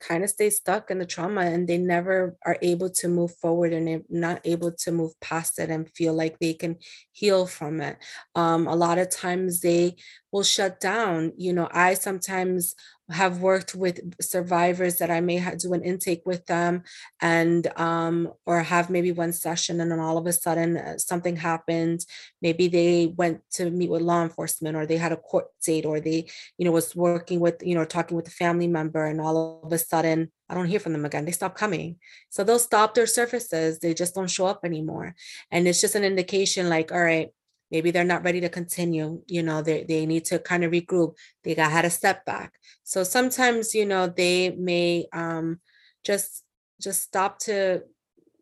kind 0.01 0.23
of 0.25 0.31
stay 0.31 0.51
stuck 0.51 0.91
in 0.91 0.99
the 0.99 1.07
trauma 1.07 1.43
and 1.43 1.67
they 1.69 1.79
never 1.79 2.37
are 2.45 2.59
able 2.63 2.91
to 2.91 3.09
move 3.09 3.35
forward 3.37 3.73
and 3.73 3.89
they're 3.89 4.03
not 4.09 4.41
able 4.45 4.71
to 4.73 4.93
move 4.93 5.13
past 5.21 5.59
it 5.59 5.71
and 5.71 5.91
feel 5.95 6.15
like 6.15 6.39
they 6.39 6.55
can 6.55 6.77
heal 7.13 7.47
from 7.47 7.81
it. 7.81 7.97
Um, 8.35 8.67
a 8.67 8.75
lot 8.77 8.99
of 8.99 9.11
times 9.11 9.61
they 9.61 9.97
will 10.33 10.43
shut 10.43 10.81
down. 10.81 11.33
You 11.37 11.53
know, 11.53 11.69
I 11.73 11.95
sometimes 11.95 12.75
have 13.11 13.41
worked 13.41 13.75
with 13.75 14.01
survivors 14.21 14.97
that 14.97 15.11
I 15.11 15.21
may 15.21 15.39
do 15.59 15.73
an 15.73 15.83
intake 15.83 16.23
with 16.27 16.47
them 16.47 16.83
and 17.21 17.67
um 17.79 18.33
or 18.47 18.63
have 18.63 18.91
maybe 18.91 19.13
one 19.13 19.33
session 19.33 19.81
and 19.81 19.91
then 19.91 20.01
all 20.01 20.19
of 20.19 20.27
a 20.27 20.33
sudden 20.33 20.77
uh, 20.77 20.99
something 20.99 21.37
happened 21.37 22.05
maybe 22.43 22.67
they 22.67 23.07
went 23.17 23.43
to 23.53 23.71
meet 23.71 23.91
with 23.91 24.03
law 24.03 24.23
enforcement 24.23 24.77
or 24.77 24.87
they 24.87 24.97
had 24.97 25.13
a 25.13 25.17
court 25.17 25.47
date 25.65 25.87
or 25.87 26.01
they 26.01 26.27
you 26.59 26.65
know 26.65 26.73
was 26.73 26.97
working 26.97 27.39
with 27.39 27.63
you 27.63 27.77
know 27.77 27.85
talking 27.85 28.17
with 28.17 28.27
a 28.27 28.39
family 28.43 28.67
member 28.67 29.07
and 29.07 29.21
all 29.21 29.61
of 29.63 29.73
a 29.73 29.79
sudden 29.79 30.31
I 30.49 30.55
don't 30.55 30.67
hear 30.67 30.79
from 30.79 30.93
them 30.93 31.05
again. 31.05 31.25
They 31.25 31.33
stop 31.33 31.57
coming. 31.57 31.97
So 32.31 32.45
they'll 32.45 32.61
stop 32.61 32.95
their 32.95 33.07
services. 33.07 33.81
They 33.81 33.95
just 33.95 34.15
don't 34.15 34.31
show 34.31 34.47
up 34.47 34.61
anymore. 34.65 35.17
And 35.51 35.67
it's 35.67 35.81
just 35.81 35.97
an 35.97 36.05
indication 36.05 36.69
like, 36.69 36.93
all 36.93 37.03
right, 37.03 37.31
maybe 37.71 37.91
they're 37.91 38.05
not 38.05 38.25
ready 38.25 38.41
to 38.41 38.49
continue 38.49 39.23
you 39.27 39.43
know 39.43 39.63
they, 39.63 39.85
they 39.85 40.07
need 40.07 40.25
to 40.25 40.39
kind 40.39 40.65
of 40.65 40.73
regroup 40.73 41.15
they 41.45 41.55
got 41.55 41.71
had 41.71 41.85
a 41.85 41.91
step 41.91 42.25
back 42.25 42.53
so 42.85 43.03
sometimes 43.03 43.75
you 43.75 43.87
know 43.87 44.07
they 44.07 44.51
may 44.51 45.07
um 45.13 45.61
just 46.05 46.45
just 46.81 47.03
stop 47.03 47.39
to 47.39 47.83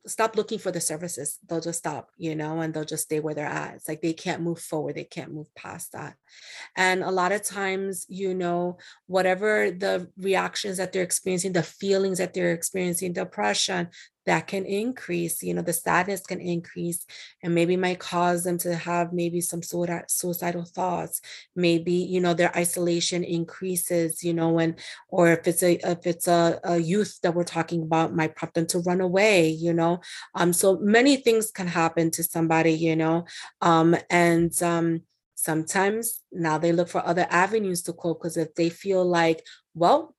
stop 0.07 0.37
looking 0.37 0.59
for 0.59 0.71
the 0.71 0.81
services. 0.81 1.39
They'll 1.49 1.61
just 1.61 1.79
stop 1.79 2.11
you 2.19 2.35
know 2.35 2.61
and 2.61 2.73
they'll 2.73 2.85
just 2.85 3.05
stay 3.05 3.21
where 3.21 3.35
they're 3.35 3.47
at. 3.47 3.75
It's 3.75 3.89
like 3.89 4.03
they 4.03 4.13
can't 4.13 4.43
move 4.43 4.59
forward 4.59 4.95
they 4.97 5.05
can't 5.05 5.33
move 5.33 5.53
past 5.55 5.93
that. 5.93 6.17
And 6.77 7.03
a 7.03 7.11
lot 7.11 7.33
of 7.33 7.43
times 7.43 8.07
you 8.09 8.35
know 8.35 8.79
whatever 9.07 9.71
the 9.71 10.11
reactions 10.19 10.77
that 10.77 10.93
they're 10.93 11.03
experiencing 11.03 11.53
the 11.53 11.63
feelings 11.63 12.19
that 12.19 12.35
they're 12.35 12.53
experiencing 12.53 13.13
depression 13.13 13.89
that 14.27 14.47
can 14.47 14.65
increase 14.65 15.43
you 15.43 15.55
know 15.55 15.63
the 15.63 15.73
sadness 15.73 16.23
can 16.27 16.41
increase 16.41 17.05
and 17.43 17.55
maybe 17.55 17.77
might 17.77 17.99
cause 17.99 18.45
them 18.45 18.59
to 18.59 18.75
have 18.75 19.13
maybe 19.13 19.41
some 19.41 19.63
sort 19.63 19.91
of 19.91 20.03
suicidal 20.09 20.65
thoughts. 20.65 21.21
Maybe 21.57 21.93
you 21.93 22.21
know 22.21 22.35
their 22.35 22.57
isolation 22.57 23.25
increases 23.25 24.23
you 24.25 24.35
know 24.35 24.51
when 24.51 24.77
or 25.09 25.31
if 25.33 25.47
it's 25.47 25.63
a 25.63 25.75
if 25.91 26.07
it's 26.07 26.29
a, 26.29 26.61
a 26.65 26.79
youth 26.79 27.19
that 27.23 27.35
we're 27.35 27.45
talking 27.45 27.83
about 27.83 28.15
might 28.15 28.37
prompt 28.37 28.55
them 28.55 28.67
to 28.69 28.79
run 28.81 29.01
away 29.01 29.49
you 29.49 29.73
know? 29.73 30.01
Um 30.35 30.53
so 30.53 30.79
many 30.79 31.17
things 31.17 31.51
can 31.51 31.67
happen 31.67 32.11
to 32.13 32.23
somebody 32.25 32.73
you 32.73 32.97
know? 32.97 33.25
Um 33.61 33.97
and 34.11 34.51
um 34.63 35.03
sometimes 35.35 36.23
now 36.33 36.59
they 36.59 36.73
look 36.73 36.89
for 36.89 37.05
other 37.07 37.27
avenues 37.31 37.83
to 37.83 37.93
cope 37.93 38.21
because 38.21 38.37
if 38.37 38.55
they 38.55 38.69
feel 38.71 39.05
like 39.05 39.45
well 39.75 40.15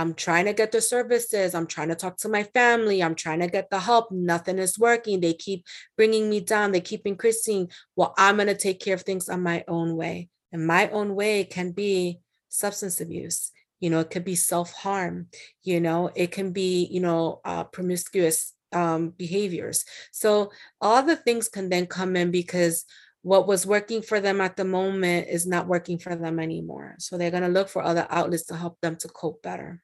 I'm 0.00 0.14
trying 0.14 0.46
to 0.46 0.54
get 0.54 0.72
the 0.72 0.80
services. 0.80 1.54
I'm 1.54 1.66
trying 1.66 1.88
to 1.88 1.94
talk 1.94 2.16
to 2.18 2.28
my 2.30 2.44
family. 2.44 3.02
I'm 3.02 3.14
trying 3.14 3.40
to 3.40 3.48
get 3.48 3.68
the 3.68 3.78
help. 3.78 4.10
Nothing 4.10 4.58
is 4.58 4.78
working. 4.78 5.20
They 5.20 5.34
keep 5.34 5.66
bringing 5.94 6.30
me 6.30 6.40
down. 6.40 6.72
They 6.72 6.80
keep 6.80 7.06
increasing. 7.06 7.70
Well, 7.96 8.14
I'm 8.16 8.36
going 8.36 8.48
to 8.48 8.56
take 8.56 8.80
care 8.80 8.94
of 8.94 9.02
things 9.02 9.28
on 9.28 9.42
my 9.42 9.62
own 9.68 9.96
way. 9.96 10.30
And 10.52 10.66
my 10.66 10.88
own 10.88 11.14
way 11.14 11.44
can 11.44 11.72
be 11.72 12.20
substance 12.48 13.02
abuse. 13.02 13.50
You 13.78 13.90
know, 13.90 14.00
it 14.00 14.08
could 14.08 14.24
be 14.24 14.36
self 14.36 14.72
harm. 14.72 15.26
You 15.62 15.80
know, 15.80 16.10
it 16.14 16.32
can 16.32 16.52
be, 16.52 16.86
you 16.90 17.00
know, 17.00 17.42
uh, 17.44 17.64
promiscuous 17.64 18.54
um, 18.72 19.10
behaviors. 19.10 19.84
So 20.12 20.50
all 20.80 21.02
the 21.02 21.16
things 21.16 21.50
can 21.50 21.68
then 21.68 21.86
come 21.86 22.16
in 22.16 22.30
because 22.30 22.86
what 23.20 23.46
was 23.46 23.66
working 23.66 24.00
for 24.00 24.18
them 24.18 24.40
at 24.40 24.56
the 24.56 24.64
moment 24.64 25.28
is 25.28 25.46
not 25.46 25.66
working 25.66 25.98
for 25.98 26.16
them 26.16 26.40
anymore. 26.40 26.94
So 26.98 27.18
they're 27.18 27.30
going 27.30 27.42
to 27.42 27.50
look 27.50 27.68
for 27.68 27.82
other 27.82 28.06
outlets 28.08 28.46
to 28.46 28.56
help 28.56 28.80
them 28.80 28.96
to 28.96 29.08
cope 29.08 29.42
better. 29.42 29.82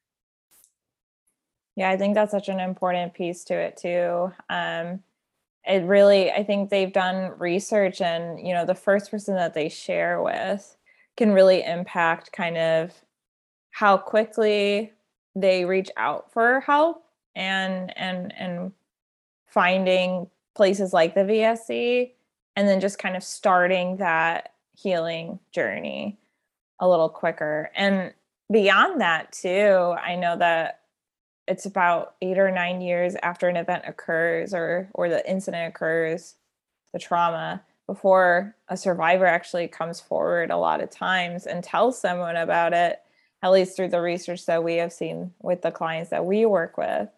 Yeah, 1.77 1.91
I 1.91 1.97
think 1.99 2.15
that's 2.15 2.33
such 2.33 2.49
an 2.49 2.59
important 2.61 3.15
piece 3.15 3.45
to 3.45 3.55
it 3.55 3.77
too. 3.77 4.33
Um, 4.49 5.03
it 5.67 5.85
really, 5.85 6.31
I 6.31 6.45
think 6.45 6.71
they've 6.71 6.93
done 6.93 7.33
research, 7.39 8.01
and 8.01 8.47
you 8.47 8.55
know, 8.55 8.65
the 8.65 8.75
first 8.75 9.11
person 9.11 9.35
that 9.37 9.55
they 9.55 9.69
share 9.69 10.23
with 10.23 10.77
can 11.17 11.33
really 11.33 11.63
impact 11.65 12.33
kind 12.33 12.57
of 12.57 12.93
how 13.73 13.97
quickly 13.99 14.93
they 15.35 15.65
reach 15.65 15.91
out 15.97 16.33
for 16.33 16.61
help 16.61 17.05
and 17.35 17.97
and 17.99 18.33
and 18.39 18.73
finding 19.47 20.29
places 20.55 20.93
like 20.93 21.15
the 21.15 21.21
VSC 21.23 22.13
and 22.57 22.69
then 22.69 22.81
just 22.81 22.99
kind 22.99 23.17
of 23.17 23.23
starting 23.25 23.99
that 23.99 24.55
healing 24.77 25.39
journey 25.53 26.19
a 26.81 26.89
little 26.89 27.09
quicker. 27.09 27.71
And 27.77 28.13
beyond 28.53 29.01
that, 29.01 29.33
too, 29.33 29.95
I 30.03 30.17
know 30.17 30.37
that 30.39 30.81
it's 31.49 31.67
about 31.67 32.15
eight 32.23 32.39
or 32.39 32.51
nine 32.51 32.81
years 32.81 33.15
after 33.23 33.49
an 33.49 33.57
event 33.57 33.85
occurs 33.87 34.53
or 34.53 34.89
or 34.95 35.09
the 35.09 35.29
incident 35.29 35.69
occurs, 35.69 36.35
the 36.93 36.99
trauma, 36.99 37.63
before 37.87 38.57
a 38.69 38.77
survivor 38.77 39.27
actually 39.27 39.69
comes 39.69 40.01
forward 40.01 40.51
a 40.51 40.57
lot 40.57 40.83
of 40.83 40.91
times 40.91 41.47
and 41.47 41.63
tells 41.63 42.01
someone 42.01 42.37
about 42.37 42.73
it, 42.73 43.01
at 43.43 43.53
least 43.53 43.77
through 43.77 43.89
the 43.89 44.01
research 44.01 44.47
that 44.47 44.65
we 44.65 44.77
have 44.77 44.93
seen 44.93 45.33
with 45.41 45.63
the 45.63 45.71
clients 45.71 46.11
that 46.11 46.25
we 46.25 46.47
work 46.47 46.77
with. 46.77 47.09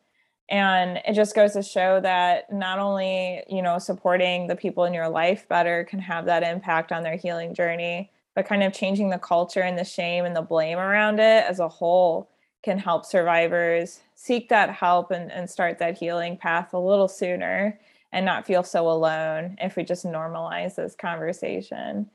And 0.51 1.01
it 1.07 1.13
just 1.15 1.35
goes 1.35 1.53
to 1.53 1.63
show 1.63 2.01
that 2.01 2.53
not 2.53 2.79
only 2.79 3.43
you 3.49 3.63
know 3.63 3.79
supporting 3.79 4.47
the 4.47 4.57
people 4.57 4.85
in 4.85 4.95
your 4.95 5.09
life 5.09 5.49
better 5.49 5.85
can 5.85 6.01
have 6.01 6.27
that 6.27 6.43
impact 6.43 6.93
on 6.93 7.03
their 7.03 7.17
healing 7.17 7.55
journey 7.55 8.11
but 8.35 8.47
kind 8.47 8.63
of 8.63 8.73
changing 8.73 9.11
the 9.11 9.19
culture 9.19 9.63
and 9.63 9.77
the 9.77 9.85
shame 9.85 10.25
and 10.25 10.37
the 10.37 10.41
blame 10.41 10.79
around 10.79 11.19
it 11.19 11.45
as 11.49 11.59
a 11.59 11.69
whole 11.69 12.31
can 12.69 12.79
help 12.79 13.07
survivors 13.07 14.01
seek 14.15 14.51
that 14.51 14.71
help 14.71 15.11
and, 15.11 15.33
and 15.33 15.49
start 15.49 15.79
that 15.79 15.97
healing 15.97 16.37
path 16.37 16.75
a 16.75 16.79
little 16.79 17.09
sooner 17.09 17.81
and 18.13 18.27
not 18.27 18.47
feel 18.47 18.63
so 18.63 18.91
alone 18.91 19.57
if 19.61 19.75
we 19.77 19.83
just 19.83 20.05
normalize 20.05 20.75
this 20.75 20.95
conversation 20.95 22.11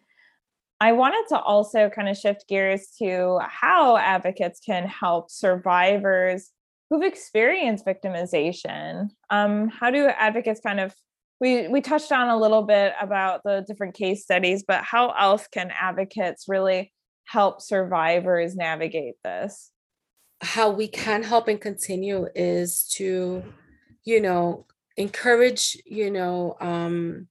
I 0.83 0.91
wanted 0.91 1.23
to 1.29 1.39
also 1.39 1.89
kind 1.89 2.09
of 2.09 2.17
shift 2.17 2.45
gears 2.49 2.87
to 2.99 3.39
how 3.41 3.95
advocates 3.95 4.59
can 4.59 4.85
help 4.85 5.31
survivors 5.31 6.51
who've 6.89 7.03
experienced 7.03 7.85
victimization. 7.85 9.07
Um, 9.29 9.69
how 9.69 9.91
do 9.91 10.07
advocates 10.07 10.59
kind 10.59 10.81
of 10.81 10.93
we 11.39 11.69
we 11.69 11.79
touched 11.79 12.11
on 12.11 12.27
a 12.27 12.37
little 12.37 12.63
bit 12.63 12.93
about 12.99 13.43
the 13.45 13.63
different 13.65 13.95
case 13.95 14.23
studies, 14.23 14.65
but 14.67 14.83
how 14.83 15.11
else 15.11 15.47
can 15.47 15.71
advocates 15.71 16.49
really 16.49 16.91
help 17.25 17.61
survivors 17.61 18.53
navigate 18.55 19.15
this? 19.23 19.72
How 20.43 20.69
we 20.69 20.87
can 20.87 21.23
help 21.23 21.47
and 21.47 21.59
continue 21.59 22.27
is 22.35 22.87
to, 22.95 23.43
you 24.03 24.21
know, 24.21 24.67
encourage, 24.97 25.75
you 25.85 26.11
know, 26.11 26.55
um, 26.59 27.27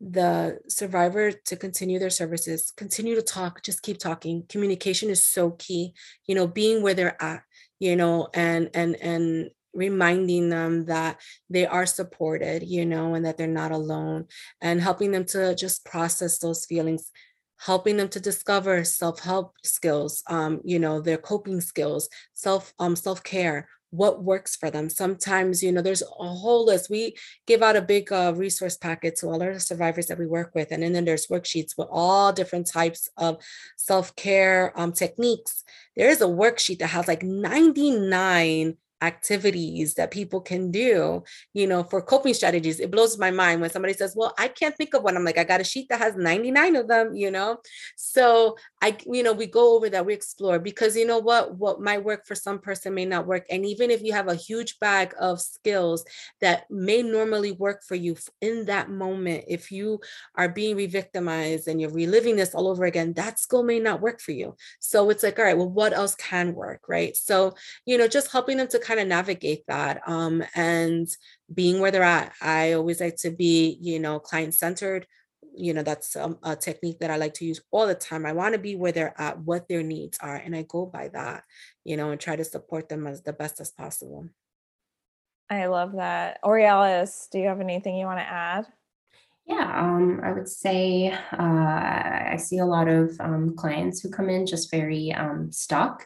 the 0.00 0.58
survivor 0.68 1.30
to 1.32 1.56
continue 1.56 1.98
their 1.98 2.10
services, 2.10 2.72
continue 2.76 3.14
to 3.14 3.22
talk, 3.22 3.62
just 3.62 3.82
keep 3.82 3.98
talking. 3.98 4.44
Communication 4.48 5.08
is 5.10 5.24
so 5.24 5.52
key, 5.52 5.94
you 6.26 6.34
know, 6.34 6.46
being 6.46 6.82
where 6.82 6.94
they're 6.94 7.22
at 7.22 7.42
you 7.78 7.96
know 7.96 8.28
and 8.34 8.70
and 8.74 8.96
and 8.96 9.50
reminding 9.74 10.48
them 10.48 10.86
that 10.86 11.20
they 11.50 11.66
are 11.66 11.84
supported 11.84 12.62
you 12.62 12.86
know 12.86 13.14
and 13.14 13.26
that 13.26 13.36
they're 13.36 13.46
not 13.46 13.72
alone 13.72 14.26
and 14.62 14.80
helping 14.80 15.10
them 15.10 15.24
to 15.24 15.54
just 15.54 15.84
process 15.84 16.38
those 16.38 16.64
feelings 16.64 17.10
helping 17.58 17.96
them 17.96 18.08
to 18.08 18.20
discover 18.20 18.84
self-help 18.84 19.54
skills 19.64 20.22
um, 20.28 20.60
you 20.64 20.78
know 20.78 21.00
their 21.00 21.18
coping 21.18 21.60
skills 21.60 22.08
self 22.34 22.74
um, 22.78 22.96
self-care 22.96 23.68
what 23.90 24.22
works 24.22 24.56
for 24.56 24.70
them. 24.70 24.90
Sometimes, 24.90 25.62
you 25.62 25.72
know, 25.72 25.82
there's 25.82 26.02
a 26.02 26.06
whole 26.06 26.66
list. 26.66 26.90
We 26.90 27.16
give 27.46 27.62
out 27.62 27.76
a 27.76 27.82
big 27.82 28.12
uh, 28.12 28.34
resource 28.36 28.76
packet 28.76 29.16
to 29.16 29.28
all 29.28 29.42
our 29.42 29.58
survivors 29.58 30.06
that 30.06 30.18
we 30.18 30.26
work 30.26 30.54
with. 30.54 30.70
And 30.70 30.82
then 30.82 31.04
there's 31.04 31.28
worksheets 31.28 31.72
with 31.78 31.88
all 31.90 32.32
different 32.32 32.66
types 32.66 33.08
of 33.16 33.38
self 33.76 34.14
care 34.16 34.72
um, 34.76 34.92
techniques. 34.92 35.64
There 35.96 36.10
is 36.10 36.20
a 36.20 36.26
worksheet 36.26 36.80
that 36.80 36.88
has 36.88 37.08
like 37.08 37.22
99 37.22 38.76
activities 39.02 39.94
that 39.94 40.10
people 40.10 40.40
can 40.40 40.70
do, 40.70 41.22
you 41.52 41.66
know, 41.66 41.82
for 41.84 42.00
coping 42.00 42.34
strategies. 42.34 42.80
It 42.80 42.90
blows 42.90 43.18
my 43.18 43.30
mind 43.30 43.60
when 43.60 43.70
somebody 43.70 43.94
says, 43.94 44.14
Well, 44.16 44.34
I 44.38 44.48
can't 44.48 44.76
think 44.76 44.94
of 44.94 45.02
one. 45.02 45.16
I'm 45.16 45.24
like, 45.24 45.38
I 45.38 45.44
got 45.44 45.60
a 45.60 45.64
sheet 45.64 45.88
that 45.90 46.00
has 46.00 46.16
99 46.16 46.76
of 46.76 46.88
them, 46.88 47.14
you 47.14 47.30
know. 47.30 47.58
So 47.96 48.56
I, 48.86 48.96
you 49.04 49.24
know, 49.24 49.32
we 49.32 49.46
go 49.46 49.74
over 49.74 49.90
that, 49.90 50.06
we 50.06 50.14
explore 50.14 50.60
because 50.60 50.96
you 50.96 51.06
know 51.06 51.18
what, 51.18 51.56
what 51.56 51.80
might 51.80 52.04
work 52.04 52.24
for 52.24 52.36
some 52.36 52.60
person 52.60 52.94
may 52.94 53.04
not 53.04 53.26
work. 53.26 53.44
And 53.50 53.66
even 53.66 53.90
if 53.90 54.00
you 54.00 54.12
have 54.12 54.28
a 54.28 54.36
huge 54.36 54.78
bag 54.78 55.12
of 55.18 55.40
skills 55.40 56.04
that 56.40 56.70
may 56.70 57.02
normally 57.02 57.50
work 57.50 57.82
for 57.82 57.96
you 57.96 58.16
in 58.40 58.66
that 58.66 58.88
moment, 58.88 59.46
if 59.48 59.72
you 59.72 59.98
are 60.36 60.48
being 60.48 60.76
re-victimized 60.76 61.66
and 61.66 61.80
you're 61.80 61.90
reliving 61.90 62.36
this 62.36 62.54
all 62.54 62.68
over 62.68 62.84
again, 62.84 63.12
that 63.14 63.40
skill 63.40 63.64
may 63.64 63.80
not 63.80 64.00
work 64.00 64.20
for 64.20 64.30
you. 64.30 64.54
So 64.78 65.10
it's 65.10 65.24
like, 65.24 65.36
all 65.40 65.46
right, 65.46 65.58
well, 65.58 65.68
what 65.68 65.92
else 65.92 66.14
can 66.14 66.54
work? 66.54 66.82
Right. 66.88 67.16
So, 67.16 67.56
you 67.86 67.98
know, 67.98 68.06
just 68.06 68.30
helping 68.30 68.56
them 68.56 68.68
to 68.68 68.78
kind 68.78 69.00
of 69.00 69.08
navigate 69.08 69.66
that 69.66 70.00
um, 70.06 70.44
and 70.54 71.08
being 71.52 71.80
where 71.80 71.90
they're 71.90 72.04
at. 72.04 72.34
I 72.40 72.74
always 72.74 73.00
like 73.00 73.16
to 73.22 73.32
be, 73.32 73.78
you 73.80 73.98
know, 73.98 74.20
client 74.20 74.54
centered. 74.54 75.08
You 75.56 75.74
know, 75.74 75.82
that's 75.82 76.16
um, 76.16 76.38
a 76.42 76.54
technique 76.54 76.98
that 77.00 77.10
I 77.10 77.16
like 77.16 77.34
to 77.34 77.44
use 77.44 77.60
all 77.70 77.86
the 77.86 77.94
time. 77.94 78.26
I 78.26 78.32
want 78.32 78.54
to 78.54 78.58
be 78.58 78.76
where 78.76 78.92
they're 78.92 79.20
at, 79.20 79.38
what 79.40 79.68
their 79.68 79.82
needs 79.82 80.18
are, 80.20 80.36
and 80.36 80.54
I 80.54 80.62
go 80.68 80.86
by 80.86 81.08
that, 81.08 81.44
you 81.84 81.96
know, 81.96 82.10
and 82.10 82.20
try 82.20 82.36
to 82.36 82.44
support 82.44 82.88
them 82.88 83.06
as 83.06 83.22
the 83.22 83.32
best 83.32 83.60
as 83.60 83.70
possible. 83.70 84.28
I 85.48 85.66
love 85.66 85.92
that. 85.96 86.38
Aurealis, 86.44 87.28
do 87.30 87.38
you 87.38 87.48
have 87.48 87.60
anything 87.60 87.96
you 87.96 88.06
want 88.06 88.18
to 88.18 88.24
add? 88.24 88.66
Yeah, 89.46 89.80
um, 89.80 90.20
I 90.24 90.32
would 90.32 90.48
say 90.48 91.12
uh, 91.12 91.36
I 91.38 92.36
see 92.36 92.58
a 92.58 92.66
lot 92.66 92.88
of 92.88 93.16
um, 93.20 93.54
clients 93.56 94.00
who 94.00 94.10
come 94.10 94.28
in 94.28 94.44
just 94.44 94.72
very 94.72 95.12
um, 95.12 95.52
stuck 95.52 96.04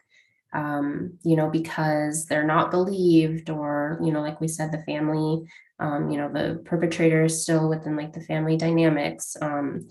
um, 0.52 1.18
you 1.22 1.36
know, 1.36 1.48
because 1.48 2.26
they're 2.26 2.46
not 2.46 2.70
believed, 2.70 3.50
or, 3.50 3.98
you 4.02 4.12
know, 4.12 4.20
like 4.20 4.40
we 4.40 4.48
said, 4.48 4.72
the 4.72 4.82
family, 4.82 5.46
um, 5.78 6.10
you 6.10 6.18
know, 6.18 6.30
the 6.32 6.62
perpetrator 6.64 7.24
is 7.24 7.42
still 7.42 7.68
within 7.68 7.96
like 7.96 8.12
the 8.12 8.20
family 8.20 8.56
dynamics. 8.56 9.36
Um, 9.40 9.88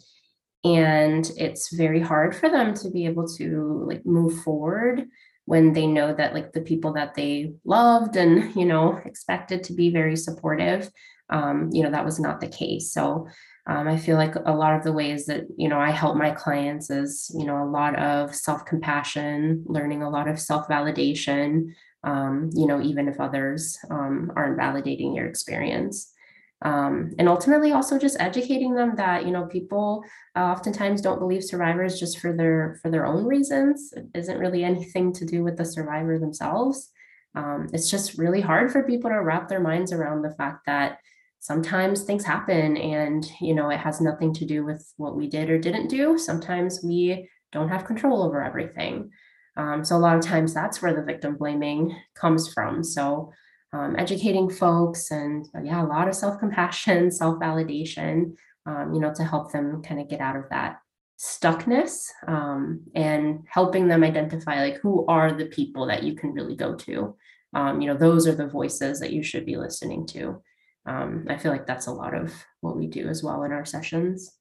and 0.64 1.30
it's 1.38 1.74
very 1.74 2.02
hard 2.02 2.36
for 2.36 2.50
them 2.50 2.74
to 2.76 2.90
be 2.90 3.06
able 3.06 3.28
to 3.38 3.86
like 3.88 4.06
move 4.06 4.42
forward 4.44 5.06
when 5.46 5.74
they 5.74 5.88
know 5.88 6.14
that 6.14 6.34
like 6.34 6.52
the 6.52 6.62
people 6.62 6.94
that 6.94 7.16
they 7.16 7.54
loved 7.64 8.18
and, 8.18 8.56
you 8.56 8.66
know, 8.66 9.00
expected 9.06 9.64
to 9.64 9.74
be 9.74 9.90
very 9.90 10.16
supportive, 10.16 10.92
um, 11.30 11.70
you 11.72 11.84
know, 11.84 11.92
that 11.92 12.06
was 12.06 12.20
not 12.20 12.42
the 12.42 12.48
case. 12.48 12.92
So, 12.92 13.28
um, 13.68 13.88
I 13.88 13.98
feel 13.98 14.18
like 14.18 14.34
a 14.36 14.56
lot 14.56 14.76
of 14.76 14.84
the 14.84 14.92
ways 14.92 15.28
that 15.28 15.44
you 15.56 15.70
know 15.70 15.80
I 15.80 15.92
help 15.92 16.18
my 16.18 16.32
clients 16.32 16.90
is 16.90 17.32
you 17.38 17.46
know 17.46 17.64
a 17.64 17.70
lot 17.70 17.98
of 18.00 18.34
self 18.34 18.66
compassion, 18.66 19.64
learning 19.68 20.02
a 20.02 20.10
lot 20.10 20.28
of 20.28 20.40
self 20.40 20.68
validation. 20.68 21.74
Um, 22.04 22.50
you 22.54 22.66
know, 22.66 22.82
even 22.82 23.08
if 23.08 23.20
others 23.20 23.78
um, 23.92 24.32
aren't 24.36 24.60
validating 24.60 25.16
your 25.16 25.28
experience. 25.28 26.14
Um, 26.62 27.12
and 27.18 27.30
ultimately 27.30 27.72
also 27.72 27.98
just 27.98 28.20
educating 28.20 28.74
them 28.74 28.96
that 28.98 29.26
you 29.26 29.32
know 29.32 29.46
people 29.46 30.04
uh, 30.36 30.40
oftentimes 30.42 31.02
don't 31.02 31.20
believe 31.20 31.42
survivors 31.44 31.98
just 31.98 32.20
for 32.20 32.34
their 32.34 32.78
for 32.82 32.92
their 32.92 33.06
own 33.06 33.24
reasons 33.24 33.94
it 33.96 34.08
isn't 34.14 34.40
really 34.40 34.66
anything 34.66 35.14
to 35.14 35.26
do 35.26 35.42
with 35.42 35.56
the 35.56 35.64
survivor 35.64 36.20
themselves 36.20 36.92
um, 37.34 37.70
it's 37.72 37.90
just 37.90 38.18
really 38.18 38.42
hard 38.42 38.74
for 38.74 38.84
people 38.84 39.10
to 39.10 39.22
wrap 39.22 39.48
their 39.48 39.62
minds 39.62 39.94
around 39.94 40.22
the 40.22 40.36
fact 40.36 40.66
that 40.66 41.00
sometimes 41.40 42.04
things 42.04 42.26
happen 42.26 42.78
and 42.78 43.30
you 43.40 43.54
know 43.56 43.70
it 43.70 43.80
has 43.80 44.02
nothing 44.02 44.34
to 44.34 44.46
do 44.46 44.66
with 44.66 44.94
what 44.98 45.16
we 45.16 45.28
did 45.28 45.50
or 45.50 45.58
didn't 45.58 45.88
do. 45.88 46.18
Sometimes 46.18 46.82
we 46.84 47.30
don't 47.52 47.70
have 47.70 47.86
control 47.86 48.24
over 48.24 48.44
everything. 48.44 49.12
Um, 49.58 49.84
so 49.84 49.96
a 49.96 49.98
lot 49.98 50.16
of 50.16 50.24
times 50.24 50.54
that's 50.54 50.82
where 50.82 50.94
the 50.94 51.04
victim 51.04 51.36
blaming 51.36 51.96
comes 52.16 52.52
from. 52.54 52.84
So 52.84 53.32
um, 53.74 53.96
educating 53.98 54.50
folks 54.50 55.12
and 55.12 55.46
uh, 55.56 55.62
yeah 55.62 55.84
a 55.84 55.86
lot 55.86 56.08
of 56.08 56.16
self-compassion 56.16 57.12
self-validation 57.22 58.36
um, 58.66 58.94
you 58.94 59.00
know 59.00 59.14
to 59.14 59.24
help 59.24 59.52
them 59.52 59.84
kind 59.84 60.02
of 60.02 60.10
get 60.10 60.22
out 60.22 60.36
of 60.36 60.46
that 60.50 60.80
stuckness 61.20 62.08
um, 62.28 62.82
and 62.96 63.44
helping 63.48 63.88
them 63.88 64.04
identify 64.04 64.62
like 64.62 64.78
who 64.78 65.06
are 65.08 65.34
the 65.34 65.48
people 65.48 65.86
that 65.88 66.04
you 66.04 66.16
can 66.16 66.32
really 66.32 66.56
go 66.56 66.76
to? 66.76 67.16
Um, 67.54 67.82
you 67.82 67.88
know 67.88 67.98
those 67.98 68.28
are 68.28 68.36
the 68.36 68.48
voices 68.48 69.00
that 69.00 69.12
you 69.12 69.24
should 69.24 69.46
be 69.46 69.58
listening 69.58 70.06
to 70.08 70.42
um, 70.90 71.26
i 71.30 71.38
feel 71.38 71.52
like 71.52 71.68
that's 71.68 71.88
a 71.88 71.92
lot 71.92 72.14
of 72.14 72.34
what 72.62 72.78
we 72.78 72.88
do 72.88 73.08
as 73.08 73.24
well 73.24 73.44
in 73.44 73.52
our 73.52 73.66
sessions. 73.66 74.34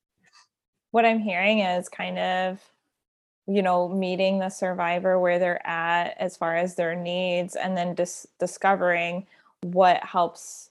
What 0.90 1.04
i'm 1.04 1.20
hearing 1.20 1.60
is 1.60 1.88
kind 1.88 2.18
of 2.18 2.60
you 3.46 3.62
know 3.62 3.88
meeting 3.88 4.38
the 4.38 4.48
survivor 4.48 5.18
where 5.18 5.38
they're 5.38 5.66
at 5.66 6.16
as 6.18 6.36
far 6.36 6.56
as 6.56 6.74
their 6.74 6.94
needs 6.94 7.56
and 7.56 7.76
then 7.76 7.94
dis- 7.94 8.26
discovering 8.38 9.26
what 9.62 10.02
helps 10.02 10.70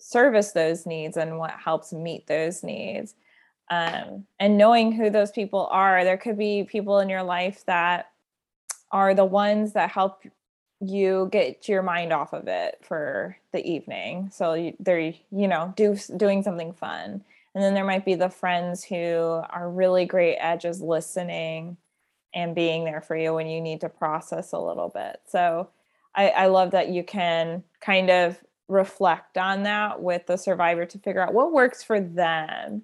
service 0.00 0.52
those 0.52 0.86
needs 0.86 1.16
and 1.16 1.38
what 1.38 1.50
helps 1.50 1.92
meet 1.92 2.26
those 2.26 2.62
needs. 2.62 3.14
Um, 3.70 4.24
and 4.40 4.56
knowing 4.56 4.92
who 4.92 5.10
those 5.10 5.30
people 5.30 5.68
are 5.70 6.02
there 6.04 6.16
could 6.16 6.38
be 6.38 6.64
people 6.64 7.00
in 7.00 7.08
your 7.10 7.22
life 7.22 7.64
that 7.66 8.10
are 8.90 9.14
the 9.14 9.26
ones 9.26 9.74
that 9.74 9.90
help 9.90 10.22
you 10.80 11.28
get 11.32 11.68
your 11.68 11.82
mind 11.82 12.12
off 12.12 12.32
of 12.32 12.46
it 12.46 12.78
for 12.82 13.36
the 13.52 13.64
evening. 13.66 14.30
So 14.32 14.72
they're 14.78 15.14
you 15.30 15.48
know 15.48 15.72
do 15.76 15.96
doing 16.16 16.42
something 16.42 16.72
fun. 16.72 17.24
And 17.54 17.64
then 17.64 17.74
there 17.74 17.84
might 17.84 18.04
be 18.04 18.14
the 18.14 18.28
friends 18.28 18.84
who 18.84 19.42
are 19.50 19.68
really 19.68 20.04
great 20.04 20.36
at 20.36 20.60
just 20.60 20.80
listening 20.80 21.76
and 22.34 22.54
being 22.54 22.84
there 22.84 23.00
for 23.00 23.16
you 23.16 23.34
when 23.34 23.48
you 23.48 23.60
need 23.60 23.80
to 23.80 23.88
process 23.88 24.52
a 24.52 24.58
little 24.58 24.88
bit. 24.88 25.20
So 25.26 25.70
I, 26.14 26.28
I 26.28 26.46
love 26.46 26.72
that 26.72 26.88
you 26.90 27.02
can 27.02 27.64
kind 27.80 28.10
of 28.10 28.38
reflect 28.68 29.38
on 29.38 29.62
that 29.62 30.02
with 30.02 30.26
the 30.26 30.36
survivor 30.36 30.84
to 30.84 30.98
figure 30.98 31.22
out 31.22 31.34
what 31.34 31.52
works 31.52 31.82
for 31.82 32.00
them. 32.00 32.82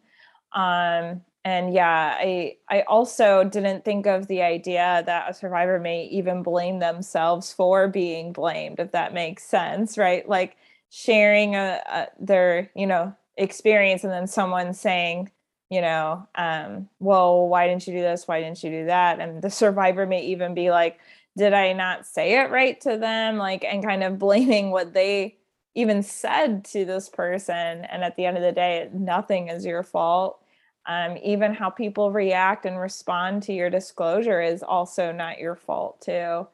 Um, 0.53 1.21
and 1.45 1.75
yeah, 1.75 2.17
I 2.19 2.57
I 2.71 2.83
also 2.83 3.45
didn't 3.45 3.85
think 3.85 4.07
of 4.07 4.29
the 4.29 4.43
idea 4.43 5.03
that 5.07 5.31
a 5.31 5.35
survivor 5.35 5.79
may 5.79 6.05
even 6.07 6.43
blame 6.43 6.79
themselves 6.79 7.53
for 7.53 7.87
being 7.87 8.33
blamed, 8.33 8.81
if 8.81 8.93
that 8.93 9.13
makes 9.13 9.45
sense, 9.45 9.99
right? 9.99 10.27
Like 10.29 10.57
sharing 10.91 11.55
a, 11.55 11.83
a 11.87 12.07
their 12.19 12.71
you 12.75 12.87
know 12.87 13.15
experience 13.37 14.05
and 14.05 14.13
then 14.13 14.27
someone 14.27 14.73
saying 14.73 15.31
you 15.71 15.81
know 15.81 16.27
um, 16.37 16.89
well 17.01 17.49
why 17.49 17.69
didn't 17.69 17.87
you 17.87 17.93
do 17.95 18.01
this? 18.01 18.27
Why 18.27 18.41
didn't 18.41 18.63
you 18.65 18.71
do 18.71 18.87
that? 18.87 19.21
And 19.21 19.43
the 19.43 19.51
survivor 19.51 20.07
may 20.07 20.25
even 20.27 20.55
be 20.55 20.71
like 20.71 20.99
did 21.37 21.53
i 21.53 21.73
not 21.73 22.07
say 22.07 22.39
it 22.41 22.51
right 22.51 22.81
to 22.83 22.97
them? 22.97 23.37
Like 23.37 23.65
and 23.65 23.85
kind 23.85 24.03
of 24.03 24.19
blaming 24.21 24.71
what 24.71 24.95
they 24.95 25.37
even 25.75 26.03
said 26.03 26.65
to 26.67 26.85
this 26.85 27.09
person. 27.09 27.85
And 27.85 28.05
at 28.05 28.17
the 28.17 28.25
end 28.25 28.37
of 28.39 28.43
the 28.43 28.53
day 28.53 28.89
nothing 28.95 29.49
is 29.49 29.67
your 29.67 29.83
fault 29.83 30.41
um, 30.87 31.17
even 31.23 31.55
how 31.55 31.71
people 31.71 32.13
react 32.13 32.67
and 32.67 32.79
respond 32.79 33.43
to 33.45 33.53
your 33.53 33.71
disclosure 33.71 34.41
is 34.41 34.63
also 34.63 35.13
not 35.13 35.39
your 35.39 35.57
fault 35.57 36.01
too. 36.01 36.47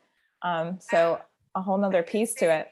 Um, 0.43 0.79
so 0.81 1.21
a 1.55 1.63
whole 1.63 1.79
nother 1.79 2.03
piece 2.03 2.35
to 2.35 2.45
it. 2.45 2.69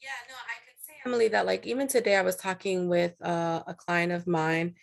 Yeah 0.00 0.08
no 0.28 0.34
i 0.34 0.56
could 0.66 0.84
say 0.84 0.94
emily 1.06 1.28
that 1.28 1.46
like 1.46 1.66
even 1.66 1.86
today 1.86 2.16
i 2.16 2.22
was 2.22 2.36
talking 2.36 2.88
with 2.88 3.14
uh, 3.22 3.62
a 3.66 3.74
client 3.74 4.10
of 4.10 4.26
mine 4.26 4.74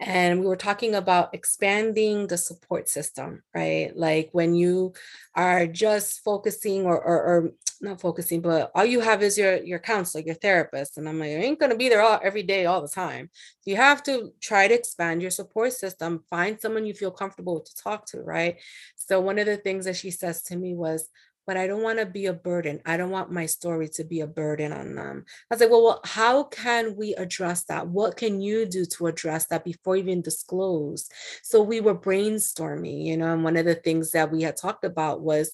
and 0.00 0.40
we 0.40 0.46
were 0.46 0.56
talking 0.56 0.94
about 0.94 1.34
expanding 1.34 2.26
the 2.26 2.36
support 2.36 2.88
system 2.88 3.42
right? 3.54 3.96
Like 3.96 4.28
when 4.32 4.54
you 4.54 4.92
are 5.34 5.66
just 5.66 6.22
focusing 6.22 6.84
or, 6.84 7.00
or, 7.00 7.22
or 7.22 7.50
not 7.80 8.00
focusing 8.00 8.40
but 8.40 8.70
all 8.74 8.84
you 8.84 9.00
have 9.00 9.22
is 9.22 9.36
your 9.36 9.56
your 9.62 9.78
counselor 9.78 10.24
your 10.24 10.34
therapist 10.34 10.98
and 10.98 11.08
i'm 11.08 11.18
like 11.18 11.30
i 11.30 11.34
ain't 11.34 11.60
to 11.60 11.76
be 11.76 11.88
there 11.88 12.02
all 12.02 12.20
every 12.22 12.42
day 12.42 12.66
all 12.66 12.80
the 12.80 12.88
time 12.88 13.30
you 13.64 13.76
have 13.76 14.02
to 14.02 14.32
try 14.40 14.66
to 14.68 14.74
expand 14.74 15.20
your 15.20 15.30
support 15.30 15.72
system 15.72 16.24
find 16.30 16.60
someone 16.60 16.86
you 16.86 16.94
feel 16.94 17.10
comfortable 17.10 17.60
to 17.60 17.74
talk 17.76 18.06
to 18.06 18.20
right 18.20 18.56
so 18.96 19.20
one 19.20 19.38
of 19.38 19.46
the 19.46 19.56
things 19.56 19.84
that 19.84 19.96
she 19.96 20.10
says 20.10 20.42
to 20.42 20.56
me 20.56 20.74
was 20.74 21.08
but 21.46 21.56
I 21.56 21.68
don't 21.68 21.82
want 21.82 22.00
to 22.00 22.06
be 22.06 22.26
a 22.26 22.32
burden. 22.32 22.80
I 22.84 22.96
don't 22.96 23.10
want 23.10 23.30
my 23.30 23.46
story 23.46 23.88
to 23.90 24.04
be 24.04 24.20
a 24.20 24.26
burden 24.26 24.72
on 24.72 24.96
them. 24.96 25.24
I 25.50 25.54
was 25.54 25.60
like, 25.60 25.70
well, 25.70 25.84
well, 25.84 26.00
how 26.04 26.44
can 26.44 26.96
we 26.96 27.14
address 27.14 27.64
that? 27.64 27.86
What 27.86 28.16
can 28.16 28.40
you 28.40 28.66
do 28.66 28.84
to 28.84 29.06
address 29.06 29.46
that 29.46 29.64
before 29.64 29.96
even 29.96 30.22
disclose? 30.22 31.08
So 31.42 31.62
we 31.62 31.80
were 31.80 31.94
brainstorming, 31.94 33.04
you 33.04 33.16
know, 33.16 33.32
and 33.32 33.44
one 33.44 33.56
of 33.56 33.64
the 33.64 33.76
things 33.76 34.10
that 34.10 34.32
we 34.32 34.42
had 34.42 34.56
talked 34.56 34.84
about 34.84 35.20
was 35.20 35.52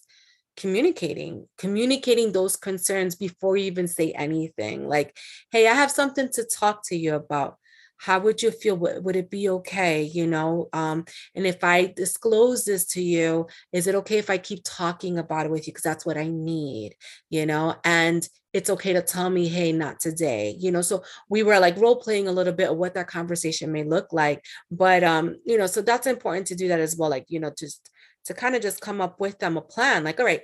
communicating 0.57 1.47
communicating 1.59 2.33
those 2.33 2.57
concerns 2.57 3.15
before 3.15 3.57
you 3.57 3.65
even 3.65 3.89
say 3.89 4.13
anything 4.13 4.87
like 4.87 5.17
hey 5.51 5.67
i 5.67 5.73
have 5.73 5.91
something 5.91 6.29
to 6.31 6.45
talk 6.45 6.83
to 6.85 6.97
you 6.97 7.15
about. 7.15 7.57
How 7.99 8.19
would 8.19 8.43
you 8.43 8.51
feel? 8.51 8.77
Would, 8.77 9.15
it 9.15 9.31
be 9.31 9.49
okay? 9.49 10.03
You 10.03 10.27
know 10.27 10.69
um, 10.73 11.05
and 11.37 11.47
if 11.47 11.63
i 11.63 11.87
disclose 11.87 12.65
this 12.65 12.85
to 12.87 13.03
you 13.03 13.47
is 13.73 13.87
it 13.87 13.95
okay 13.95 14.19
if 14.19 14.29
i 14.29 14.39
keep 14.39 14.63
talking 14.65 15.19
about 15.19 15.47
it 15.47 15.53
with 15.53 15.69
you? 15.69 15.73
Because 15.73 15.85
that's 15.85 16.05
what 16.05 16.19
i 16.19 16.27
need 16.27 16.97
you 17.31 17.47
know 17.47 17.77
and 17.85 18.29
it's 18.53 18.71
okay 18.71 18.93
to 18.93 19.03
tell 19.03 19.31
me 19.31 19.47
hey 19.47 19.71
not 19.71 20.01
today 20.01 20.57
you 20.59 20.73
know 20.73 20.83
so 20.83 21.03
we 21.29 21.45
were 21.45 21.61
like 21.61 21.77
role 21.77 21.97
playing 21.97 22.27
a 22.27 22.33
little 22.33 22.53
bit 22.53 22.71
of 22.71 22.77
what 22.77 22.95
that 22.95 23.07
conversation 23.07 23.71
may 23.71 23.85
look 23.85 24.13
like 24.13 24.45
but 24.71 25.05
um 25.05 25.37
you 25.45 25.57
know 25.57 25.67
so 25.67 25.81
that's 25.81 26.09
important 26.09 26.47
to 26.49 26.57
do 26.57 26.69
that 26.69 26.81
as 26.81 26.97
well 26.97 27.09
like 27.09 27.27
you 27.29 27.39
know 27.39 27.53
just 27.57 27.89
to 28.25 28.35
kind 28.35 28.55
of 28.55 28.62
just 28.62 28.81
come 28.81 29.01
up 29.01 29.20
with 29.20 29.39
them 29.39 29.57
a 29.57 29.61
plan 29.61 30.05
like 30.05 30.18
all 30.18 30.27
right 30.27 30.43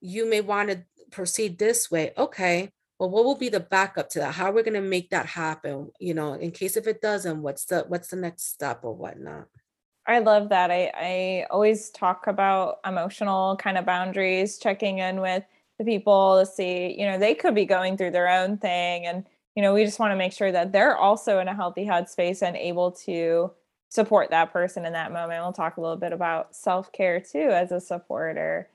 you 0.00 0.28
may 0.28 0.40
want 0.40 0.70
to 0.70 0.82
proceed 1.10 1.58
this 1.58 1.90
way 1.90 2.12
okay 2.16 2.70
well 2.98 3.10
what 3.10 3.24
will 3.24 3.36
be 3.36 3.48
the 3.48 3.60
backup 3.60 4.08
to 4.08 4.18
that 4.18 4.34
how 4.34 4.46
are 4.46 4.52
we 4.52 4.62
going 4.62 4.74
to 4.74 4.80
make 4.80 5.10
that 5.10 5.26
happen 5.26 5.90
you 5.98 6.14
know 6.14 6.34
in 6.34 6.50
case 6.50 6.76
if 6.76 6.86
it 6.86 7.00
doesn't 7.00 7.42
what's 7.42 7.64
the 7.64 7.84
what's 7.88 8.08
the 8.08 8.16
next 8.16 8.48
step 8.48 8.80
or 8.82 8.94
whatnot 8.94 9.46
I 10.06 10.18
love 10.18 10.48
that. 10.48 10.72
I, 10.72 10.90
I 10.94 11.46
always 11.50 11.90
talk 11.90 12.26
about 12.26 12.80
emotional 12.84 13.56
kind 13.56 13.78
of 13.78 13.86
boundaries, 13.86 14.58
checking 14.58 14.98
in 14.98 15.20
with 15.20 15.44
the 15.78 15.84
people 15.84 16.40
to 16.40 16.46
see, 16.46 16.98
you 16.98 17.06
know, 17.06 17.16
they 17.16 17.34
could 17.34 17.54
be 17.54 17.64
going 17.64 17.96
through 17.96 18.10
their 18.10 18.28
own 18.28 18.58
thing. 18.58 19.06
And, 19.06 19.24
you 19.54 19.62
know, 19.62 19.72
we 19.72 19.84
just 19.84 20.00
want 20.00 20.10
to 20.10 20.16
make 20.16 20.32
sure 20.32 20.50
that 20.50 20.72
they're 20.72 20.96
also 20.96 21.38
in 21.38 21.48
a 21.48 21.54
healthy 21.54 21.86
headspace 21.86 22.42
and 22.42 22.56
able 22.56 22.90
to 22.92 23.52
support 23.90 24.30
that 24.30 24.52
person 24.52 24.86
in 24.86 24.94
that 24.94 25.12
moment. 25.12 25.42
We'll 25.42 25.52
talk 25.52 25.76
a 25.76 25.80
little 25.80 25.96
bit 25.96 26.12
about 26.12 26.54
self 26.56 26.90
care 26.92 27.20
too 27.20 27.50
as 27.50 27.72
a 27.72 27.80
supporter. 27.80 28.70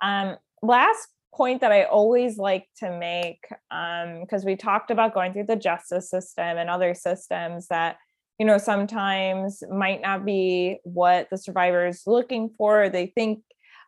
Um, 0.00 0.36
last 0.62 1.08
point 1.34 1.60
that 1.60 1.72
I 1.72 1.84
always 1.84 2.38
like 2.38 2.68
to 2.78 2.96
make, 2.96 3.42
because 3.70 4.42
um, 4.42 4.46
we 4.46 4.56
talked 4.56 4.90
about 4.90 5.14
going 5.14 5.32
through 5.32 5.46
the 5.46 5.56
justice 5.56 6.08
system 6.10 6.56
and 6.58 6.70
other 6.70 6.94
systems 6.94 7.68
that, 7.68 7.96
you 8.38 8.46
know, 8.46 8.58
sometimes 8.58 9.62
might 9.70 10.00
not 10.00 10.24
be 10.24 10.78
what 10.84 11.28
the 11.30 11.38
survivor 11.38 11.86
is 11.86 12.02
looking 12.06 12.50
for. 12.56 12.88
They 12.88 13.06
think, 13.06 13.42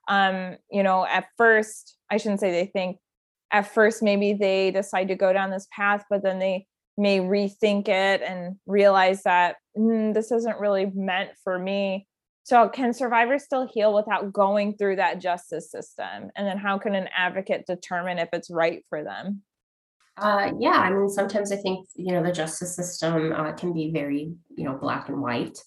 um, 0.08 0.56
you 0.70 0.82
know, 0.82 1.06
at 1.06 1.26
first, 1.36 1.96
I 2.10 2.16
shouldn't 2.16 2.40
say 2.40 2.50
they 2.50 2.66
think, 2.66 2.98
at 3.52 3.72
first, 3.72 4.02
maybe 4.02 4.32
they 4.32 4.70
decide 4.70 5.08
to 5.08 5.14
go 5.16 5.32
down 5.32 5.50
this 5.50 5.66
path, 5.74 6.04
but 6.08 6.22
then 6.22 6.38
they 6.38 6.66
may 6.96 7.18
rethink 7.18 7.88
it 7.88 8.22
and 8.22 8.56
realize 8.66 9.24
that 9.24 9.56
mm, 9.76 10.14
this 10.14 10.32
isn't 10.32 10.58
really 10.58 10.86
meant 10.94 11.30
for 11.44 11.58
me 11.58 12.06
so, 12.50 12.68
can 12.68 12.92
survivors 12.92 13.44
still 13.44 13.68
heal 13.72 13.94
without 13.94 14.32
going 14.32 14.76
through 14.76 14.96
that 14.96 15.20
justice 15.20 15.70
system? 15.70 16.30
And 16.34 16.46
then, 16.46 16.58
how 16.58 16.78
can 16.78 16.94
an 16.94 17.08
advocate 17.16 17.66
determine 17.66 18.18
if 18.18 18.28
it's 18.32 18.50
right 18.50 18.84
for 18.88 19.04
them? 19.04 19.42
Uh, 20.16 20.50
yeah, 20.58 20.70
I 20.70 20.90
mean, 20.90 21.08
sometimes 21.08 21.52
I 21.52 21.56
think 21.56 21.86
you 21.94 22.12
know 22.12 22.22
the 22.22 22.32
justice 22.32 22.74
system 22.74 23.32
uh, 23.32 23.52
can 23.52 23.72
be 23.72 23.92
very 23.92 24.32
you 24.56 24.64
know 24.64 24.74
black 24.74 25.08
and 25.08 25.20
white, 25.20 25.58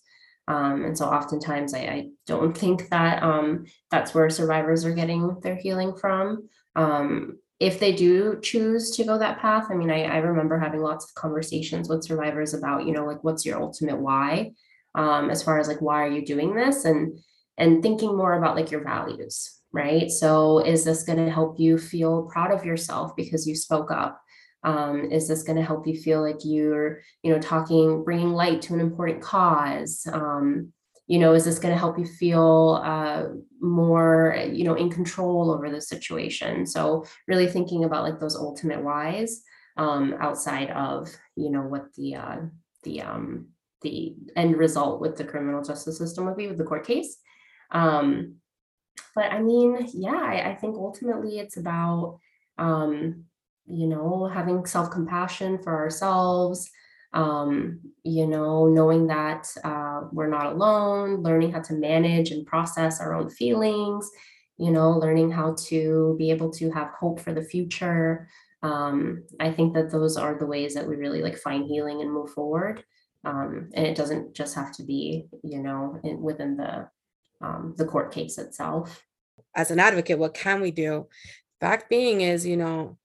um, 0.47 0.84
and 0.84 0.97
so 0.97 1.06
oftentimes 1.06 1.74
I, 1.74 1.80
I 1.80 2.10
don't 2.28 2.58
think 2.58 2.89
that 2.89 3.24
um, 3.24 3.66
that's 3.89 4.14
where 4.14 4.30
survivors 4.30 4.84
are 4.84 4.93
getting 4.93 5.39
their 5.41 5.56
healing 5.56 5.95
from. 5.95 6.49
Um, 6.76 7.38
if 7.64 7.80
they 7.80 7.93
do 7.93 8.39
choose 8.41 8.91
to 8.91 9.03
go 9.03 9.18
that 9.18 9.39
path, 9.39 9.68
I 9.70 9.76
mean, 9.76 9.89
I, 9.89 10.03
I 10.03 10.18
remember 10.18 10.59
having 10.59 10.82
lots 10.82 11.05
of 11.05 11.14
conversations 11.16 11.89
with 11.89 12.03
survivors 12.03 12.53
about 12.53 12.86
you 12.86 12.93
know 12.93 13.05
like 13.05 13.24
what's 13.24 13.45
your 13.45 13.61
ultimate 13.61 13.99
why 13.99 14.51
um, 14.95 15.30
as 15.30 15.41
far 15.41 15.59
as 15.59 15.68
like 15.68 15.82
why 15.82 16.03
are 16.03 16.11
you 16.11 16.26
doing 16.26 16.55
this? 16.55 16.86
And 16.86 17.20
and 17.57 17.82
thinking 17.84 18.18
more 18.18 18.34
about 18.34 18.55
like 18.55 18.72
your 18.72 18.84
values 18.84 19.59
right? 19.74 20.09
So 20.11 20.59
is 20.59 20.86
this 20.86 21.03
going 21.03 21.26
to 21.26 21.32
help 21.32 21.59
you 21.59 21.78
feel 21.78 22.30
proud 22.32 22.51
of 22.51 22.64
yourself 22.64 23.16
because 23.16 23.47
you 23.47 23.55
spoke 23.55 23.91
up? 23.91 24.22
Um, 24.64 25.11
is 25.11 25.28
this 25.28 25.43
going 25.43 25.57
to 25.57 25.64
help 25.64 25.86
you 25.88 25.99
feel 25.99 26.22
like 26.22 26.45
you're 26.45 27.01
you 27.22 27.34
know 27.34 27.39
talking 27.39 28.03
bringing 28.03 28.30
light 28.30 28.61
to 28.64 28.74
an 28.76 28.80
important 28.80 29.22
cause? 29.22 30.07
Um, 30.11 30.72
you 31.08 31.20
know 31.20 31.34
is 31.34 31.45
this 31.45 31.60
going 31.60 31.74
to 31.74 31.80
help 31.80 31.99
you 31.99 32.06
feel 32.06 32.82
uh, 32.84 33.26
more 33.60 34.38
you 34.51 34.64
know 34.64 34.76
in 34.76 34.89
control 34.89 35.51
over 35.51 35.70
the 35.70 35.82
situation 35.82 36.66
so 36.66 37.06
really 37.28 37.47
thinking 37.47 37.84
about 37.84 38.04
like 38.04 38.20
those 38.20 38.36
ultimate 38.36 38.82
whys 38.82 39.41
um, 39.78 40.16
outside 40.20 40.70
of 40.72 41.10
you 41.36 41.49
know 41.49 41.62
what 41.62 41.93
the 41.95 42.16
uh, 42.16 42.38
the 42.84 43.01
um, 43.01 43.47
the 43.84 44.16
end 44.36 44.58
result 44.58 44.99
with 44.99 45.18
the 45.18 45.24
criminal 45.24 45.64
justice 45.64 45.97
system 45.97 46.26
would 46.26 46.38
be 46.38 46.47
with 46.47 46.58
the 46.58 46.64
court 46.64 46.88
case. 46.88 47.18
Um, 47.72 48.36
but 49.16 49.32
I 49.32 49.41
mean, 49.41 49.88
yeah, 49.93 50.16
I, 50.16 50.51
I 50.51 50.56
think 50.56 50.76
ultimately 50.76 51.39
it's 51.39 51.58
about, 51.58 52.20
um, 52.58 53.26
you 53.68 53.88
know, 53.88 54.28
having 54.28 54.66
self 54.66 54.89
compassion 54.89 55.60
for 55.60 55.74
ourselves, 55.74 56.70
um, 57.14 57.80
you 58.04 58.26
know, 58.26 58.68
knowing 58.68 59.08
that 59.08 59.47
uh, 59.64 59.68
we're 60.12 60.28
not 60.28 60.47
alone, 60.47 61.24
learning 61.24 61.51
how 61.51 61.62
to 61.62 61.74
manage 61.74 62.32
and 62.32 62.45
process 62.45 62.99
our 62.99 63.14
own 63.14 63.30
feelings, 63.30 64.10
you 64.58 64.72
know, 64.72 64.91
learning 64.91 65.32
how 65.32 65.56
to 65.68 66.16
be 66.18 66.32
able 66.32 66.51
to 66.51 66.72
have 66.72 66.89
hope 66.89 67.20
for 67.20 67.34
the 67.34 67.43
future. 67.43 68.28
Um, 68.62 69.24
I 69.39 69.51
think 69.51 69.74
that 69.74 69.91
those 69.91 70.18
are 70.18 70.38
the 70.38 70.45
ways 70.45 70.74
that 70.74 70.88
we 70.88 70.95
really 70.95 71.22
like 71.22 71.38
find 71.38 71.66
healing 71.66 72.01
and 72.01 72.12
move 72.12 72.32
forward. 72.32 72.84
Um, 73.26 73.70
and 73.74 73.86
it 73.86 73.95
doesn't 73.95 74.34
just 74.34 74.56
have 74.56 74.74
to 74.74 74.84
be, 74.84 75.28
you 75.43 75.62
know, 75.62 75.99
in, 76.04 76.22
within 76.22 76.58
the 76.58 76.89
um, 77.41 77.76
the 77.78 77.86
court 77.86 78.14
case 78.14 78.38
itself. 78.38 79.06
As 79.56 79.70
an 79.70 79.80
advocate, 79.80 80.18
what 80.18 80.34
can 80.34 80.62
we 80.62 80.72
do? 80.72 81.08
Fact 81.60 81.89
being 81.89 82.22
is, 82.22 82.45
you 82.45 82.58
know, 82.58 82.97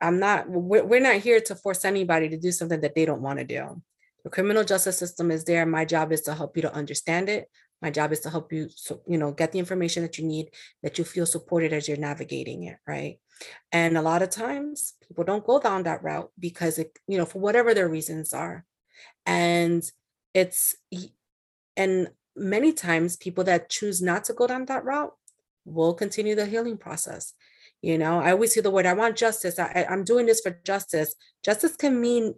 I'm 0.00 0.18
not, 0.18 0.48
we're, 0.48 0.84
we're 0.84 1.00
not 1.00 1.16
here 1.16 1.40
to 1.40 1.54
force 1.54 1.84
anybody 1.84 2.28
to 2.28 2.38
do 2.38 2.50
something 2.50 2.80
that 2.80 2.94
they 2.94 3.04
don't 3.04 3.22
want 3.22 3.38
to 3.38 3.44
do. 3.44 3.80
The 4.24 4.30
criminal 4.30 4.64
justice 4.64 4.98
system 4.98 5.30
is 5.30 5.44
there. 5.44 5.64
My 5.66 5.84
job 5.84 6.12
is 6.12 6.22
to 6.22 6.34
help 6.34 6.56
you 6.56 6.62
to 6.62 6.74
understand 6.74 7.28
it. 7.28 7.48
My 7.82 7.90
job 7.90 8.12
is 8.12 8.20
to 8.20 8.30
help 8.30 8.52
you, 8.52 8.68
so, 8.74 9.00
you 9.06 9.16
know, 9.16 9.32
get 9.32 9.52
the 9.52 9.58
information 9.58 10.02
that 10.02 10.18
you 10.18 10.26
need, 10.26 10.50
that 10.82 10.98
you 10.98 11.04
feel 11.04 11.24
supported 11.24 11.72
as 11.72 11.88
you're 11.88 11.96
navigating 11.96 12.64
it, 12.64 12.76
right? 12.86 13.18
And 13.72 13.96
a 13.96 14.02
lot 14.02 14.20
of 14.20 14.28
times 14.28 14.94
people 15.06 15.24
don't 15.24 15.46
go 15.46 15.58
down 15.58 15.84
that 15.84 16.02
route 16.02 16.30
because 16.38 16.78
it, 16.78 16.98
you 17.08 17.16
know, 17.16 17.24
for 17.24 17.38
whatever 17.38 17.72
their 17.72 17.88
reasons 17.88 18.34
are. 18.34 18.66
And 19.24 19.82
it's, 20.34 20.74
and 21.74 22.08
many 22.36 22.72
times 22.72 23.16
people 23.16 23.44
that 23.44 23.70
choose 23.70 24.02
not 24.02 24.24
to 24.24 24.34
go 24.34 24.46
down 24.46 24.66
that 24.66 24.84
route 24.84 25.14
will 25.64 25.94
continue 25.94 26.34
the 26.34 26.46
healing 26.46 26.76
process 26.76 27.34
you 27.82 27.98
know 27.98 28.18
i 28.18 28.30
always 28.32 28.54
hear 28.54 28.62
the 28.62 28.70
word 28.70 28.86
i 28.86 28.92
want 28.92 29.16
justice 29.16 29.58
I, 29.58 29.86
i'm 29.88 30.04
doing 30.04 30.26
this 30.26 30.40
for 30.40 30.58
justice 30.64 31.14
justice 31.44 31.76
can 31.76 32.00
mean 32.00 32.34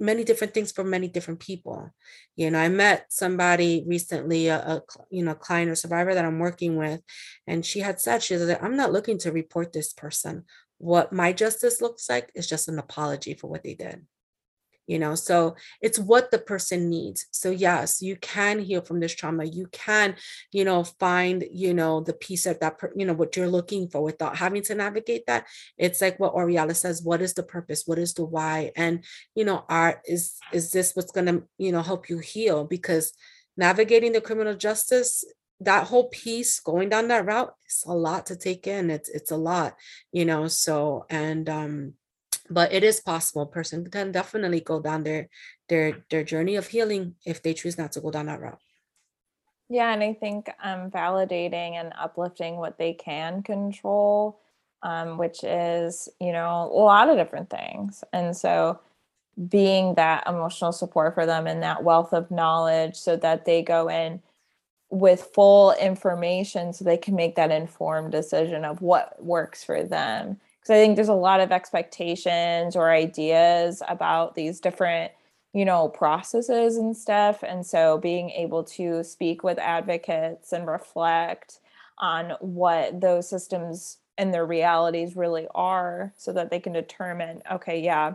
many 0.00 0.24
different 0.24 0.54
things 0.54 0.72
for 0.72 0.84
many 0.84 1.08
different 1.08 1.40
people. 1.40 1.90
You 2.36 2.50
know 2.50 2.58
i 2.58 2.68
met 2.68 3.06
somebody 3.10 3.84
recently 3.86 4.48
a, 4.48 4.56
a, 4.56 4.82
you 5.10 5.24
know 5.24 5.34
client 5.34 5.70
or 5.70 5.74
survivor 5.76 6.14
that 6.14 6.24
i'm 6.24 6.40
working 6.40 6.76
with 6.76 7.00
and 7.46 7.64
she 7.64 7.80
had 7.80 8.00
said 8.00 8.22
she 8.22 8.36
said 8.36 8.58
i'm 8.60 8.76
not 8.76 8.92
looking 8.92 9.18
to 9.18 9.32
report 9.32 9.72
this 9.72 9.92
person. 9.92 10.44
What 10.78 11.12
my 11.12 11.32
justice 11.32 11.80
looks 11.80 12.10
like 12.10 12.30
is 12.34 12.48
just 12.48 12.68
an 12.68 12.78
apology 12.78 13.34
for 13.34 13.48
what 13.48 13.62
they 13.62 13.74
did 13.74 14.04
you 14.86 14.98
know 14.98 15.14
so 15.14 15.56
it's 15.80 15.98
what 15.98 16.30
the 16.30 16.38
person 16.38 16.88
needs. 16.90 17.26
So 17.30 17.50
yes 17.50 18.02
you 18.02 18.16
can 18.16 18.58
heal 18.58 18.82
from 18.82 19.00
this 19.00 19.14
trauma. 19.14 19.44
You 19.44 19.66
can 19.72 20.16
you 20.52 20.64
know 20.64 20.84
find 20.84 21.44
you 21.52 21.74
know 21.74 22.00
the 22.00 22.12
piece 22.12 22.46
of 22.46 22.60
that 22.60 22.78
you 22.96 23.06
know 23.06 23.14
what 23.14 23.36
you're 23.36 23.48
looking 23.48 23.88
for 23.88 24.02
without 24.02 24.36
having 24.36 24.62
to 24.62 24.74
navigate 24.74 25.26
that. 25.26 25.46
It's 25.78 26.00
like 26.00 26.18
what 26.20 26.34
Aurealis 26.34 26.80
says 26.80 27.02
what 27.02 27.22
is 27.22 27.34
the 27.34 27.42
purpose? 27.42 27.84
What 27.86 27.98
is 27.98 28.14
the 28.14 28.24
why? 28.24 28.72
And 28.76 29.04
you 29.34 29.44
know 29.44 29.64
art 29.68 30.00
is 30.06 30.34
is 30.52 30.70
this 30.72 30.94
what's 30.94 31.12
going 31.12 31.26
to 31.26 31.44
you 31.58 31.72
know 31.72 31.82
help 31.82 32.08
you 32.08 32.18
heal? 32.18 32.64
Because 32.64 33.12
navigating 33.56 34.12
the 34.12 34.20
criminal 34.20 34.54
justice 34.54 35.24
that 35.60 35.86
whole 35.86 36.08
piece 36.08 36.58
going 36.60 36.88
down 36.88 37.08
that 37.08 37.24
route 37.24 37.54
it's 37.64 37.84
a 37.86 37.92
lot 37.92 38.26
to 38.26 38.36
take 38.36 38.66
in. 38.66 38.90
It's 38.90 39.08
it's 39.08 39.30
a 39.30 39.36
lot 39.36 39.76
you 40.12 40.24
know 40.24 40.48
so 40.48 41.06
and 41.08 41.48
um 41.48 41.94
but 42.50 42.72
it 42.72 42.84
is 42.84 43.00
possible. 43.00 43.46
Person 43.46 43.88
can 43.90 44.12
definitely 44.12 44.60
go 44.60 44.80
down 44.80 45.04
their 45.04 45.28
their 45.68 46.04
their 46.10 46.24
journey 46.24 46.56
of 46.56 46.68
healing 46.68 47.14
if 47.24 47.42
they 47.42 47.54
choose 47.54 47.78
not 47.78 47.92
to 47.92 48.00
go 48.00 48.10
down 48.10 48.26
that 48.26 48.40
route. 48.40 48.60
Yeah 49.70 49.92
and 49.92 50.02
i 50.02 50.12
think 50.12 50.50
um, 50.62 50.90
validating 50.90 51.72
and 51.80 51.94
uplifting 51.98 52.56
what 52.56 52.76
they 52.76 52.92
can 52.92 53.42
control 53.42 54.38
um, 54.84 55.16
which 55.16 55.42
is 55.42 56.08
you 56.20 56.30
know 56.30 56.70
a 56.72 56.78
lot 56.78 57.08
of 57.08 57.16
different 57.16 57.50
things. 57.50 58.04
And 58.12 58.36
so 58.36 58.78
being 59.48 59.94
that 59.94 60.24
emotional 60.28 60.70
support 60.70 61.14
for 61.14 61.26
them 61.26 61.48
and 61.48 61.62
that 61.62 61.82
wealth 61.82 62.12
of 62.12 62.30
knowledge 62.30 62.94
so 62.94 63.16
that 63.16 63.46
they 63.46 63.62
go 63.62 63.88
in 63.88 64.22
with 64.90 65.30
full 65.34 65.72
information 65.72 66.72
so 66.72 66.84
they 66.84 66.96
can 66.96 67.16
make 67.16 67.34
that 67.34 67.50
informed 67.50 68.12
decision 68.12 68.64
of 68.64 68.80
what 68.80 69.20
works 69.24 69.64
for 69.64 69.82
them 69.82 70.38
because 70.64 70.78
I 70.78 70.80
think 70.80 70.96
there's 70.96 71.08
a 71.08 71.14
lot 71.14 71.40
of 71.40 71.52
expectations 71.52 72.74
or 72.74 72.90
ideas 72.90 73.82
about 73.86 74.34
these 74.34 74.60
different, 74.60 75.12
you 75.52 75.66
know, 75.66 75.88
processes 75.88 76.78
and 76.78 76.96
stuff. 76.96 77.42
And 77.42 77.66
so 77.66 77.98
being 77.98 78.30
able 78.30 78.64
to 78.64 79.04
speak 79.04 79.44
with 79.44 79.58
advocates 79.58 80.54
and 80.54 80.66
reflect 80.66 81.60
on 81.98 82.32
what 82.40 82.98
those 82.98 83.28
systems 83.28 83.98
and 84.16 84.32
their 84.32 84.46
realities 84.46 85.16
really 85.16 85.46
are 85.54 86.14
so 86.16 86.32
that 86.32 86.48
they 86.48 86.60
can 86.60 86.72
determine, 86.72 87.42
okay, 87.52 87.78
yeah, 87.78 88.14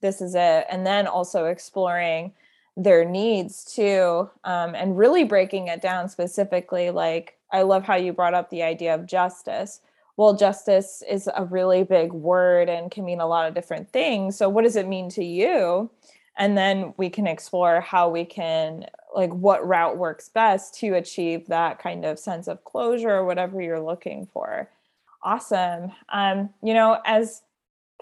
this 0.00 0.20
is 0.20 0.34
it. 0.34 0.66
And 0.68 0.84
then 0.84 1.06
also 1.06 1.44
exploring 1.44 2.32
their 2.76 3.04
needs 3.04 3.64
too 3.64 4.28
um, 4.42 4.74
and 4.74 4.98
really 4.98 5.22
breaking 5.22 5.68
it 5.68 5.80
down 5.80 6.08
specifically 6.08 6.90
like 6.90 7.38
i 7.52 7.62
love 7.62 7.84
how 7.84 7.94
you 7.94 8.12
brought 8.12 8.34
up 8.34 8.50
the 8.50 8.64
idea 8.64 8.92
of 8.92 9.06
justice 9.06 9.80
well, 10.16 10.36
justice 10.36 11.02
is 11.08 11.28
a 11.34 11.44
really 11.44 11.82
big 11.82 12.12
word 12.12 12.68
and 12.68 12.90
can 12.90 13.04
mean 13.04 13.20
a 13.20 13.26
lot 13.26 13.48
of 13.48 13.54
different 13.54 13.90
things. 13.90 14.36
So, 14.36 14.48
what 14.48 14.64
does 14.64 14.76
it 14.76 14.86
mean 14.86 15.08
to 15.10 15.24
you? 15.24 15.90
And 16.36 16.56
then 16.56 16.94
we 16.96 17.10
can 17.10 17.26
explore 17.26 17.80
how 17.80 18.08
we 18.08 18.24
can, 18.24 18.86
like, 19.14 19.32
what 19.32 19.66
route 19.66 19.96
works 19.96 20.28
best 20.28 20.74
to 20.80 20.94
achieve 20.94 21.46
that 21.46 21.78
kind 21.78 22.04
of 22.04 22.18
sense 22.18 22.48
of 22.48 22.64
closure 22.64 23.10
or 23.10 23.24
whatever 23.24 23.60
you're 23.60 23.80
looking 23.80 24.26
for. 24.32 24.68
Awesome. 25.22 25.92
Um, 26.12 26.50
you 26.62 26.74
know, 26.74 27.00
as 27.06 27.42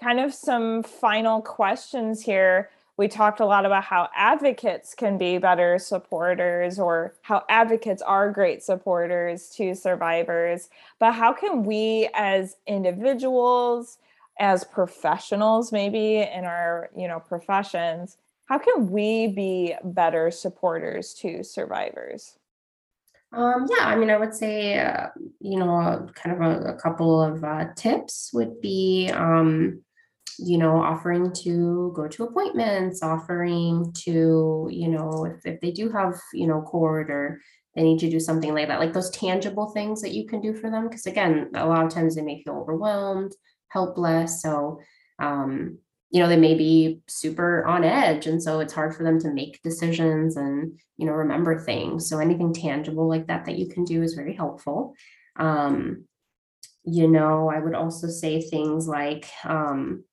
kind 0.01 0.19
of 0.19 0.33
some 0.33 0.83
final 0.83 1.41
questions 1.41 2.21
here, 2.21 2.69
we 2.97 3.07
talked 3.07 3.39
a 3.39 3.45
lot 3.45 3.65
about 3.65 3.83
how 3.83 4.07
advocates 4.15 4.93
can 4.93 5.17
be 5.17 5.37
better 5.37 5.79
supporters 5.79 6.77
or 6.77 7.15
how 7.21 7.43
advocates 7.49 8.01
are 8.01 8.31
great 8.31 8.63
supporters 8.63 9.49
to 9.49 9.75
survivors 9.75 10.69
but 10.99 11.13
how 11.13 11.33
can 11.33 11.63
we 11.63 12.09
as 12.13 12.55
individuals 12.67 13.97
as 14.39 14.63
professionals 14.63 15.71
maybe 15.71 16.17
in 16.17 16.45
our 16.45 16.89
you 16.95 17.07
know 17.07 17.19
professions 17.19 18.17
how 18.45 18.57
can 18.57 18.91
we 18.91 19.27
be 19.27 19.75
better 19.83 20.29
supporters 20.31 21.13
to 21.15 21.43
survivors? 21.43 22.37
Um, 23.31 23.67
yeah, 23.69 23.87
I 23.87 23.95
mean, 23.95 24.09
I 24.09 24.17
would 24.17 24.35
say, 24.35 24.77
uh, 24.77 25.07
you 25.39 25.57
know, 25.57 26.07
kind 26.13 26.35
of 26.35 26.41
a, 26.41 26.73
a 26.73 26.73
couple 26.75 27.21
of 27.21 27.43
uh, 27.43 27.65
tips 27.75 28.29
would 28.33 28.61
be, 28.61 29.09
um, 29.11 29.81
you 30.37 30.57
know, 30.57 30.81
offering 30.81 31.31
to 31.43 31.91
go 31.95 32.07
to 32.07 32.23
appointments, 32.23 33.03
offering 33.03 33.91
to, 33.93 34.67
you 34.71 34.87
know, 34.87 35.25
if, 35.25 35.45
if 35.45 35.59
they 35.61 35.71
do 35.71 35.89
have, 35.91 36.19
you 36.33 36.47
know, 36.47 36.61
court 36.61 37.09
or 37.09 37.41
they 37.75 37.83
need 37.83 37.99
to 37.99 38.09
do 38.09 38.19
something 38.19 38.53
like 38.53 38.67
that, 38.67 38.79
like 38.79 38.93
those 38.93 39.09
tangible 39.09 39.69
things 39.69 40.01
that 40.01 40.13
you 40.13 40.27
can 40.27 40.41
do 40.41 40.53
for 40.53 40.69
them. 40.69 40.87
Because 40.87 41.05
again, 41.05 41.49
a 41.55 41.65
lot 41.65 41.85
of 41.85 41.91
times 41.91 42.15
they 42.15 42.21
may 42.21 42.41
feel 42.43 42.55
overwhelmed, 42.55 43.33
helpless. 43.69 44.41
So, 44.41 44.79
um, 45.19 45.79
you 46.11 46.19
know, 46.19 46.29
they 46.29 46.37
may 46.37 46.53
be 46.53 47.01
super 47.07 47.65
on 47.65 47.83
edge. 47.83 48.27
And 48.27 48.41
so 48.41 48.59
it's 48.59 48.73
hard 48.73 48.95
for 48.95 49.03
them 49.03 49.19
to 49.21 49.33
make 49.33 49.63
decisions 49.63 50.37
and, 50.37 50.79
you 50.97 51.07
know, 51.07 51.13
remember 51.13 51.59
things. 51.59 52.07
So 52.07 52.19
anything 52.19 52.53
tangible 52.53 53.07
like 53.07 53.27
that 53.27 53.45
that 53.45 53.57
you 53.57 53.67
can 53.67 53.83
do 53.83 54.03
is 54.03 54.13
very 54.13 54.35
helpful. 54.35 54.93
Um, 55.35 56.05
you 56.83 57.07
know, 57.07 57.49
I 57.49 57.59
would 57.59 57.73
also 57.73 58.07
say 58.07 58.41
things 58.41 58.87
like, 58.87 59.27
um, 59.45 60.03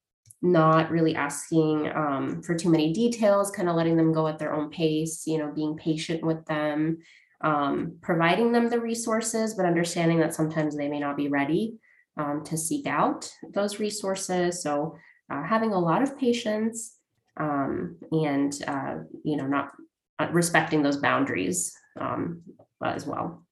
not 0.42 0.90
really 0.90 1.14
asking 1.14 1.90
um, 1.94 2.42
for 2.42 2.54
too 2.54 2.70
many 2.70 2.92
details, 2.92 3.50
kind 3.50 3.68
of 3.68 3.76
letting 3.76 3.96
them 3.96 4.12
go 4.12 4.26
at 4.26 4.38
their 4.38 4.54
own 4.54 4.70
pace, 4.70 5.26
you 5.26 5.38
know, 5.38 5.52
being 5.52 5.76
patient 5.76 6.22
with 6.22 6.44
them, 6.46 6.98
um, 7.42 7.96
providing 8.00 8.52
them 8.52 8.68
the 8.68 8.80
resources, 8.80 9.54
but 9.54 9.66
understanding 9.66 10.18
that 10.20 10.34
sometimes 10.34 10.76
they 10.76 10.88
may 10.88 10.98
not 10.98 11.16
be 11.16 11.28
ready 11.28 11.74
um, 12.16 12.42
to 12.44 12.56
seek 12.56 12.86
out 12.86 13.30
those 13.52 13.78
resources. 13.78 14.62
So 14.62 14.96
uh, 15.30 15.42
having 15.42 15.72
a 15.72 15.78
lot 15.78 16.02
of 16.02 16.18
patience 16.18 16.96
um, 17.36 17.96
and, 18.10 18.52
uh, 18.66 18.96
you 19.24 19.36
know, 19.36 19.46
not 19.46 19.72
uh, 20.18 20.28
respecting 20.32 20.82
those 20.82 20.98
boundaries 20.98 21.74
um, 22.00 22.42
as 22.82 23.06
well 23.06 23.44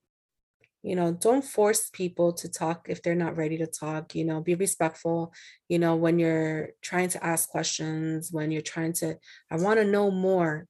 you 0.83 0.95
know 0.95 1.13
don't 1.13 1.45
force 1.45 1.91
people 1.91 2.33
to 2.33 2.49
talk 2.49 2.87
if 2.89 3.03
they're 3.03 3.15
not 3.15 3.37
ready 3.37 3.59
to 3.59 3.67
talk 3.67 4.15
you 4.15 4.25
know 4.25 4.41
be 4.41 4.55
respectful 4.55 5.33
you 5.69 5.79
know 5.79 5.97
when 5.97 6.19
you're 6.19 6.71
trying 6.83 7.09
to 7.09 7.25
ask 7.25 7.49
questions 7.49 8.31
when 8.31 8.51
you're 8.51 8.63
trying 8.63 8.93
to 8.93 9.17
i 9.51 9.57
want 9.57 9.79
to 9.79 9.85
know 9.85 10.11
more. 10.11 10.67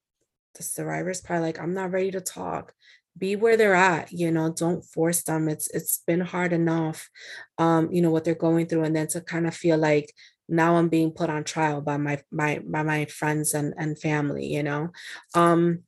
The 0.57 0.63
survivor's 0.65 1.21
probably 1.21 1.47
like 1.47 1.61
i'm 1.61 1.75
not 1.75 1.93
ready 1.93 2.11
to 2.11 2.21
talk. 2.21 2.73
Be 3.17 3.37
where 3.37 3.57
they're 3.57 3.75
at 3.75 4.13
you 4.13 4.31
know 4.31 4.51
don't 4.51 4.85
force 4.85 5.23
them 5.23 5.49
it's 5.49 5.69
it's 5.71 6.03
been 6.07 6.21
hard 6.21 6.53
enough 6.53 7.11
um 7.59 7.91
you 7.93 8.01
know 8.01 8.11
what 8.11 8.25
they're 8.25 8.35
going 8.35 8.67
through 8.67 8.85
and 8.85 8.95
then 8.95 9.09
to 9.09 9.21
kind 9.21 9.47
of 9.47 9.55
feel 9.55 9.77
like 9.77 10.13
now 10.49 10.77
i'm 10.77 10.89
being 10.89 11.11
put 11.11 11.29
on 11.29 11.45
trial 11.45 11.81
by 11.81 11.97
my 11.97 12.21
my 12.31 12.61
by 12.65 12.83
my 12.83 13.05
friends 13.07 13.55
and 13.55 13.75
and 13.77 13.99
family 13.99 14.47
you 14.47 14.63
know? 14.63 14.91
Um 15.35 15.81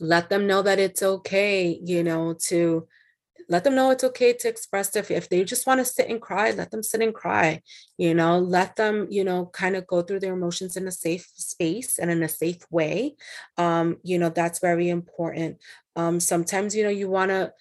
let 0.00 0.30
them 0.30 0.46
know 0.46 0.62
that 0.62 0.78
it's 0.78 1.02
okay 1.02 1.78
you 1.82 2.02
know 2.04 2.34
to 2.46 2.86
let 3.48 3.64
them 3.64 3.74
know 3.74 3.90
it's 3.90 4.04
okay 4.04 4.32
to 4.32 4.48
express 4.48 4.94
if, 4.94 5.10
if 5.10 5.28
they 5.28 5.42
just 5.44 5.66
want 5.66 5.80
to 5.80 5.84
sit 5.84 6.08
and 6.08 6.20
cry 6.20 6.50
let 6.50 6.70
them 6.70 6.82
sit 6.82 7.02
and 7.02 7.14
cry 7.14 7.60
you 7.96 8.14
know 8.14 8.38
let 8.38 8.76
them 8.76 9.06
you 9.10 9.24
know 9.24 9.46
kind 9.46 9.76
of 9.76 9.86
go 9.86 10.02
through 10.02 10.20
their 10.20 10.34
emotions 10.34 10.76
in 10.76 10.86
a 10.86 10.92
safe 10.92 11.28
space 11.34 11.98
and 11.98 12.10
in 12.10 12.22
a 12.22 12.28
safe 12.28 12.60
way. 12.70 13.14
Um 13.56 13.96
you 14.02 14.18
know 14.18 14.28
that's 14.30 14.60
very 14.60 14.88
important. 14.88 15.58
Um 15.96 16.20
sometimes 16.20 16.74
you 16.74 16.84
know 16.84 16.90
you 16.90 17.08
want 17.08 17.30
to 17.30 17.52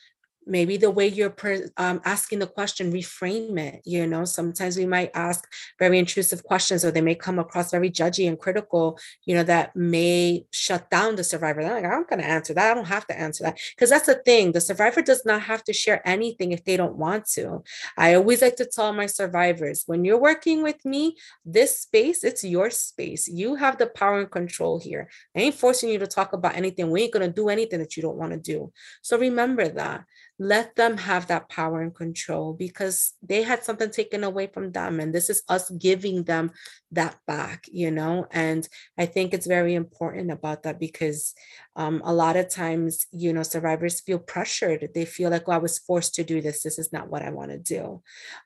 maybe 0.47 0.77
the 0.77 0.89
way 0.89 1.07
you're 1.07 1.35
um, 1.77 2.01
asking 2.05 2.39
the 2.39 2.47
question 2.47 2.91
reframe 2.91 3.59
it 3.59 3.81
you 3.85 4.05
know? 4.07 4.25
Sometimes 4.25 4.77
we 4.77 4.85
might 4.85 5.11
ask 5.13 5.47
very 5.79 5.99
intrusive 5.99 6.43
questions 6.43 6.83
or 6.83 6.91
they 6.91 7.01
may 7.01 7.15
come 7.15 7.39
across 7.39 7.71
very 7.71 7.89
judgy 7.89 8.27
and 8.27 8.39
critical 8.39 8.99
you 9.25 9.35
know 9.35 9.43
that 9.43 9.75
may 9.75 10.45
shut 10.51 10.89
down 10.89 11.15
the 11.15 11.23
survivor. 11.23 11.61
They're 11.61 11.73
like 11.73 11.85
i'm 11.85 12.05
going 12.05 12.21
to 12.21 12.27
answer 12.27 12.53
that. 12.53 12.71
I 12.71 12.73
don't 12.73 12.85
have 12.85 13.07
to 13.07 13.19
answer 13.19 13.43
that. 13.43 13.59
Because 13.75 13.89
that's 13.89 14.05
the 14.05 14.15
thing 14.15 14.51
the 14.51 14.61
survivor 14.61 15.01
does 15.01 15.25
not 15.25 15.41
have 15.41 15.63
to 15.65 15.73
share 15.73 16.07
anything 16.07 16.51
if 16.51 16.63
they 16.63 16.77
don't 16.77 16.97
want 16.97 17.25
to. 17.31 17.63
I 17.97 18.15
always 18.15 18.41
like 18.41 18.55
to 18.57 18.65
tell 18.65 18.93
my 18.93 19.05
survivors 19.05 19.83
when 19.85 20.05
you're 20.05 20.19
working 20.19 20.63
with 20.63 20.83
me 20.85 21.17
this 21.45 21.79
space 21.79 22.23
it's 22.23 22.43
your 22.43 22.69
space. 22.69 23.27
You 23.27 23.55
have 23.55 23.77
the 23.77 23.87
power 23.87 24.19
and 24.19 24.31
control 24.31 24.79
here. 24.79 25.09
I 25.35 25.41
ain't 25.41 25.55
forcing 25.55 25.89
you 25.89 25.99
to 25.99 26.07
talk 26.07 26.33
about 26.33 26.55
anything. 26.55 26.89
We 26.89 27.03
ain't 27.03 27.13
going 27.13 27.27
to 27.27 27.33
do 27.33 27.49
anything 27.49 27.79
that 27.79 27.95
you 27.95 28.03
don't 28.03 28.17
want 28.17 28.33
to 28.33 28.39
do. 28.39 28.71
So 29.01 29.17
remember 29.17 29.67
that 29.69 30.03
let 30.39 30.75
them 30.75 30.97
have 30.97 31.27
that 31.27 31.49
power 31.49 31.81
and 31.81 31.95
control 31.95 32.53
because 32.53 33.13
they 33.23 33.41
had 33.41 33.63
something 33.63 33.89
taken 33.89 34.23
away 34.23 34.47
from 34.47 34.71
them 34.71 34.99
and 34.99 35.13
this 35.13 35.29
is 35.29 35.41
us 35.49 35.69
giving 35.71 36.23
them 36.23 36.51
that 36.91 37.17
back 37.27 37.65
you 37.71 37.91
know 37.91 38.25
and 38.31 38.67
i 38.97 39.05
think 39.05 39.33
it's 39.33 39.47
very 39.47 39.73
important 39.73 40.31
about 40.31 40.63
that 40.63 40.79
because 40.79 41.33
um, 41.77 42.01
a 42.03 42.11
lot 42.11 42.35
of 42.35 42.49
times 42.49 43.05
you 43.11 43.31
know 43.31 43.43
survivors 43.43 44.01
feel 44.01 44.17
pressured. 44.17 44.89
They 44.95 45.05
feel 45.05 45.29
like 45.29 45.43
oh, 45.47 45.51
i 45.51 45.57
was 45.57 45.77
forced 45.77 46.15
to 46.15 46.23
do 46.23 46.41
this. 46.41 46.63
This 46.63 46.79
is 46.79 46.91
not 46.91 47.09
what 47.09 47.21
i 47.21 47.29
want 47.29 47.51
to 47.51 47.59
do. 47.59 48.01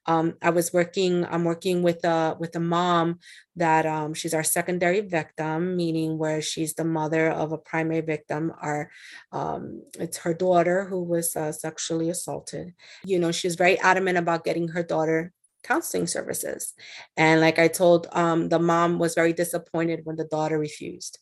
Um, 0.06 0.36
i 0.42 0.50
was 0.50 0.74
working 0.74 1.26
i'm 1.26 1.46
working 1.46 1.82
with 1.82 2.04
a 2.04 2.36
with 2.39 2.56
a 2.56 2.60
mom 2.60 3.20
that 3.56 3.86
um, 3.86 4.14
she's 4.14 4.34
our 4.34 4.44
secondary 4.44 5.02
victim 5.02 5.76
meaning 5.76 6.18
where 6.18 6.42
she's 6.42 6.74
the 6.74 6.84
mother 6.84 7.30
of 7.30 7.52
a 7.52 7.58
primary 7.58 8.02
victim 8.02 8.52
our 8.62 8.92
um, 9.32 9.82
it's 9.98 10.18
her 10.18 10.34
daughter 10.34 10.86
who 10.86 11.02
was 11.02 11.36
uh, 11.36 11.52
sexually 11.52 12.10
assaulted. 12.10 12.74
You 13.06 13.20
know 13.20 13.32
she's 13.32 13.56
very 13.56 13.80
adamant 13.80 14.18
about 14.18 14.44
getting 14.44 14.68
her 14.70 14.84
daughter 14.84 15.32
counseling 15.64 16.07
services. 16.07 16.74
And 17.18 17.41
like 17.41 17.59
I 17.59 17.68
told, 17.68 18.07
um, 18.12 18.49
the 18.49 18.59
mom 18.59 18.99
was 18.99 19.16
very 19.16 19.34
disappointed 19.34 20.01
when 20.03 20.16
the 20.16 20.26
daughter 20.26 20.57
refused. 20.57 21.20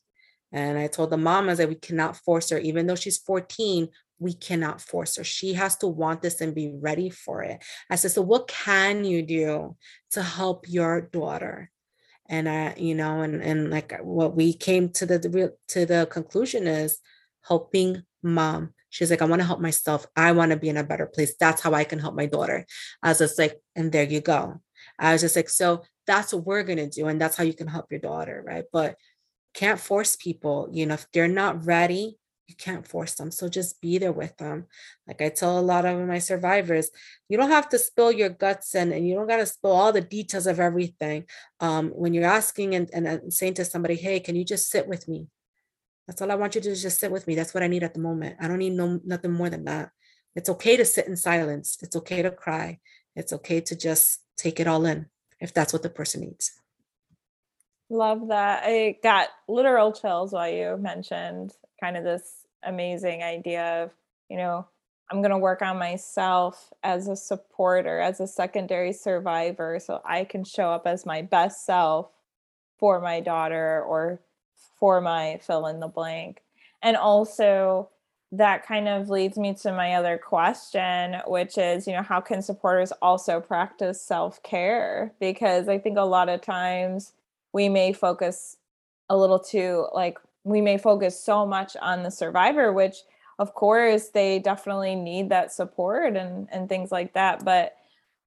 And 0.52 0.78
I 0.78 0.88
told 0.88 1.12
the 1.12 1.18
mom, 1.18 1.54
said, 1.56 1.70
we 1.70 1.76
cannot 1.76 2.18
force 2.18 2.50
her, 2.50 2.58
even 2.58 2.88
though 2.88 2.96
she's 2.96 3.20
14, 3.20 3.90
we 4.20 4.34
cannot 4.34 4.82
force 4.82 5.16
her. 5.16 5.24
She 5.24 5.54
has 5.54 5.78
to 5.78 5.88
want 5.88 6.22
this 6.22 6.42
and 6.42 6.56
be 6.56 6.74
ready 6.74 7.10
for 7.10 7.44
it. 7.44 7.64
I 7.90 7.96
said, 7.96 8.12
so 8.12 8.22
what 8.22 8.48
can 8.48 9.06
you 9.06 9.22
do 9.22 9.76
to 10.12 10.24
help 10.24 10.68
your 10.68 11.02
daughter? 11.02 11.72
And 12.28 12.48
I, 12.48 12.76
you 12.78 12.94
know, 12.94 13.22
and 13.22 13.42
and 13.42 13.72
like 13.72 13.98
what 14.02 14.36
we 14.36 14.54
came 14.54 14.90
to 14.90 15.06
the 15.06 15.54
to 15.70 15.86
the 15.86 16.08
conclusion 16.12 16.68
is 16.68 17.00
helping 17.42 18.04
mom 18.22 18.74
She's 18.90 19.10
like, 19.10 19.22
I 19.22 19.26
want 19.26 19.42
to 19.42 19.46
help 19.46 19.60
myself. 19.60 20.06
I 20.16 20.32
want 20.32 20.52
to 20.52 20.58
be 20.58 20.70
in 20.70 20.78
a 20.78 20.84
better 20.84 21.06
place. 21.06 21.36
That's 21.40 21.62
how 21.62 21.74
I 21.74 21.84
can 21.84 22.00
help 22.00 22.16
my 22.16 22.26
daughter. 22.26 22.66
I 23.04 23.10
was 23.10 23.20
just 23.20 23.38
like, 23.38 23.60
and 23.76 23.92
there 23.92 24.04
you 24.04 24.22
go. 24.22 24.62
I 24.98 25.14
was 25.14 25.22
just 25.22 25.36
like, 25.36 25.50
so 25.50 25.84
that's 26.08 26.34
what 26.34 26.46
we're 26.46 26.64
going 26.64 26.78
to 26.78 26.90
do. 26.90 27.08
And 27.08 27.22
that's 27.22 27.36
how 27.36 27.44
you 27.44 27.54
can 27.54 27.68
help 27.68 27.92
your 27.92 28.00
daughter. 28.00 28.44
Right. 28.46 28.66
But 28.72 28.96
can't 29.54 29.80
force 29.80 30.16
people, 30.16 30.70
you 30.72 30.86
know, 30.86 30.94
if 30.96 31.08
they're 31.12 31.28
not 31.28 31.66
ready, 31.66 32.18
you 32.48 32.56
can't 32.56 32.88
force 32.88 33.14
them. 33.14 33.30
So 33.30 33.48
just 33.48 33.80
be 33.80 34.00
there 34.00 34.12
with 34.12 34.36
them. 34.38 34.66
Like 35.08 35.22
I 35.22 35.30
tell 35.30 35.60
a 35.60 35.62
lot 35.62 35.86
of 35.86 36.08
my 36.08 36.18
survivors, 36.18 36.90
you 37.30 37.38
don't 37.38 37.52
have 37.52 37.70
to 37.70 37.78
spill 37.78 38.12
your 38.12 38.30
guts 38.30 38.74
and, 38.74 38.92
and 38.92 39.08
you 39.08 39.14
don't 39.14 39.28
got 39.28 39.38
to 39.38 39.46
spill 39.46 39.72
all 39.72 39.92
the 39.92 40.02
details 40.02 40.48
of 40.48 40.60
everything. 40.60 41.26
Um, 41.60 41.90
when 41.90 42.14
you're 42.14 42.26
asking 42.26 42.74
and, 42.74 42.90
and 42.92 43.32
saying 43.32 43.54
to 43.56 43.66
somebody, 43.66 43.96
hey, 43.96 44.20
can 44.20 44.36
you 44.36 44.44
just 44.44 44.70
sit 44.70 44.88
with 44.88 45.08
me? 45.08 45.28
That's 46.10 46.24
all 46.24 46.32
I 46.32 46.36
want 46.36 46.56
you 46.56 46.62
to 46.62 46.76
just 46.76 47.00
sit 47.00 47.12
with 47.12 47.28
me. 47.28 47.36
That's 47.36 47.54
what 47.54 47.62
I 47.62 47.68
need 47.68 47.84
at 47.84 47.94
the 47.94 48.00
moment. 48.00 48.38
I 48.42 48.48
don't 48.48 48.58
need 48.58 48.74
no 48.74 49.00
nothing 49.06 49.32
more 49.32 49.48
than 49.48 49.66
that. 49.66 49.92
It's 50.36 50.50
okay 50.50 50.76
to 50.76 50.84
sit 50.84 51.06
in 51.06 51.16
silence. 51.16 51.78
It's 51.84 51.96
okay 51.98 52.24
to 52.24 52.32
cry. 52.32 52.80
It's 53.16 53.32
okay 53.32 53.62
to 53.62 53.76
just 53.76 54.22
take 54.36 54.60
it 54.60 54.66
all 54.66 54.88
in 54.88 55.06
if 55.40 55.54
that's 55.54 55.72
what 55.72 55.84
the 55.84 55.90
person 55.92 56.22
needs. 56.22 56.52
Love 57.92 58.30
that. 58.30 58.64
I 58.66 58.98
got 59.04 59.28
literal 59.48 59.92
chills 59.92 60.34
while 60.34 60.50
you 60.50 60.78
mentioned 60.78 61.54
kind 61.80 61.96
of 61.96 62.04
this 62.04 62.24
amazing 62.64 63.22
idea 63.22 63.84
of, 63.84 63.92
you 64.32 64.38
know, 64.38 64.68
I'm 65.12 65.22
going 65.22 65.30
to 65.30 65.38
work 65.38 65.62
on 65.62 65.78
myself 65.78 66.74
as 66.82 67.08
a 67.08 67.16
supporter, 67.16 68.00
as 68.00 68.20
a 68.20 68.26
secondary 68.26 68.94
survivor, 68.94 69.78
so 69.80 70.02
I 70.04 70.24
can 70.24 70.44
show 70.44 70.72
up 70.72 70.88
as 70.88 71.06
my 71.06 71.22
best 71.22 71.68
self 71.68 72.10
for 72.80 73.00
my 73.00 73.20
daughter 73.20 73.84
or 73.84 74.22
for 74.80 75.02
my 75.02 75.40
fill 75.42 75.68
in 75.68 75.80
the 75.80 75.88
blank. 75.88 76.42
And 76.82 76.96
also, 76.96 77.90
that 78.32 78.66
kind 78.66 78.88
of 78.88 79.10
leads 79.10 79.38
me 79.38 79.54
to 79.56 79.72
my 79.72 79.96
other 79.96 80.18
question, 80.18 81.16
which 81.26 81.58
is, 81.58 81.88
you 81.88 81.94
know, 81.94 82.04
how 82.04 82.22
can 82.22 82.42
supporters 82.42 82.92
also 83.02 83.40
practice 83.40 84.02
self 84.02 84.42
care? 84.44 85.14
Because 85.20 85.68
I 85.68 85.80
think 85.80 85.98
a 85.98 86.04
lot 86.04 86.30
of 86.30 86.42
times 86.42 87.14
we 87.54 87.70
may 87.70 87.92
focus 87.92 88.58
a 89.10 89.18
little 89.18 89.40
too, 89.40 89.88
like, 89.94 90.20
we 90.44 90.62
may 90.62 90.78
focus 90.78 91.20
so 91.20 91.46
much 91.46 91.76
on 91.82 92.04
the 92.04 92.12
survivor, 92.12 92.72
which 92.72 92.98
of 93.40 93.54
course 93.54 94.10
they 94.10 94.40
definitely 94.40 94.96
need 94.96 95.30
that 95.30 95.52
support 95.52 96.16
and, 96.16 96.48
and 96.52 96.70
things 96.70 96.92
like 96.92 97.14
that. 97.14 97.44
But 97.44 97.76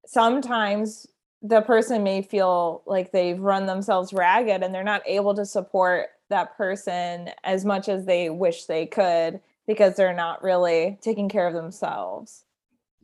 sometimes 0.07 1.07
the 1.43 1.61
person 1.61 2.03
may 2.03 2.23
feel 2.23 2.83
like 2.87 3.13
they've 3.13 3.39
run 3.39 3.67
themselves 3.67 4.13
ragged 4.13 4.63
and 4.63 4.75
they're 4.75 4.85
not 4.85 5.03
able 5.07 5.35
to 5.35 5.45
support 5.45 6.09
that 6.33 6.57
person 6.57 7.31
as 7.45 7.65
much 7.65 7.89
as 7.89 8.05
they 8.05 8.29
wish 8.29 8.65
they 8.65 8.87
could 8.87 9.41
because 9.67 9.95
they're 9.95 10.15
not 10.15 10.43
really 10.43 10.99
taking 11.01 11.29
care 11.29 11.47
of 11.47 11.55
themselves. 11.55 12.45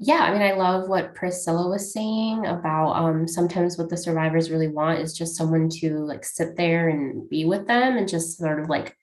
Yeah, 0.01 0.21
I 0.21 0.33
mean, 0.33 0.43
I 0.43 0.53
love 0.53 0.89
what 0.89 1.15
Priscilla 1.15 1.69
was 1.69 1.93
saying 1.93 2.47
about 2.47 2.93
um, 2.93 3.27
sometimes 3.27 3.77
what 3.77 3.89
the 3.89 3.97
survivors 3.97 4.51
really 4.51 4.69
want 4.69 5.01
is 5.01 5.17
just 5.17 5.37
someone 5.37 5.69
to 5.81 5.99
like 5.99 6.25
sit 6.25 6.57
there 6.57 6.89
and 6.89 7.29
be 7.29 7.45
with 7.45 7.67
them 7.67 7.97
and 7.97 8.09
just 8.09 8.39
sort 8.39 8.61
of 8.61 8.69
like 8.69 8.97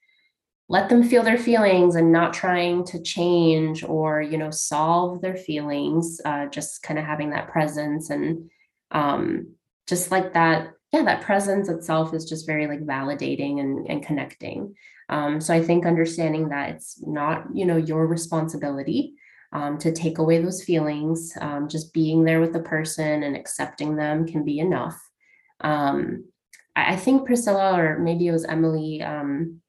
let 0.68 0.88
them 0.88 1.02
feel 1.02 1.22
their 1.22 1.38
feelings 1.38 1.94
and 1.94 2.12
not 2.12 2.32
trying 2.32 2.84
to 2.84 3.00
change 3.00 3.84
or 3.84 4.22
you 4.22 4.38
know 4.38 4.50
solve 4.50 5.20
their 5.20 5.36
feelings 5.36 6.20
uh, 6.24 6.46
just 6.46 6.82
kind 6.82 6.98
of 6.98 7.04
having 7.04 7.30
that 7.30 7.48
presence 7.48 8.08
and 8.08 8.50
um, 8.90 9.54
just 9.86 10.10
like 10.10 10.32
that 10.32 10.72
yeah, 10.92 11.02
that 11.04 11.22
presence 11.22 11.68
itself 11.68 12.14
is 12.14 12.24
just 12.24 12.46
very 12.46 12.66
like 12.66 12.80
validating 12.80 13.60
and, 13.60 13.86
and 13.88 14.04
connecting. 14.04 14.74
Um, 15.08 15.40
so 15.40 15.54
I 15.54 15.62
think 15.62 15.86
understanding 15.86 16.48
that 16.48 16.70
it's 16.70 17.00
not, 17.02 17.46
you 17.54 17.64
know, 17.64 17.76
your 17.76 18.06
responsibility 18.06 19.14
um, 19.52 19.78
to 19.78 19.92
take 19.92 20.18
away 20.18 20.42
those 20.42 20.62
feelings, 20.62 21.32
um, 21.40 21.68
just 21.68 21.92
being 21.92 22.24
there 22.24 22.40
with 22.40 22.52
the 22.52 22.60
person 22.60 23.22
and 23.22 23.36
accepting 23.36 23.96
them 23.96 24.26
can 24.26 24.44
be 24.44 24.58
enough. 24.58 25.00
Um, 25.60 26.24
I, 26.74 26.94
I, 26.94 26.96
think 26.96 27.26
Priscilla, 27.26 27.78
or 27.80 27.98
maybe 27.98 28.26
it 28.26 28.32
was 28.32 28.44
Emily, 28.44 29.02
um, 29.02 29.60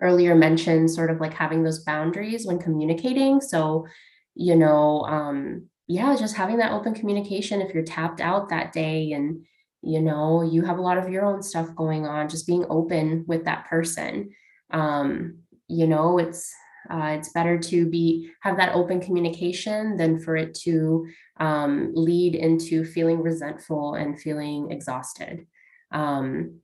earlier 0.00 0.34
mentioned 0.34 0.90
sort 0.90 1.10
of 1.10 1.20
like 1.20 1.34
having 1.34 1.64
those 1.64 1.84
boundaries 1.84 2.46
when 2.46 2.58
communicating. 2.58 3.40
So, 3.40 3.86
you 4.34 4.54
know, 4.54 5.00
um, 5.02 5.66
yeah, 5.88 6.14
just 6.16 6.36
having 6.36 6.58
that 6.58 6.72
open 6.72 6.94
communication 6.94 7.60
if 7.60 7.74
you're 7.74 7.82
tapped 7.82 8.20
out 8.20 8.50
that 8.50 8.72
day 8.72 9.12
and 9.12 9.44
you 9.84 10.00
know 10.00 10.42
you 10.42 10.62
have 10.62 10.78
a 10.78 10.82
lot 10.82 10.98
of 10.98 11.08
your 11.08 11.24
own 11.24 11.42
stuff 11.42 11.74
going 11.74 12.06
on 12.06 12.28
just 12.28 12.46
being 12.46 12.64
open 12.70 13.24
with 13.26 13.44
that 13.44 13.66
person. 13.68 14.30
Um, 14.70 15.38
you 15.68 15.86
know 15.86 16.18
it's 16.18 16.52
uh, 16.90 17.16
it's 17.18 17.30
better 17.30 17.58
to 17.58 17.86
be 17.88 18.30
have 18.42 18.56
that 18.58 18.74
open 18.74 19.00
communication 19.00 19.96
than 19.96 20.18
for 20.18 20.36
it 20.36 20.54
to 20.54 21.06
um, 21.38 21.92
lead 21.94 22.34
into 22.34 22.84
feeling 22.84 23.22
resentful 23.22 23.94
and 23.94 24.20
feeling 24.20 24.70
exhausted. 24.70 25.46
Um, 25.90 26.60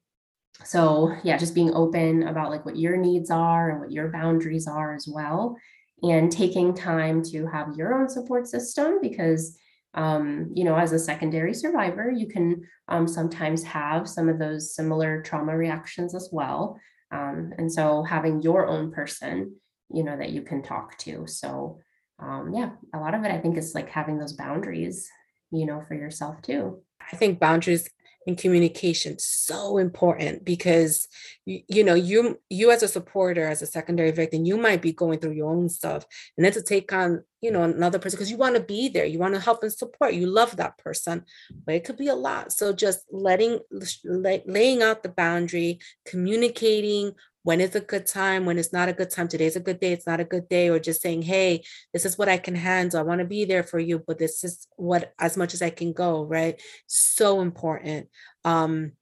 so 0.64 1.14
yeah 1.22 1.38
just 1.38 1.54
being 1.54 1.72
open 1.72 2.24
about 2.24 2.50
like 2.50 2.66
what 2.66 2.76
your 2.76 2.96
needs 2.96 3.30
are 3.30 3.70
and 3.70 3.80
what 3.80 3.92
your 3.92 4.08
boundaries 4.08 4.66
are 4.66 4.94
as 4.94 5.08
well 5.08 5.56
and 6.02 6.30
taking 6.30 6.74
time 6.74 7.22
to 7.22 7.46
have 7.46 7.76
your 7.76 7.94
own 7.94 8.08
support 8.08 8.46
system 8.46 8.98
because 9.00 9.56
um, 9.94 10.50
you 10.54 10.64
know, 10.64 10.76
as 10.76 10.92
a 10.92 10.98
secondary 10.98 11.54
survivor, 11.54 12.10
you 12.10 12.26
can 12.26 12.62
um, 12.88 13.08
sometimes 13.08 13.62
have 13.64 14.08
some 14.08 14.28
of 14.28 14.38
those 14.38 14.74
similar 14.74 15.22
trauma 15.22 15.56
reactions 15.56 16.14
as 16.14 16.28
well. 16.30 16.78
Um, 17.10 17.52
and 17.58 17.72
so 17.72 18.02
having 18.04 18.40
your 18.40 18.66
own 18.66 18.92
person, 18.92 19.56
you 19.92 20.04
know, 20.04 20.16
that 20.16 20.30
you 20.30 20.42
can 20.42 20.62
talk 20.62 20.96
to. 20.98 21.26
So, 21.26 21.80
um, 22.20 22.52
yeah, 22.54 22.70
a 22.94 22.98
lot 22.98 23.14
of 23.14 23.24
it, 23.24 23.32
I 23.32 23.38
think, 23.38 23.56
is 23.56 23.74
like 23.74 23.88
having 23.88 24.18
those 24.18 24.34
boundaries, 24.34 25.08
you 25.50 25.66
know, 25.66 25.82
for 25.88 25.94
yourself 25.94 26.40
too. 26.42 26.82
I 27.12 27.16
think 27.16 27.40
boundaries 27.40 27.88
and 28.26 28.38
communication 28.38 29.16
so 29.18 29.78
important 29.78 30.44
because 30.44 31.08
you, 31.46 31.62
you 31.68 31.82
know 31.82 31.94
you 31.94 32.38
you 32.50 32.70
as 32.70 32.82
a 32.82 32.88
supporter 32.88 33.46
as 33.46 33.62
a 33.62 33.66
secondary 33.66 34.10
victim 34.10 34.44
you 34.44 34.58
might 34.58 34.82
be 34.82 34.92
going 34.92 35.18
through 35.18 35.32
your 35.32 35.50
own 35.50 35.70
stuff 35.70 36.04
and 36.36 36.44
then 36.44 36.52
to 36.52 36.62
take 36.62 36.92
on 36.92 37.24
you 37.40 37.50
know 37.50 37.62
another 37.62 37.98
person 37.98 38.16
because 38.16 38.30
you 38.30 38.36
want 38.36 38.54
to 38.54 38.62
be 38.62 38.88
there 38.88 39.06
you 39.06 39.18
want 39.18 39.34
to 39.34 39.40
help 39.40 39.62
and 39.62 39.72
support 39.72 40.14
you 40.14 40.26
love 40.26 40.56
that 40.56 40.76
person 40.78 41.24
but 41.64 41.74
it 41.74 41.84
could 41.84 41.96
be 41.96 42.08
a 42.08 42.14
lot. 42.14 42.52
So 42.52 42.72
just 42.72 43.04
letting 43.10 43.60
laying 44.04 44.82
out 44.82 45.02
the 45.02 45.08
boundary 45.08 45.78
communicating 46.04 47.12
when 47.42 47.60
is 47.60 47.74
a 47.74 47.80
good 47.80 48.06
time 48.06 48.44
when 48.44 48.58
it's 48.58 48.72
not 48.72 48.88
a 48.88 48.92
good 48.92 49.10
time 49.10 49.26
today's 49.26 49.56
a 49.56 49.60
good 49.60 49.80
day 49.80 49.92
it's 49.92 50.06
not 50.06 50.20
a 50.20 50.24
good 50.24 50.48
day 50.48 50.68
or 50.68 50.78
just 50.78 51.00
saying 51.00 51.22
hey 51.22 51.62
this 51.92 52.04
is 52.04 52.18
what 52.18 52.28
i 52.28 52.36
can 52.36 52.54
handle 52.54 53.00
i 53.00 53.02
want 53.02 53.18
to 53.18 53.24
be 53.24 53.46
there 53.46 53.62
for 53.62 53.78
you 53.78 54.02
but 54.06 54.18
this 54.18 54.44
is 54.44 54.66
what 54.76 55.14
as 55.18 55.36
much 55.36 55.54
as 55.54 55.62
i 55.62 55.70
can 55.70 55.92
go 55.92 56.24
right? 56.24 56.60
So 56.86 57.40
important. 57.40 58.08
Um 58.44 58.92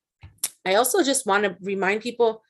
i 0.64 0.74
also 0.74 1.02
just 1.02 1.26
want 1.26 1.44
to 1.44 1.56
remind 1.60 2.02
people 2.02 2.42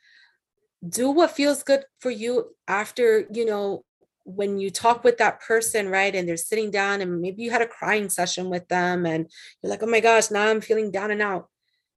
do 0.87 1.11
what 1.11 1.33
feels 1.33 1.63
good 1.63 1.85
for 2.01 2.11
you 2.11 2.55
after 2.69 3.27
you 3.33 3.45
know 3.45 3.85
when 4.29 4.59
you 4.59 4.71
talk 4.71 5.05
with 5.05 5.19
that 5.19 5.41
person 5.41 5.89
right 5.89 6.15
and 6.15 6.29
they're 6.29 6.37
sitting 6.37 6.71
down 6.71 7.01
and 7.01 7.21
maybe 7.21 7.43
you 7.43 7.51
had 7.51 7.63
a 7.63 7.67
crying 7.67 8.11
session 8.11 8.51
with 8.51 8.69
them 8.69 9.07
and 9.07 9.27
you're 9.63 9.71
like 9.71 9.83
oh 9.83 9.87
my 9.87 10.01
gosh 10.01 10.31
now 10.31 10.49
i'm 10.49 10.61
feeling 10.61 10.91
down 10.91 11.11
and 11.11 11.23
out. 11.23 11.49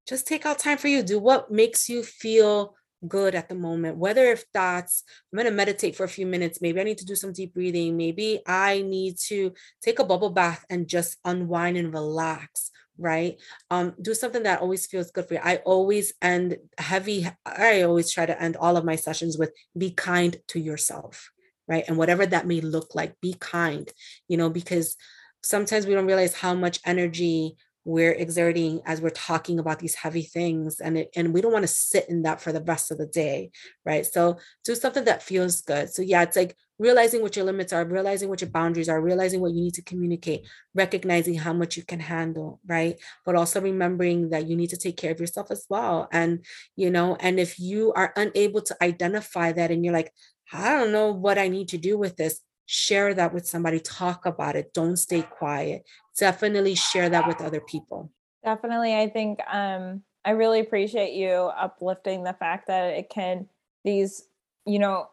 Just 0.07 0.27
take 0.27 0.45
out 0.47 0.57
time 0.57 0.79
for 0.79 0.87
you. 0.87 1.03
Do 1.03 1.19
what 1.19 1.51
makes 1.51 1.87
you 1.87 2.01
feel 2.03 2.75
good 3.07 3.33
at 3.33 3.49
the 3.49 3.55
moment 3.55 3.97
whether 3.97 4.25
if 4.25 4.45
that's 4.53 5.03
i'm 5.33 5.37
going 5.37 5.49
to 5.49 5.51
meditate 5.51 5.95
for 5.95 6.03
a 6.03 6.09
few 6.09 6.25
minutes. 6.25 6.61
Maybe 6.61 6.79
i 6.79 6.83
need 6.83 6.99
to 6.99 7.05
do 7.05 7.15
some 7.15 7.33
deep 7.33 7.53
breathing. 7.53 7.97
Maybe 7.97 8.41
i 8.45 8.81
need 8.81 9.17
to 9.27 9.53
take 9.81 9.99
a 9.99 10.03
bubble 10.03 10.29
bath 10.29 10.65
and 10.69 10.87
just 10.87 11.17
unwind 11.25 11.77
and 11.77 11.93
relax 11.93 12.71
right? 12.97 13.37
Um 13.71 13.95
do 13.99 14.13
something 14.13 14.43
that 14.43 14.61
always 14.61 14.85
feels 14.85 15.11
good 15.11 15.25
for 15.25 15.33
you. 15.33 15.39
I 15.43 15.57
always 15.65 16.13
end 16.21 16.57
heavy 16.77 17.27
i 17.45 17.81
always 17.81 18.11
try 18.11 18.25
to 18.25 18.39
end 18.41 18.55
all 18.57 18.77
of 18.77 18.85
my 18.85 18.95
sessions 18.95 19.37
with 19.37 19.51
be 19.75 19.91
kind 19.91 20.37
to 20.49 20.59
yourself 20.59 21.31
right? 21.71 21.85
And 21.87 21.97
whatever 21.97 22.25
that 22.27 22.45
may 22.45 22.61
look 22.61 22.93
like 22.93 23.19
be 23.21 23.33
kind 23.39 23.89
you 24.27 24.37
know 24.37 24.49
because 24.49 24.95
sometimes 25.43 25.87
we 25.87 25.93
don't 25.93 26.05
realize 26.05 26.35
how 26.35 26.53
much 26.53 26.79
energy 26.85 27.55
we're 27.83 28.11
exerting 28.11 28.79
as 28.85 29.01
we're 29.01 29.09
talking 29.09 29.57
about 29.57 29.79
these 29.79 29.95
heavy 29.95 30.21
things 30.21 30.79
and 30.79 30.99
it, 30.99 31.09
and 31.15 31.33
we 31.33 31.41
don't 31.41 31.51
want 31.51 31.63
to 31.63 31.67
sit 31.67 32.07
in 32.09 32.21
that 32.21 32.39
for 32.39 32.51
the 32.51 32.61
rest 32.61 32.91
of 32.91 32.97
the 32.99 33.07
day 33.07 33.49
right? 33.85 34.05
So 34.05 34.37
do 34.63 34.75
something 34.75 35.05
that 35.05 35.23
feels 35.23 35.61
good. 35.61 35.89
So 35.89 36.03
yeah 36.03 36.21
it's 36.21 36.35
like 36.35 36.55
realizing 36.77 37.21
what 37.21 37.35
your 37.35 37.45
limits 37.45 37.73
are 37.73 37.85
realizing 37.85 38.29
what 38.29 38.41
your 38.41 38.49
boundaries 38.51 38.89
are 38.89 39.01
realizing 39.01 39.39
what 39.41 39.53
you 39.53 39.61
need 39.61 39.73
to 39.73 39.83
communicate 39.83 40.47
recognizing 40.75 41.35
how 41.35 41.53
much 41.53 41.75
you 41.75 41.83
can 41.83 41.99
handle 41.99 42.59
right? 42.67 42.99
But 43.25 43.35
also 43.35 43.59
remembering 43.59 44.29
that 44.29 44.47
you 44.47 44.55
need 44.55 44.69
to 44.69 44.77
take 44.77 44.97
care 44.97 45.11
of 45.11 45.19
yourself 45.19 45.49
as 45.49 45.65
well 45.67 46.07
and 46.11 46.45
you 46.75 46.91
know 46.91 47.17
and 47.19 47.39
if 47.39 47.59
you 47.59 47.93
are 47.93 48.13
unable 48.15 48.61
to 48.61 48.75
identify 48.83 49.53
that 49.53 49.71
and 49.71 49.83
you're 49.83 49.93
like 49.93 50.11
i 50.53 50.69
don't 50.69 50.91
know 50.91 51.11
what 51.11 51.37
i 51.37 51.47
need 51.47 51.67
to 51.67 51.77
do 51.77 51.97
with 51.97 52.17
this 52.17 52.41
share 52.65 53.13
that 53.13 53.33
with 53.33 53.45
somebody 53.45 53.79
talk 53.79 54.25
about 54.25 54.55
it 54.55 54.73
don't 54.73 54.97
stay 54.97 55.21
quiet 55.21 55.83
definitely 56.17 56.75
share 56.75 57.09
that 57.09 57.27
with 57.27 57.41
other 57.41 57.61
people. 57.61 58.11
Definitely. 58.43 58.95
I 58.95 59.09
think 59.09 59.39
um, 59.51 60.03
I 60.25 60.31
really 60.31 60.59
appreciate 60.59 61.13
you 61.13 61.29
uplifting 61.29 62.23
the 62.23 62.33
fact 62.33 62.67
that 62.67 62.93
it 62.93 63.09
can, 63.09 63.47
these, 63.83 64.25
you 64.65 64.79
know, 64.79 65.09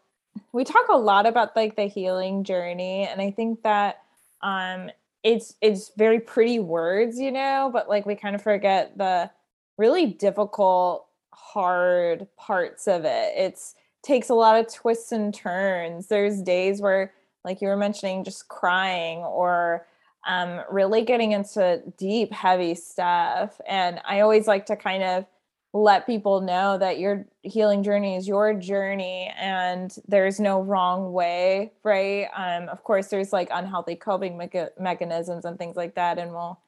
we 0.53 0.64
talk 0.64 0.89
a 0.89 0.97
lot 0.97 1.26
about 1.26 1.57
like 1.57 1.76
the 1.76 1.86
healing 1.86 2.45
journey. 2.45 3.07
And 3.07 3.20
I 3.20 3.30
think 3.30 3.62
that 3.62 4.03
um, 4.43 4.91
it's, 5.22 5.55
it's 5.61 5.93
very 5.97 6.20
pretty 6.20 6.59
words, 6.59 7.18
you 7.18 7.32
know, 7.32 7.70
but 7.72 7.89
like 7.89 8.07
we 8.07 8.14
kind 8.14 8.34
of 8.34 8.43
forget 8.43 8.97
the 8.97 9.30
really 9.76 10.07
difficult, 10.07 11.07
hard 11.32 12.26
parts 12.36 12.86
of 12.86 13.05
it. 13.05 13.32
It's, 13.36 13.74
takes 14.03 14.28
a 14.28 14.34
lot 14.34 14.59
of 14.59 14.72
twists 14.72 15.12
and 15.12 15.34
turns. 15.34 16.07
There's 16.07 16.42
days 16.42 16.80
where, 16.80 17.12
like 17.44 17.61
you 17.61 17.68
were 17.68 17.76
mentioning, 17.76 18.24
just 18.24 18.49
crying 18.49 19.18
or 19.18 19.86
um, 20.26 20.61
really 20.70 21.03
getting 21.03 21.32
into 21.32 21.82
deep, 21.96 22.32
heavy 22.32 22.74
stuff. 22.74 23.61
And 23.68 24.01
I 24.07 24.20
always 24.20 24.46
like 24.46 24.66
to 24.66 24.76
kind 24.76 25.03
of 25.03 25.26
let 25.74 26.07
people 26.07 26.40
know 26.40 26.78
that 26.78 26.99
your 26.99 27.26
healing 27.42 27.82
journey 27.82 28.16
is 28.16 28.26
your 28.26 28.55
journey 28.55 29.32
and 29.38 29.94
there's 30.09 30.40
no 30.40 30.62
wrong 30.62 31.12
way, 31.12 31.72
right? 31.82 32.26
Um, 32.34 32.68
of 32.68 32.82
course, 32.84 33.09
there's 33.09 33.32
like 33.32 33.49
unhealthy 33.53 33.94
coping 33.94 34.38
me- 34.38 34.51
mechanisms 34.80 35.44
and 35.44 35.59
things 35.59 35.76
like 35.76 35.94
that. 35.94 36.18
And 36.18 36.32
we'll, 36.32 36.59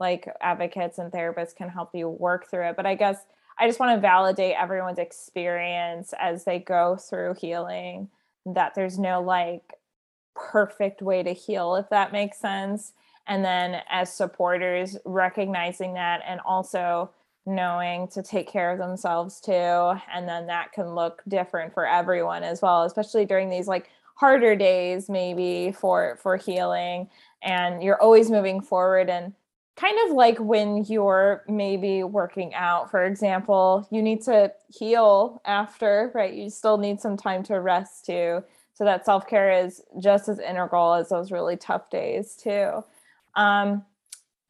like, 0.00 0.28
advocates 0.40 0.98
and 0.98 1.10
therapists 1.10 1.56
can 1.56 1.68
help 1.68 1.94
you 1.94 2.08
work 2.08 2.48
through 2.48 2.68
it. 2.68 2.76
But 2.76 2.86
I 2.86 2.94
guess 2.94 3.18
I 3.58 3.66
just 3.66 3.80
want 3.80 3.96
to 3.96 4.00
validate 4.00 4.54
everyone's 4.56 4.98
experience 4.98 6.14
as 6.18 6.44
they 6.44 6.58
go 6.58 6.96
through 6.96 7.34
healing 7.40 8.08
that 8.46 8.74
there's 8.74 8.98
no 8.98 9.20
like 9.20 9.74
perfect 10.34 11.02
way 11.02 11.22
to 11.22 11.32
heal, 11.32 11.74
if 11.76 11.88
that 11.90 12.12
makes 12.12 12.38
sense. 12.38 12.92
And 13.26 13.44
then 13.44 13.82
as 13.90 14.12
supporters 14.12 14.96
recognizing 15.04 15.94
that 15.94 16.22
and 16.26 16.40
also 16.40 17.10
knowing 17.44 18.08
to 18.08 18.22
take 18.22 18.48
care 18.48 18.70
of 18.70 18.78
themselves 18.78 19.40
too 19.40 19.52
and 19.52 20.28
then 20.28 20.46
that 20.46 20.70
can 20.72 20.94
look 20.94 21.22
different 21.28 21.72
for 21.72 21.86
everyone 21.86 22.42
as 22.42 22.60
well 22.60 22.82
especially 22.82 23.24
during 23.24 23.48
these 23.48 23.66
like 23.66 23.88
harder 24.18 24.56
days 24.56 25.08
maybe 25.08 25.72
for 25.72 26.18
for 26.20 26.36
healing. 26.36 27.08
And 27.42 27.82
you're 27.82 28.02
always 28.02 28.30
moving 28.30 28.60
forward 28.60 29.08
and 29.08 29.32
kind 29.78 29.96
of 30.08 30.16
like 30.16 30.38
when 30.38 30.84
you're 30.84 31.44
maybe 31.48 32.02
working 32.02 32.52
out 32.54 32.90
for 32.90 33.04
example 33.04 33.86
you 33.90 34.02
need 34.02 34.20
to 34.22 34.52
heal 34.68 35.40
after 35.44 36.10
right 36.14 36.34
you 36.34 36.50
still 36.50 36.78
need 36.78 37.00
some 37.00 37.16
time 37.16 37.42
to 37.42 37.60
rest 37.60 38.04
too 38.04 38.42
so 38.74 38.84
that 38.84 39.04
self-care 39.04 39.64
is 39.64 39.82
just 40.00 40.28
as 40.28 40.38
integral 40.38 40.94
as 40.94 41.08
those 41.08 41.30
really 41.30 41.56
tough 41.56 41.88
days 41.90 42.34
too 42.34 42.82
um, 43.34 43.84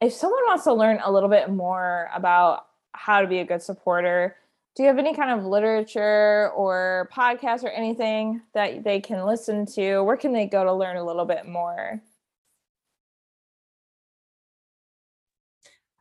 if 0.01 0.13
someone 0.13 0.41
wants 0.47 0.63
to 0.63 0.73
learn 0.73 0.99
a 1.03 1.11
little 1.11 1.29
bit 1.29 1.49
more 1.49 2.09
about 2.13 2.67
how 2.93 3.21
to 3.21 3.27
be 3.27 3.39
a 3.39 3.45
good 3.45 3.61
supporter, 3.61 4.35
do 4.75 4.83
you 4.83 4.87
have 4.87 4.97
any 4.97 5.13
kind 5.13 5.31
of 5.31 5.45
literature 5.45 6.51
or 6.55 7.09
podcast 7.13 7.63
or 7.63 7.69
anything 7.69 8.41
that 8.53 8.83
they 8.83 8.99
can 8.99 9.25
listen 9.25 9.65
to? 9.65 10.01
Where 10.01 10.17
can 10.17 10.31
they 10.31 10.45
go 10.45 10.63
to 10.63 10.73
learn 10.73 10.97
a 10.97 11.05
little 11.05 11.25
bit 11.25 11.47
more? 11.47 12.01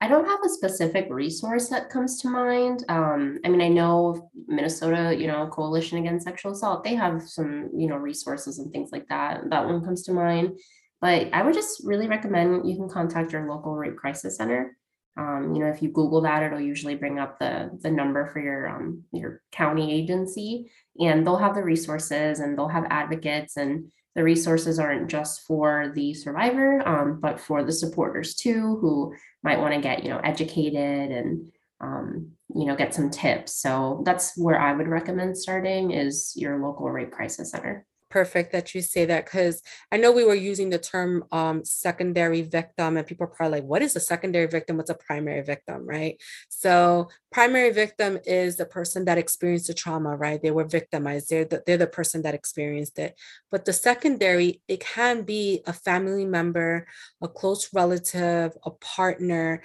I 0.01 0.07
don't 0.07 0.27
have 0.27 0.41
a 0.45 0.49
specific 0.49 1.09
resource 1.11 1.69
that 1.69 1.91
comes 1.91 2.21
to 2.21 2.29
mind. 2.29 2.85
Um, 2.89 3.39
I 3.45 3.49
mean, 3.49 3.61
I 3.61 3.69
know 3.69 4.31
Minnesota, 4.47 5.17
you 5.19 5.27
know, 5.27 5.49
Coalition 5.49 5.99
Against 5.99 6.25
Sexual 6.25 6.53
Assault, 6.53 6.85
they 6.85 6.95
have 6.95 7.23
some, 7.23 7.71
you 7.77 7.89
know, 7.89 7.97
resources 7.97 8.61
and 8.61 8.73
things 8.73 8.91
like 8.93 9.09
that. 9.09 9.51
That 9.51 9.65
one 9.65 9.85
comes 9.85 10.05
to 10.05 10.13
mind. 10.13 10.59
But 11.01 11.33
I 11.33 11.43
would 11.43 11.55
just 11.55 11.83
really 11.85 12.07
recommend 12.07 12.69
you 12.69 12.77
can 12.77 12.89
contact 12.89 13.33
your 13.33 13.49
local 13.49 13.75
rape 13.75 13.97
crisis 13.97 14.37
center. 14.37 14.77
Um, 15.17 15.53
you 15.53 15.61
know, 15.61 15.71
if 15.71 15.83
you 15.83 15.89
Google 15.89 16.21
that, 16.21 16.45
it'll 16.45 16.61
usually 16.61 16.95
bring 16.95 17.19
up 17.19 17.41
the 17.41 17.71
the 17.83 17.91
number 17.91 18.27
for 18.27 18.41
your 18.41 18.69
um, 18.69 19.03
your 19.13 19.43
county 19.51 19.93
agency, 19.93 20.71
and 21.01 21.27
they'll 21.27 21.37
have 21.37 21.57
the 21.57 21.63
resources 21.63 22.39
and 22.39 22.57
they'll 22.57 22.69
have 22.69 22.87
advocates, 22.89 23.57
and 23.57 23.91
the 24.15 24.25
resources 24.25 24.79
aren't 24.79 25.09
just 25.09 25.43
for 25.47 25.93
the 25.95 26.15
survivor, 26.15 26.87
um, 26.87 27.21
but 27.21 27.39
for 27.39 27.63
the 27.63 27.73
supporters 27.73 28.35
too, 28.35 28.79
who 28.81 29.15
might 29.43 29.61
want 29.61 29.75
to 29.75 29.81
get 29.81 30.03
you 30.03 30.11
know 30.11 30.21
educated 30.25 31.11
and 31.11 31.53
um, 31.81 32.33
you 32.55 32.67
know 32.67 32.77
get 32.77 32.95
some 32.95 33.11
tips. 33.11 33.61
So 33.61 34.03
that's 34.05 34.37
where 34.37 34.61
I 34.61 34.73
would 34.73 34.89
recommend 34.89 35.37
starting 35.37 35.93
is 35.93 36.33
your 36.37 36.61
local 36.61 36.91
rape 36.91 37.13
crisis 37.13 37.51
center 37.51 37.87
perfect 38.11 38.53
that 38.53 38.75
you 38.75 38.81
say 38.81 39.05
that 39.07 39.25
because 39.25 39.63
I 39.93 39.97
know 39.97 40.13
we 40.13 40.25
were 40.25 40.35
using 40.35 40.71
the 40.71 40.79
term 40.79 41.25
um, 41.33 41.65
secondary 41.65 42.43
victim, 42.43 42.97
and 42.97 43.07
people 43.07 43.25
are 43.25 43.31
probably 43.31 43.61
like, 43.61 43.69
what 43.69 43.83
is 43.83 43.97
a 43.97 44.01
secondary 44.01 44.47
victim? 44.47 44.77
What's 44.77 44.91
a 44.91 44.95
primary 44.95 45.43
victim, 45.43 45.87
right? 45.87 46.21
So, 46.49 47.09
primary 47.33 47.71
victim 47.71 48.19
is 48.25 48.57
the 48.57 48.67
person 48.67 49.05
that 49.07 49.19
experienced 49.19 49.69
the 49.69 49.75
trauma, 49.75 50.17
right? 50.17 50.43
They 50.43 50.51
were 50.51 50.65
victimized, 50.65 51.31
they're 51.31 51.45
the, 51.45 51.63
they're 51.67 51.77
the 51.77 51.87
person 51.87 52.23
that 52.23 52.35
experienced 52.35 52.99
it. 52.99 53.19
But 53.51 53.65
the 53.65 53.73
secondary, 53.73 54.63
it 54.69 54.81
can 54.81 55.23
be 55.23 55.63
a 55.67 55.73
family 55.73 56.25
member, 56.25 56.87
a 57.23 57.29
close 57.29 57.69
relative, 57.73 58.57
a 58.65 58.71
partner 58.71 59.63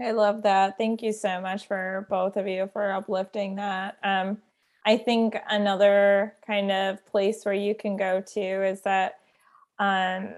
I 0.00 0.12
love 0.12 0.42
that. 0.42 0.76
Thank 0.78 1.02
you 1.02 1.12
so 1.12 1.40
much 1.40 1.66
for 1.66 2.06
both 2.10 2.36
of 2.36 2.46
you 2.46 2.68
for 2.72 2.92
uplifting 2.92 3.56
that. 3.56 3.96
Um, 4.02 4.38
i 4.84 4.96
think 4.96 5.36
another 5.48 6.34
kind 6.46 6.70
of 6.70 7.04
place 7.06 7.44
where 7.44 7.54
you 7.54 7.74
can 7.74 7.96
go 7.96 8.20
to 8.20 8.40
is 8.40 8.82
that 8.82 9.20
um, 9.78 10.28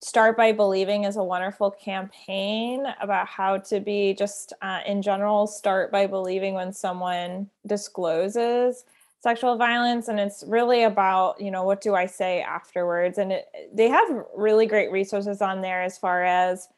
Start 0.00 0.36
by 0.36 0.52
Believing 0.52 1.04
is 1.04 1.16
a 1.16 1.24
wonderful 1.24 1.72
campaign 1.72 2.86
about 3.00 3.26
how 3.26 3.58
to 3.58 3.80
be 3.80 4.14
just 4.14 4.52
uh, 4.62 4.78
in 4.86 5.02
general, 5.02 5.48
start 5.48 5.90
by 5.90 6.06
believing 6.06 6.54
when 6.54 6.72
someone 6.72 7.50
discloses 7.66 8.84
sexual 9.20 9.56
violence. 9.56 10.06
And 10.06 10.20
it's 10.20 10.44
really 10.46 10.84
about, 10.84 11.40
you 11.40 11.50
know, 11.50 11.64
what 11.64 11.80
do 11.80 11.96
I 11.96 12.06
say 12.06 12.40
afterwards? 12.40 13.18
And 13.18 13.32
it, 13.32 13.46
they 13.74 13.88
have 13.88 14.08
really 14.36 14.66
great 14.66 14.92
resources 14.92 15.42
on 15.42 15.62
there 15.62 15.82
as 15.82 15.98
far 15.98 16.22
as, 16.22 16.68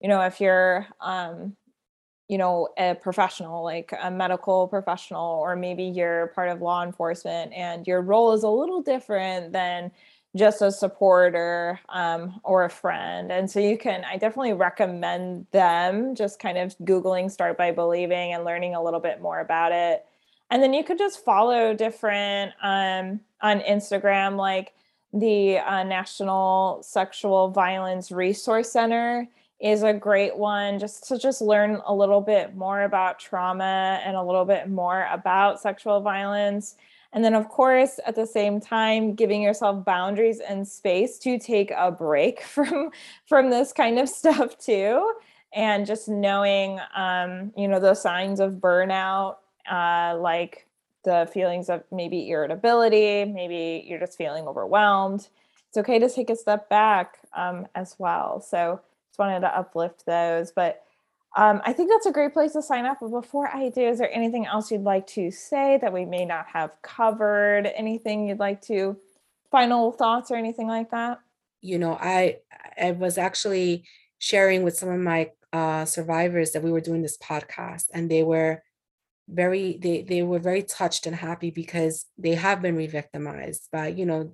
you 0.00 0.08
know, 0.08 0.22
if 0.22 0.40
you're, 0.40 0.86
um, 1.02 1.54
you 2.28 2.38
know, 2.38 2.70
a 2.78 2.94
professional, 2.94 3.64
like 3.64 3.92
a 4.02 4.10
medical 4.10 4.66
professional, 4.66 5.40
or 5.40 5.56
maybe 5.56 5.84
you're 5.84 6.28
part 6.28 6.48
of 6.48 6.62
law 6.62 6.82
enforcement 6.82 7.52
and 7.52 7.86
your 7.86 8.00
role 8.00 8.32
is 8.32 8.44
a 8.44 8.48
little 8.48 8.80
different 8.80 9.52
than 9.52 9.92
just 10.36 10.62
a 10.62 10.70
supporter 10.70 11.80
um, 11.88 12.40
or 12.44 12.64
a 12.64 12.70
friend. 12.70 13.32
And 13.32 13.50
so 13.50 13.60
you 13.60 13.78
can, 13.78 14.04
I 14.04 14.16
definitely 14.16 14.52
recommend 14.52 15.46
them 15.50 16.14
just 16.14 16.38
kind 16.38 16.58
of 16.58 16.76
Googling 16.78 17.30
Start 17.30 17.56
by 17.56 17.72
Believing 17.72 18.32
and 18.32 18.44
learning 18.44 18.74
a 18.74 18.82
little 18.82 19.00
bit 19.00 19.20
more 19.20 19.40
about 19.40 19.72
it. 19.72 20.04
And 20.50 20.62
then 20.62 20.72
you 20.72 20.84
could 20.84 20.98
just 20.98 21.24
follow 21.24 21.74
different 21.74 22.52
um, 22.62 23.20
on 23.40 23.60
Instagram, 23.60 24.36
like 24.36 24.74
the 25.12 25.58
uh, 25.58 25.82
National 25.82 26.82
Sexual 26.82 27.50
Violence 27.50 28.12
Resource 28.12 28.70
Center 28.70 29.28
is 29.58 29.82
a 29.82 29.92
great 29.92 30.36
one 30.36 30.78
just 30.78 31.08
to 31.08 31.18
just 31.18 31.40
learn 31.40 31.80
a 31.86 31.94
little 31.94 32.20
bit 32.20 32.54
more 32.54 32.82
about 32.82 33.18
trauma 33.18 34.00
and 34.04 34.14
a 34.14 34.22
little 34.22 34.44
bit 34.44 34.68
more 34.68 35.08
about 35.10 35.60
sexual 35.60 36.00
violence 36.00 36.76
and 37.12 37.24
then, 37.24 37.34
of 37.34 37.48
course, 37.48 37.98
at 38.04 38.14
the 38.14 38.26
same 38.26 38.60
time, 38.60 39.14
giving 39.14 39.42
yourself 39.42 39.84
boundaries 39.84 40.40
and 40.40 40.66
space 40.66 41.18
to 41.20 41.38
take 41.38 41.70
a 41.70 41.90
break 41.90 42.42
from 42.54 42.90
from 43.26 43.50
this 43.50 43.72
kind 43.72 43.98
of 43.98 44.08
stuff 44.08 44.58
too, 44.58 45.12
and 45.52 45.86
just 45.86 46.08
knowing, 46.08 46.78
um, 46.94 47.52
you 47.56 47.68
know, 47.68 47.80
the 47.80 47.94
signs 47.94 48.40
of 48.40 48.54
burnout, 48.54 49.36
uh, 49.70 50.16
like 50.18 50.66
the 51.04 51.28
feelings 51.32 51.68
of 51.68 51.84
maybe 51.92 52.28
irritability, 52.28 53.24
maybe 53.24 53.84
you're 53.86 54.00
just 54.00 54.18
feeling 54.18 54.46
overwhelmed. 54.46 55.28
It's 55.68 55.78
okay 55.78 55.98
to 55.98 56.10
take 56.10 56.30
a 56.30 56.36
step 56.36 56.68
back 56.68 57.18
um, 57.34 57.66
as 57.74 57.96
well. 57.98 58.40
So, 58.40 58.80
just 59.08 59.18
wanted 59.18 59.40
to 59.40 59.58
uplift 59.58 60.04
those, 60.04 60.52
but 60.52 60.85
um, 61.36 61.60
I 61.64 61.74
think 61.74 61.90
that's 61.90 62.06
a 62.06 62.12
great 62.12 62.32
place 62.32 62.54
to 62.54 62.62
sign 62.62 62.86
up. 62.86 62.98
But 63.00 63.10
before 63.10 63.48
I 63.54 63.68
do, 63.68 63.82
is 63.82 63.98
there 63.98 64.10
anything 64.10 64.46
else 64.46 64.70
you'd 64.70 64.82
like 64.82 65.06
to 65.08 65.30
say 65.30 65.78
that 65.82 65.92
we 65.92 66.06
may 66.06 66.24
not 66.24 66.46
have 66.46 66.70
covered? 66.80 67.66
Anything 67.66 68.26
you'd 68.26 68.38
like 68.38 68.62
to, 68.62 68.96
final 69.50 69.92
thoughts 69.92 70.30
or 70.30 70.36
anything 70.36 70.66
like 70.66 70.90
that? 70.92 71.20
You 71.60 71.78
know, 71.78 71.98
I 72.00 72.38
I 72.80 72.92
was 72.92 73.18
actually 73.18 73.84
sharing 74.18 74.62
with 74.62 74.78
some 74.78 74.88
of 74.88 74.98
my 74.98 75.30
uh, 75.52 75.84
survivors 75.84 76.52
that 76.52 76.62
we 76.62 76.72
were 76.72 76.80
doing 76.80 77.02
this 77.02 77.18
podcast, 77.18 77.84
and 77.92 78.10
they 78.10 78.22
were 78.22 78.62
very 79.28 79.76
they 79.76 80.02
they 80.02 80.22
were 80.22 80.38
very 80.38 80.62
touched 80.62 81.06
and 81.06 81.16
happy 81.16 81.50
because 81.50 82.06
they 82.16 82.34
have 82.34 82.62
been 82.62 82.76
re-victimized 82.76 83.68
by 83.72 83.88
you 83.88 84.06
know 84.06 84.32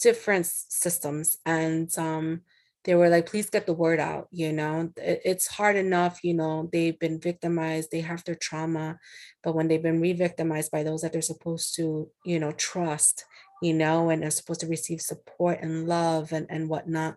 different 0.00 0.46
systems 0.46 1.36
and 1.44 1.96
um 1.98 2.40
they 2.86 2.94
were 2.94 3.10
like 3.10 3.26
please 3.26 3.50
get 3.50 3.66
the 3.66 3.74
word 3.74 4.00
out 4.00 4.28
you 4.30 4.52
know? 4.52 4.90
It's 4.96 5.46
hard 5.46 5.76
enough 5.76 6.20
you 6.22 6.34
know 6.34 6.70
they've 6.72 6.98
been 6.98 7.20
victimized 7.20 7.90
they 7.90 8.00
have 8.00 8.24
their 8.24 8.34
trauma 8.34 8.98
but 9.42 9.54
when 9.54 9.68
they've 9.68 9.82
been 9.82 10.00
re-victimized 10.00 10.70
by 10.70 10.82
those 10.82 11.02
that 11.02 11.12
they're 11.12 11.22
supposed 11.22 11.76
to 11.76 12.08
you 12.24 12.40
know 12.40 12.52
trust 12.52 13.24
you 13.62 13.74
know 13.74 14.08
and 14.08 14.24
are 14.24 14.30
supposed 14.30 14.60
to 14.60 14.66
receive 14.66 15.00
support 15.00 15.58
and 15.60 15.86
love 15.86 16.32
and 16.32 16.46
and 16.48 16.68
whatnot 16.68 17.16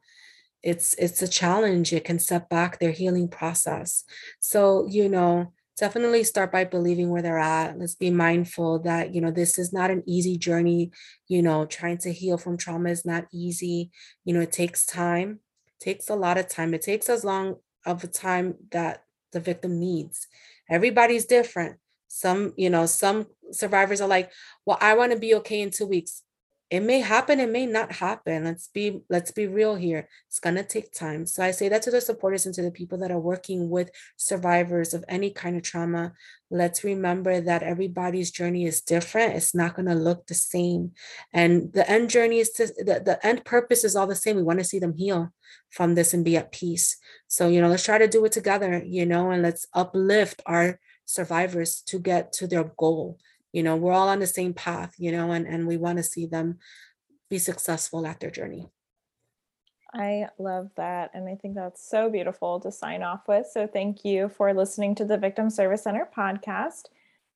it's 0.64 0.94
it's 0.96 1.22
a 1.22 1.28
challenge 1.28 1.94
it 1.94 2.04
can 2.04 2.20
set 2.20 2.50
back 2.50 2.80
their 2.80 2.92
healing 2.92 3.28
process. 3.28 4.04
So 4.40 4.88
you 4.90 5.10
know 5.10 5.54
definitely 5.78 6.26
start 6.26 6.52
by 6.52 6.66
believing 6.66 7.10
where 7.10 7.22
they're 7.22 7.40
at. 7.40 7.80
Let's 7.80 7.96
be 7.96 8.10
mindful 8.10 8.80
that 8.80 9.16
you 9.16 9.22
know 9.22 9.32
this 9.32 9.58
is 9.58 9.72
not 9.72 9.92
an 9.92 10.04
easy 10.06 10.38
journey 10.38 10.92
you 11.28 11.42
know 11.42 11.66
trying 11.66 11.98
to 12.00 12.12
heal 12.12 12.38
from 12.38 12.58
trauma 12.58 12.90
is 12.90 13.06
not 13.06 13.26
easy 13.32 13.92
you 14.26 14.34
know 14.34 14.42
it 14.42 14.52
takes 14.52 14.86
time 14.86 15.40
takes 15.80 16.10
a 16.10 16.16
lot 16.16 16.38
of 16.38 16.48
time. 16.48 16.74
It 16.74 16.82
takes 16.82 17.10
as 17.10 17.24
long 17.24 17.58
of 17.86 18.04
a 18.04 18.08
time 18.08 18.56
that 18.72 19.04
the 19.32 19.40
victim 19.40 19.80
needs. 19.80 20.28
Everybody's 20.70 21.26
different. 21.26 21.78
Some, 22.08 22.54
you 22.58 22.70
know, 22.70 22.86
some 22.86 23.28
survivors 23.52 24.02
are 24.02 24.08
like, 24.08 24.32
well, 24.66 24.78
I 24.82 24.96
want 24.96 25.12
to 25.12 25.20
be 25.20 25.36
okay 25.36 25.62
in 25.62 25.72
two 25.72 25.86
weeks 25.86 26.24
it 26.70 26.82
may 26.82 27.00
happen 27.00 27.40
it 27.40 27.50
may 27.50 27.66
not 27.66 27.92
happen. 27.92 28.44
Let's 28.44 28.68
be 28.68 29.02
let's 29.10 29.32
be 29.32 29.48
real 29.48 29.76
here. 29.76 30.08
It's 30.28 30.40
going 30.40 30.56
to 30.56 30.64
take 30.64 30.92
time. 30.92 31.26
So 31.26 31.44
i 31.44 31.52
say 31.52 31.68
that 31.70 31.82
to 31.84 31.92
the 31.92 32.00
supporters 32.00 32.46
and 32.46 32.54
to 32.56 32.62
the 32.62 32.72
people 32.72 33.00
that 33.00 33.12
are 33.12 33.20
working 33.20 33.70
with 33.70 33.90
survivors 34.18 34.94
of 34.94 35.04
any 35.08 35.32
kind 35.32 35.58
of 35.58 35.64
trauma. 35.64 36.14
Let's 36.52 36.84
remember 36.84 37.42
that 37.42 37.64
everybody's 37.64 38.32
journey 38.32 38.66
is 38.66 38.82
different. 38.82 39.36
It's 39.36 39.56
not 39.56 39.76
going 39.76 39.88
to 39.88 39.96
look 39.96 40.28
the 40.28 40.36
same. 40.36 40.92
And 41.34 41.74
the 41.74 41.90
end 41.90 42.10
journey 42.10 42.40
is 42.40 42.52
to 42.52 42.68
the, 42.68 43.02
the 43.04 43.20
end 43.26 43.46
purpose 43.46 43.84
is 43.84 43.96
all 43.96 44.08
the 44.08 44.16
same. 44.16 44.36
We 44.36 44.44
want 44.44 44.60
to 44.60 44.66
see 44.66 44.80
them 44.80 44.96
heal 44.96 45.34
from 45.72 45.96
this 45.96 46.14
and 46.14 46.26
be 46.26 46.38
at 46.38 46.52
peace. 46.52 46.98
So 47.28 47.48
you 47.48 47.62
know 47.62 47.70
let's 47.70 47.84
try 47.84 47.98
to 47.98 48.08
do 48.08 48.26
it 48.26 48.32
together 48.32 48.84
you 48.86 49.06
know 49.06 49.32
and 49.32 49.42
let's 49.42 49.66
uplift 49.74 50.42
our 50.46 50.80
survivors 51.06 51.82
to 51.88 51.98
get 51.98 52.32
to 52.34 52.46
their 52.46 52.72
goal 52.78 53.18
you 53.52 53.64
know 53.64 53.76
we're 53.76 53.94
all 53.94 54.10
on 54.10 54.20
the 54.20 54.28
same 54.28 54.54
path 54.54 54.96
you 54.98 55.12
know 55.12 55.32
and 55.32 55.48
and 55.48 55.68
we 55.68 55.78
want 55.78 55.98
to 55.98 56.04
see 56.04 56.26
them 56.26 56.58
be 57.30 57.38
successful 57.38 58.06
at 58.06 58.20
their 58.20 58.32
journey 58.32 58.70
I 59.94 60.28
love 60.38 60.70
that. 60.76 61.12
And 61.14 61.28
I 61.28 61.36
think 61.36 61.56
that's 61.56 61.88
so 61.88 62.10
beautiful 62.10 62.60
to 62.60 62.72
sign 62.72 63.02
off 63.02 63.22
with. 63.28 63.48
So, 63.52 63.68
thank 63.68 64.06
you 64.06 64.30
for 64.30 64.54
listening 64.54 64.96
to 64.96 65.06
the 65.06 65.18
Victim 65.18 65.50
Service 65.50 65.84
Center 65.84 66.08
podcast. 66.16 66.84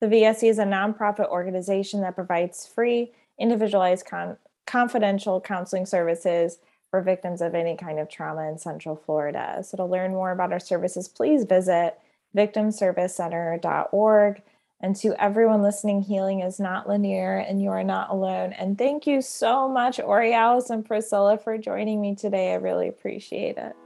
The 0.02 0.08
VSC 0.08 0.50
is 0.50 0.60
a 0.60 0.66
nonprofit 0.66 1.30
organization 1.30 2.02
that 2.02 2.16
provides 2.16 2.68
free, 2.68 3.12
individualized, 3.40 4.06
con- 4.06 4.38
confidential 4.68 5.42
counseling 5.42 5.86
services 5.86 6.60
for 6.92 7.02
victims 7.02 7.42
of 7.42 7.56
any 7.56 7.76
kind 7.76 8.00
of 8.00 8.10
trauma 8.10 8.48
in 8.50 8.60
Central 8.60 8.96
Florida. 8.96 9.64
So, 9.64 9.78
to 9.78 9.86
learn 9.86 10.12
more 10.12 10.32
about 10.32 10.54
our 10.54 10.60
services, 10.60 11.08
please 11.08 11.46
visit 11.46 11.98
victimservicecenter.org. 12.38 14.42
And 14.84 14.98
to 14.98 15.16
everyone 15.24 15.62
listening, 15.62 16.02
healing 16.02 16.42
is 16.42 16.60
not 16.60 16.90
linear 16.90 17.38
and 17.38 17.62
you 17.62 17.70
are 17.70 17.86
not 17.86 18.10
alone. 18.10 18.52
And 18.52 18.78
thank 18.78 19.08
you 19.08 19.22
so 19.22 19.70
much, 19.70 19.98
Aurealis 19.98 20.70
and 20.70 20.86
Priscilla, 20.86 21.38
for 21.38 21.58
joining 21.58 22.02
me 22.02 22.16
today. 22.16 22.52
I 22.52 22.56
really 22.56 22.90
appreciate 22.90 23.58
it. 23.58 23.78